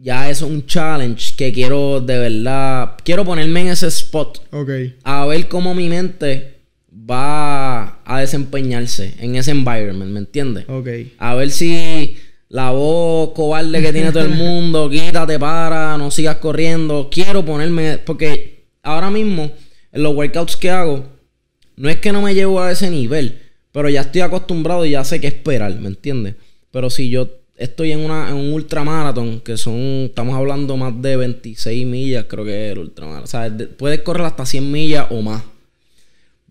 ya 0.01 0.29
eso 0.31 0.47
es 0.47 0.53
un 0.53 0.67
challenge 0.67 1.35
que 1.37 1.53
quiero 1.53 2.01
de 2.01 2.19
verdad. 2.19 2.93
Quiero 3.05 3.25
ponerme 3.25 3.61
en 3.63 3.69
ese 3.69 3.87
spot 3.89 4.41
Ok. 4.53 4.71
a 5.05 5.27
ver 5.27 5.49
cómo 5.49 5.75
mi 5.75 5.89
mente 5.89 6.55
va 7.11 8.01
a 8.05 8.21
desempeñarse 8.21 9.15
en 9.21 9.37
ese 9.37 9.51
environment, 9.53 10.11
¿me 10.11 10.19
entiendes? 10.21 10.65
Ok. 10.69 10.89
A 11.19 11.35
ver 11.35 11.51
si 11.51 12.17
la 12.51 12.71
voz 12.71 13.31
cobarde 13.35 13.81
que 13.83 13.93
tiene 13.93 14.11
todo 14.13 14.23
el 14.25 14.31
mundo, 14.31 14.89
quítate, 14.91 15.39
para, 15.39 15.97
no 15.99 16.11
sigas 16.11 16.37
corriendo. 16.37 17.09
Quiero 17.11 17.45
ponerme, 17.45 17.99
porque 17.99 18.65
ahora 18.83 19.11
mismo, 19.11 19.51
en 19.93 20.03
los 20.03 20.15
workouts 20.15 20.57
que 20.57 20.71
hago, 20.71 21.05
no 21.77 21.89
es 21.89 21.97
que 21.97 22.13
no 22.13 22.23
me 22.23 22.35
llevo 22.35 22.61
a 22.61 22.73
ese 22.73 22.91
nivel, 22.91 23.39
pero 23.73 23.89
ya 23.89 24.01
estoy 24.01 24.23
acostumbrado 24.23 24.85
y 24.85 24.91
ya 24.91 25.05
sé 25.05 25.21
qué 25.21 25.27
esperar, 25.29 25.75
¿me 25.79 25.89
entiendes? 25.89 26.35
Pero 26.71 26.91
si 26.91 27.11
yo 27.11 27.29
estoy 27.57 27.93
en, 27.93 28.01
una, 28.01 28.29
en 28.31 28.37
un 28.37 28.53
ultramaratón, 28.53 29.41
que 29.41 29.57
son, 29.57 29.75
estamos 30.07 30.35
hablando 30.37 30.77
más 30.77 31.01
de 31.03 31.17
26 31.17 31.87
millas, 31.87 32.25
creo 32.29 32.45
que 32.45 32.67
es 32.69 32.73
el 32.73 32.79
ultramaratón. 32.79 33.25
O 33.25 33.27
sea, 33.29 33.51
de- 33.51 33.67
puedes 33.67 34.01
correr 34.01 34.25
hasta 34.27 34.47
100 34.47 34.71
millas 34.73 35.07
o 35.11 35.21
más 35.23 35.43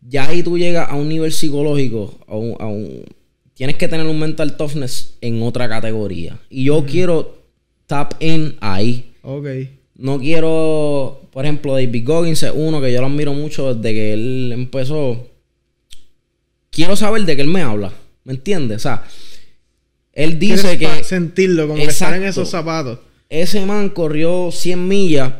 ya 0.10 0.30
ahí 0.30 0.42
tú 0.44 0.58
llegas 0.58 0.90
a 0.90 0.96
un 0.96 1.10
nivel 1.10 1.34
psicológico, 1.34 2.18
a 2.28 2.36
un, 2.38 2.56
a 2.60 2.68
un- 2.68 3.04
tienes 3.58 3.76
que 3.76 3.88
tener 3.88 4.06
un 4.06 4.20
mental 4.20 4.56
toughness 4.56 5.18
en 5.20 5.42
otra 5.42 5.68
categoría. 5.68 6.40
Y 6.50 6.66
yo 6.66 6.86
quiero 6.86 7.42
tap 7.88 8.14
in 8.22 8.56
ahí. 8.62 9.14
Ok. 9.24 9.48
No 9.96 10.20
quiero, 10.20 11.22
por 11.32 11.44
ejemplo, 11.44 11.74
David 11.74 12.04
Goggins 12.06 12.44
es 12.44 12.52
uno 12.54 12.80
que 12.80 12.94
yo 12.94 13.02
lo 13.02 13.08
admiro 13.08 13.34
mucho 13.34 13.74
desde 13.74 13.96
que 13.96 14.14
él 14.14 14.52
empezó. 14.54 15.28
Quiero 16.70 16.96
saber 16.96 17.24
de 17.24 17.36
qué 17.36 17.42
él 17.42 17.48
me 17.48 17.64
habla, 17.64 17.92
¿me 18.24 18.34
entiendes? 18.34 18.78
O 18.78 18.80
sea, 18.82 19.04
él 20.14 20.38
dice 20.38 20.78
que 20.78 21.04
sentirlo, 21.04 21.68
como 21.68 21.80
que 21.80 21.90
estar 21.90 22.14
en 22.14 22.22
Exacto. 22.22 22.42
esos 22.42 22.52
zapatos. 22.52 23.00
ese 23.28 23.66
man 23.66 23.90
corrió 23.90 24.52
100 24.52 24.88
millas, 24.88 25.34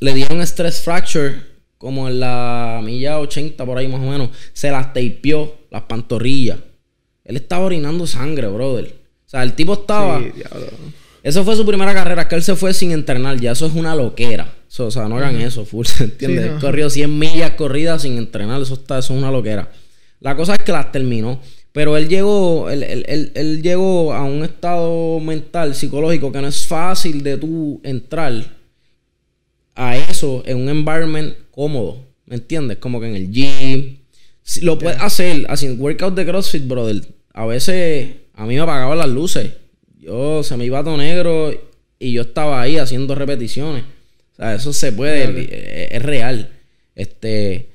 le 0.00 0.12
dieron 0.12 0.42
stress 0.42 0.82
fracture 0.82 1.36
como 1.78 2.08
en 2.08 2.20
la 2.20 2.82
milla 2.84 3.18
80 3.18 3.64
por 3.64 3.78
ahí 3.78 3.88
más 3.88 4.00
o 4.00 4.10
menos, 4.10 4.28
se 4.52 4.70
las 4.70 4.92
tapeó 4.92 5.56
las 5.70 5.82
pantorrillas. 5.82 6.58
Él 7.26 7.36
estaba 7.36 7.66
orinando 7.66 8.06
sangre, 8.06 8.46
brother. 8.48 8.94
O 9.26 9.28
sea, 9.28 9.42
el 9.42 9.52
tipo 9.52 9.74
estaba... 9.74 10.18
Sí, 10.20 10.30
diablo. 10.34 10.66
Eso 11.22 11.44
fue 11.44 11.56
su 11.56 11.66
primera 11.66 11.92
carrera, 11.92 12.28
que 12.28 12.36
él 12.36 12.42
se 12.44 12.54
fue 12.54 12.72
sin 12.72 12.92
entrenar. 12.92 13.38
Ya 13.40 13.50
eso 13.52 13.66
es 13.66 13.74
una 13.74 13.94
loquera. 13.96 14.54
Eso, 14.70 14.86
o 14.86 14.90
sea, 14.92 15.08
no 15.08 15.16
hagan 15.18 15.40
eso, 15.40 15.64
full, 15.64 15.84
¿entiendes? 16.00 16.44
Sí, 16.44 16.50
Él. 16.54 16.60
Corrió 16.60 16.88
100 16.88 17.18
millas 17.18 17.50
corridas 17.52 18.02
sin 18.02 18.16
entrenar. 18.16 18.62
Eso, 18.62 18.74
está, 18.74 18.98
eso 19.00 19.12
es 19.12 19.18
una 19.18 19.30
loquera. 19.32 19.68
La 20.20 20.36
cosa 20.36 20.54
es 20.54 20.62
que 20.62 20.70
las 20.72 20.92
terminó. 20.92 21.40
Pero 21.72 21.96
él 21.98 22.08
llegó, 22.08 22.70
él, 22.70 22.82
él- 22.84 23.04
él- 23.08 23.32
él 23.34 23.60
llegó 23.62 24.14
a 24.14 24.22
un 24.24 24.44
estado 24.44 25.20
mental, 25.20 25.74
psicológico, 25.74 26.30
que 26.32 26.40
no 26.40 26.46
es 26.48 26.66
fácil 26.66 27.22
de 27.22 27.36
tú 27.36 27.80
entrar 27.84 28.32
a 29.74 29.96
eso 29.96 30.42
en 30.46 30.58
un 30.58 30.68
environment 30.68 31.34
cómodo. 31.50 32.04
¿Me 32.26 32.36
entiendes? 32.36 32.78
Como 32.78 33.00
que 33.00 33.08
en 33.08 33.16
el 33.16 33.30
gym. 33.30 33.96
Lo 34.62 34.78
puedes 34.78 35.00
hacer 35.00 35.44
haciendo 35.48 35.82
workout 35.82 36.14
de 36.14 36.24
CrossFit, 36.24 36.66
brother. 36.66 37.02
A 37.36 37.44
veces 37.46 38.08
a 38.34 38.46
mí 38.46 38.54
me 38.54 38.60
apagaban 38.60 38.98
las 38.98 39.08
luces. 39.08 39.52
Yo 39.98 40.42
se 40.42 40.56
me 40.56 40.64
iba 40.64 40.82
todo 40.82 40.96
negro 40.96 41.52
y 41.98 42.12
yo 42.12 42.22
estaba 42.22 42.60
ahí 42.60 42.78
haciendo 42.78 43.14
repeticiones. 43.14 43.84
O 44.32 44.36
sea, 44.36 44.54
eso 44.54 44.72
se 44.72 44.92
puede, 44.92 45.24
es, 45.24 45.92
es 45.92 46.02
real. 46.02 46.50
Este, 46.94 47.68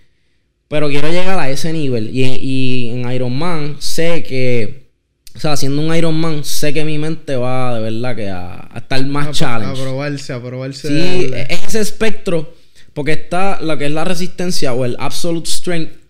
pero 0.68 0.90
quiero 0.90 1.10
llegar 1.10 1.38
a 1.38 1.50
ese 1.50 1.74
nivel. 1.74 2.10
Y, 2.12 2.24
y 2.26 2.90
en 2.90 3.12
Ironman 3.12 3.76
sé 3.80 4.24
que, 4.24 4.88
o 5.36 5.40
sea, 5.40 5.54
haciendo 5.54 5.82
un 5.82 5.96
Ironman, 5.96 6.44
sé 6.44 6.74
que 6.74 6.84
mi 6.86 6.98
mente 6.98 7.36
va 7.36 7.76
de 7.76 7.82
verdad 7.82 8.16
que 8.16 8.30
a, 8.30 8.68
a 8.72 8.78
estar 8.80 9.06
más 9.06 9.28
A, 9.28 9.32
challenge. 9.32 9.80
a 9.82 9.84
probarse, 9.84 10.34
a 10.34 10.42
probarse. 10.42 10.88
Sí, 10.88 11.28
de 11.28 11.42
es 11.50 11.68
ese 11.68 11.82
espectro, 11.82 12.56
porque 12.94 13.12
está 13.12 13.60
lo 13.62 13.78
que 13.78 13.86
es 13.86 13.92
la 13.92 14.06
resistencia 14.06 14.74
o 14.74 14.86
el 14.86 14.96
absolute 15.00 15.50
strength 15.50 16.01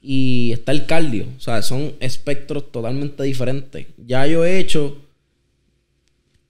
y 0.00 0.52
está 0.52 0.72
el 0.72 0.86
cardio. 0.86 1.26
O 1.36 1.40
sea, 1.40 1.62
son 1.62 1.94
espectros 2.00 2.70
totalmente 2.70 3.22
diferentes. 3.22 3.86
Ya 3.96 4.26
yo 4.26 4.44
he 4.44 4.58
hecho 4.58 4.98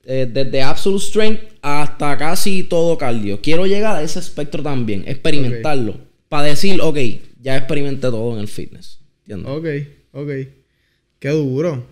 eh, 0.05 0.29
desde 0.31 0.63
absolute 0.63 1.05
strength 1.05 1.41
hasta 1.61 2.17
casi 2.17 2.63
todo 2.63 2.97
cardio. 2.97 3.41
Quiero 3.43 3.67
llegar 3.67 3.97
a 3.97 4.03
ese 4.03 4.19
espectro 4.19 4.63
también, 4.63 5.05
experimentarlo. 5.07 5.99
Para 6.29 6.45
decir, 6.45 6.81
ok, 6.81 6.99
ya 7.41 7.57
experimenté 7.57 8.03
todo 8.03 8.35
en 8.35 8.41
el 8.41 8.49
fitness. 8.49 9.01
¿Entiendes? 9.27 9.53
Ok, 9.53 9.67
ok. 10.13 10.31
Qué 11.19 11.29
duro. 11.31 11.87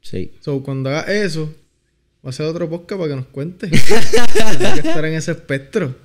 Sí. 0.00 0.32
So, 0.40 0.62
cuando 0.62 0.90
hagas 0.90 1.08
eso, 1.08 1.54
va 2.24 2.30
a 2.30 2.32
ser 2.32 2.46
otro 2.46 2.68
podcast 2.68 2.98
para 2.98 3.10
que 3.10 3.16
nos 3.16 3.26
cuentes. 3.26 3.70
Hay 4.44 4.80
que 4.80 4.88
estar 4.88 5.04
en 5.04 5.14
ese 5.14 5.32
espectro. 5.32 5.96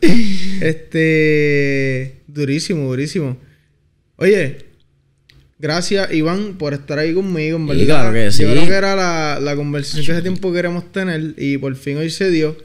Este. 0.61 2.23
Durísimo, 2.27 2.87
durísimo. 2.87 3.37
Oye, 4.17 4.68
gracias, 5.59 6.11
Iván, 6.13 6.55
por 6.57 6.73
estar 6.73 6.97
ahí 6.99 7.13
conmigo, 7.13 7.57
en 7.57 7.67
verdad. 7.67 7.85
claro 7.85 8.13
que 8.13 8.31
sí. 8.31 8.43
Yo 8.43 8.51
creo 8.51 8.65
que 8.65 8.73
era 8.73 8.95
la, 8.95 9.39
la 9.41 9.55
conversación 9.55 10.05
que 10.05 10.11
hace 10.13 10.21
tiempo 10.21 10.51
queríamos 10.53 10.91
tener 10.91 11.33
y 11.37 11.57
por 11.57 11.75
fin 11.75 11.97
hoy 11.97 12.09
se 12.09 12.29
dio. 12.31 12.55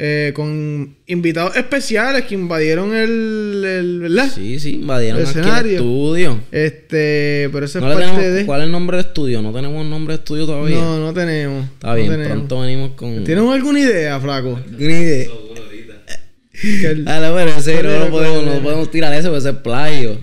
eh, 0.00 0.32
con 0.32 0.94
invitados 1.08 1.56
especiales 1.56 2.22
que 2.24 2.34
invadieron 2.34 2.94
el. 2.94 3.64
el 3.66 3.98
¿Verdad? 4.00 4.30
Sí, 4.32 4.60
sí, 4.60 4.74
invadieron 4.74 5.20
El 5.20 5.26
aquí 5.26 5.38
el 5.38 5.44
escenario. 5.44 5.72
estudio. 5.78 6.40
Este. 6.52 7.48
Pero 7.52 7.66
eso 7.66 7.80
No 7.80 7.88
es 7.90 7.94
parte 7.98 8.12
tenemos- 8.12 8.34
de. 8.36 8.46
¿Cuál 8.46 8.60
es 8.60 8.66
el 8.66 8.72
nombre 8.72 8.96
del 8.98 9.06
estudio? 9.06 9.42
No 9.42 9.52
tenemos 9.52 9.84
nombre 9.86 10.14
de 10.14 10.18
estudio 10.20 10.46
todavía. 10.46 10.76
No, 10.76 11.00
no 11.00 11.12
tenemos. 11.12 11.64
Está 11.64 11.88
no 11.88 11.94
bien, 11.96 12.10
tenemos. 12.10 12.30
pronto 12.32 12.60
venimos 12.60 12.90
con. 12.92 13.24
¿Tienes 13.24 13.44
alguna 13.44 13.80
idea, 13.80 14.20
flaco? 14.20 14.60
Ni 14.78 14.84
idea. 14.84 15.26
El- 16.62 17.04
Dale, 17.04 17.28
pero 17.34 17.58
ese 17.58 17.82
no, 17.82 17.88
Dale, 17.90 18.04
lo 18.06 18.10
podemos, 18.10 18.44
no 18.44 18.62
podemos 18.62 18.90
tirar 18.90 19.12
eso 19.14 19.28
porque 19.28 19.38
ese 19.38 19.50
es 19.50 19.56
playo. 19.56 20.18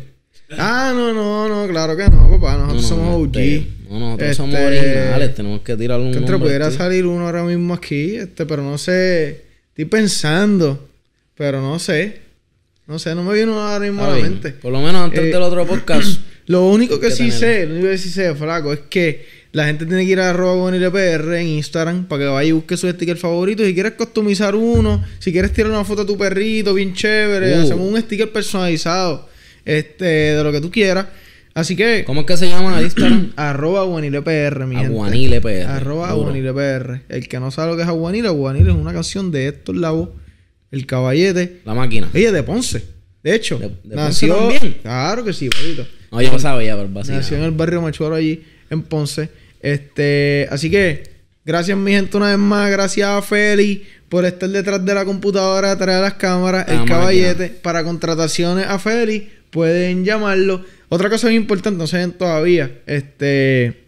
Ah, 0.58 0.92
no, 0.96 1.14
no, 1.14 1.48
no, 1.48 1.72
claro 1.72 1.96
que 1.98 2.04
no, 2.10 2.30
papá. 2.30 2.58
Nosotros 2.58 2.68
No, 2.68 2.74
no, 2.74 2.82
somos 2.82 3.16
OG. 3.28 3.38
este, 3.38 3.68
no, 3.90 4.00
nosotros 4.00 4.36
somos 4.38 4.56
Este, 4.56 4.68
originales, 4.68 5.36
tenemos 5.36 5.62
que 5.62 5.78
tirar 5.78 6.00
un 6.00 6.12
Que 6.12 6.20
pudiera 6.22 6.72
salir 6.72 7.06
uno 7.06 7.26
ahora 7.26 7.44
mismo 7.44 7.74
aquí, 7.74 8.16
este, 8.16 8.46
pero 8.46 8.62
no 8.64 8.78
sé. 8.78 9.46
Estoy 9.70 9.86
pensando, 9.86 10.88
pero 11.36 11.62
no 11.62 11.80
sé. 11.80 12.22
No 12.88 13.00
sé, 13.00 13.16
no 13.16 13.24
me 13.24 13.34
viene 13.34 13.52
ahora 13.52 13.80
mismo 13.80 14.04
a 14.06 14.10
la 14.16 14.22
mente. 14.22 14.52
Por 14.52 14.72
lo 14.72 14.80
menos 14.80 15.02
antes 15.04 15.20
Eh, 15.20 15.26
del 15.28 15.42
otro 15.42 15.66
podcast. 15.66 16.20
Lo 16.48 16.68
único 16.68 17.00
que 17.00 17.08
que 17.08 17.12
sí 17.16 17.30
tener. 17.30 17.34
sé, 17.40 17.66
lo 17.66 17.74
único 17.74 17.90
que 17.90 17.98
sí 17.98 18.10
sé, 18.12 18.36
flaco, 18.36 18.72
es 18.72 18.82
que 18.88 19.26
la 19.52 19.66
gente 19.66 19.88
tiene 19.88 20.06
que 20.06 20.12
ir 20.12 20.20
a 20.20 20.30
arroba 20.30 20.70
PR 20.92 21.34
en 21.42 21.48
Instagram 21.48 22.06
para 22.06 22.22
que 22.22 22.28
vaya 22.28 22.50
y 22.50 22.52
busque 22.52 22.78
sus 22.78 22.92
stickers 22.92 23.20
favoritos. 23.20 23.66
Si 23.66 23.74
quieres 23.74 23.94
customizar 23.94 24.54
uno, 24.56 25.04
si 25.18 25.32
quieres 25.32 25.52
tirar 25.54 25.72
una 25.72 25.84
foto 25.84 26.04
de 26.04 26.08
tu 26.14 26.20
perrito 26.20 26.76
bien 26.76 26.94
chévere, 26.94 27.58
Uh. 27.58 27.64
hacemos 27.64 27.92
un 27.92 28.00
sticker 28.00 28.32
personalizado 28.32 29.28
este, 29.66 30.06
de 30.06 30.44
lo 30.44 30.52
que 30.52 30.62
tú 30.62 30.72
quieras. 30.72 31.08
Así 31.54 31.76
que, 31.76 32.04
¿Cómo 32.06 32.22
es 32.22 32.28
que 32.28 32.36
se 32.38 32.48
llama 32.50 32.82
Instagram? 32.82 33.32
arroba 33.38 33.82
aguanilepr, 33.82 34.66
mi 34.66 34.76
gente. 34.76 34.92
Aguanilepr. 34.92 35.66
Arroba. 35.68 36.14
El 37.10 37.28
que 37.30 37.40
no 37.40 37.50
sabe 37.52 37.72
lo 37.72 37.78
que 37.78 37.84
es 37.84 37.88
aguanile, 37.88 38.28
aguanile 38.28 38.72
es 38.72 38.76
una 38.76 38.92
canción 38.94 39.32
de 39.32 39.48
Héctor 39.48 39.78
Lavoe, 39.78 40.10
el 40.72 40.86
caballete. 40.86 41.62
La 41.64 41.74
máquina. 41.74 42.10
Ella 42.14 42.28
es 42.28 42.34
de 42.34 42.44
Ponce. 42.44 42.84
De 43.24 43.34
hecho, 43.34 43.58
¿De- 43.58 43.72
de 43.84 43.96
nació... 43.96 44.36
Ponce 44.38 44.60
también? 44.60 44.78
Claro 44.82 45.24
que 45.24 45.32
sí, 45.34 45.50
papito. 45.50 45.88
No, 46.12 46.22
yo 46.22 46.32
lo 46.32 46.40
sabía, 46.40 46.76
pero 46.76 46.90
básicamente. 46.90 47.24
Nació 47.24 47.38
en 47.38 47.44
el 47.44 47.52
barrio 47.52 47.82
Machuaro 47.82 48.16
allí, 48.16 48.44
en 48.70 48.82
Ponce. 48.84 49.30
Este, 49.62 50.48
así 50.52 50.70
que, 50.70 51.04
gracias 51.44 51.78
mi 51.78 51.92
gente 51.92 52.18
una 52.18 52.30
vez 52.30 52.38
más. 52.38 52.70
Gracias 52.70 53.08
a 53.08 53.22
Feli 53.22 53.84
por 54.10 54.26
estar 54.26 54.50
detrás 54.50 54.84
de 54.86 54.94
la 54.94 55.06
computadora, 55.06 55.70
detrás 55.76 55.96
de 55.96 56.02
las 56.04 56.14
cámaras, 56.16 56.68
La 56.68 56.74
el 56.74 56.80
máquina. 56.82 56.98
caballete. 57.00 57.48
Para 57.62 57.84
contrataciones 57.84 58.68
a 58.68 58.78
Feli, 58.78 59.30
pueden 59.56 60.04
llamarlo. 60.04 60.66
Otra 60.90 61.10
cosa 61.10 61.28
muy 61.28 61.38
importante, 61.38 61.78
no 61.80 61.88
saben 61.88 62.12
todavía. 62.12 62.82
Este, 62.86 63.86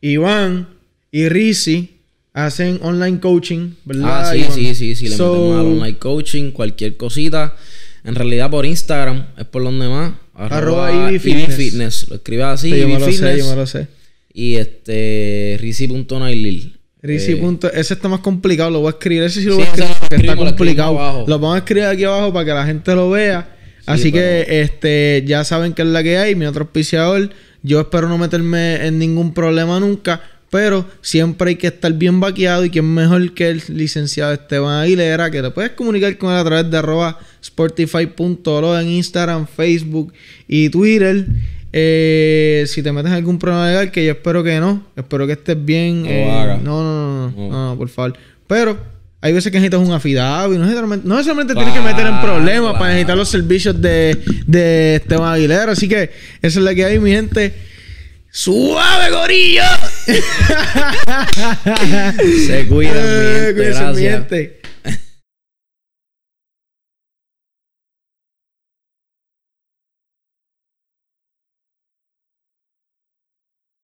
Iván 0.00 0.66
y 1.12 1.28
Rizzi 1.28 1.90
hacen 2.32 2.78
online 2.80 3.20
coaching, 3.20 3.72
¿verdad? 3.84 4.30
Ah, 4.30 4.32
sí, 4.32 4.38
Iván? 4.38 4.52
sí, 4.52 4.74
sí, 4.74 4.94
sí. 4.96 5.08
Le 5.10 5.16
So, 5.16 5.30
metemos 5.34 5.60
al 5.60 5.66
online 5.66 5.98
coaching, 5.98 6.50
cualquier 6.52 6.96
cosita. 6.96 7.54
En 8.02 8.14
realidad 8.14 8.50
por 8.50 8.64
Instagram 8.64 9.26
es 9.36 9.44
por 9.44 9.62
donde 9.62 9.88
más. 9.88 10.14
Arroba 10.32 10.90
Ivy 11.10 11.16
Ivy 11.30 11.52
Fitness. 11.52 12.08
Lo 12.08 12.16
escribes 12.16 12.46
así, 12.46 12.70
Sí, 12.72 12.80
yo 12.80 12.88
me 12.88 12.98
lo 12.98 13.12
sé, 13.12 13.38
yo 13.38 13.50
me 13.50 13.56
lo 13.56 13.66
sé. 13.66 13.88
Y 14.32 14.54
este, 14.54 15.58
Rizzi.nailil. 15.60 16.78
Rizzi. 17.02 17.32
Eh, 17.32 17.58
ese 17.74 17.92
está 17.94 18.08
más 18.08 18.20
complicado, 18.20 18.70
lo 18.70 18.80
voy 18.80 18.88
a 18.88 18.90
escribir. 18.92 19.22
Ese 19.24 19.42
sí 19.42 19.48
lo 19.48 19.56
Sí, 19.56 19.58
voy 19.58 19.66
a 19.66 19.70
escribir 19.72 19.96
porque 20.00 20.16
está 20.16 20.34
lo 20.34 20.46
complicado. 20.46 21.24
Lo 21.26 21.38
vamos 21.38 21.56
a 21.56 21.58
escribir 21.58 21.84
aquí 21.84 22.04
abajo 22.04 22.32
para 22.32 22.46
que 22.46 22.52
la 22.52 22.64
gente 22.64 22.94
lo 22.94 23.10
vea. 23.10 23.55
Así 23.86 24.12
que 24.12 24.60
este 24.62 25.22
ya 25.26 25.44
saben 25.44 25.72
que 25.72 25.82
es 25.82 25.88
la 25.88 26.02
que 26.02 26.18
hay. 26.18 26.34
Mi 26.34 26.44
otro 26.46 26.64
auspiciador. 26.64 27.30
Yo 27.62 27.80
espero 27.80 28.08
no 28.08 28.18
meterme 28.18 28.86
en 28.86 28.98
ningún 28.98 29.32
problema 29.32 29.80
nunca. 29.80 30.20
Pero 30.50 30.86
siempre 31.02 31.50
hay 31.50 31.56
que 31.56 31.66
estar 31.68 31.92
bien 31.92 32.20
vaqueado. 32.20 32.64
Y 32.64 32.70
quién 32.70 32.92
mejor 32.92 33.32
que 33.34 33.48
el 33.50 33.62
licenciado 33.68 34.32
Esteban 34.32 34.82
Aguilera. 34.82 35.30
Que 35.30 35.42
te 35.42 35.50
puedes 35.50 35.72
comunicar 35.72 36.16
con 36.18 36.32
él 36.32 36.38
a 36.38 36.44
través 36.44 36.70
de 36.70 36.76
arroba 36.78 37.18
sportify.lo 37.44 38.78
en 38.78 38.88
Instagram, 38.88 39.46
Facebook 39.46 40.12
y 40.48 40.68
Twitter. 40.70 41.26
Eh, 41.72 42.64
si 42.68 42.82
te 42.82 42.90
metes 42.92 43.10
en 43.10 43.16
algún 43.16 43.38
problema 43.38 43.68
legal, 43.68 43.90
que 43.90 44.04
yo 44.04 44.12
espero 44.12 44.42
que 44.42 44.58
no. 44.60 44.86
Espero 44.96 45.26
que 45.26 45.34
estés 45.34 45.62
bien. 45.62 46.02
No 46.04 46.08
eh, 46.08 46.58
no, 46.62 46.82
no, 46.82 47.30
No. 47.30 47.48
no, 47.48 47.68
no, 47.70 47.78
por 47.78 47.88
favor. 47.88 48.14
Pero 48.46 48.95
hay 49.26 49.32
veces 49.32 49.50
que 49.50 49.58
necesitas 49.58 49.80
un 49.80 49.92
afidado 49.92 50.54
y 50.54 50.56
no 50.56 50.62
necesariamente, 50.62 51.08
no 51.08 51.16
necesariamente 51.16 51.54
tienes 51.54 51.74
que 51.74 51.80
meter 51.80 52.06
en 52.06 52.20
problemas 52.20 52.74
para 52.74 52.90
necesitar 52.90 53.16
los 53.16 53.28
servicios 53.28 53.80
de, 53.80 54.16
de 54.46 54.94
Esteban 54.96 55.34
Aguilera. 55.34 55.72
Así 55.72 55.88
que 55.88 56.12
esa 56.42 56.58
es 56.60 56.64
la 56.64 56.72
que 56.76 56.84
hay, 56.84 57.00
mi 57.00 57.10
gente. 57.10 57.52
¡Suave, 58.30 59.10
gorillo! 59.10 59.62
Se 62.46 62.66
cuidan, 62.68 62.94
mi 62.94 63.34
gente. 63.34 63.52
mi 63.54 63.64
Gracias. 63.64 63.98
gente. 63.98 64.60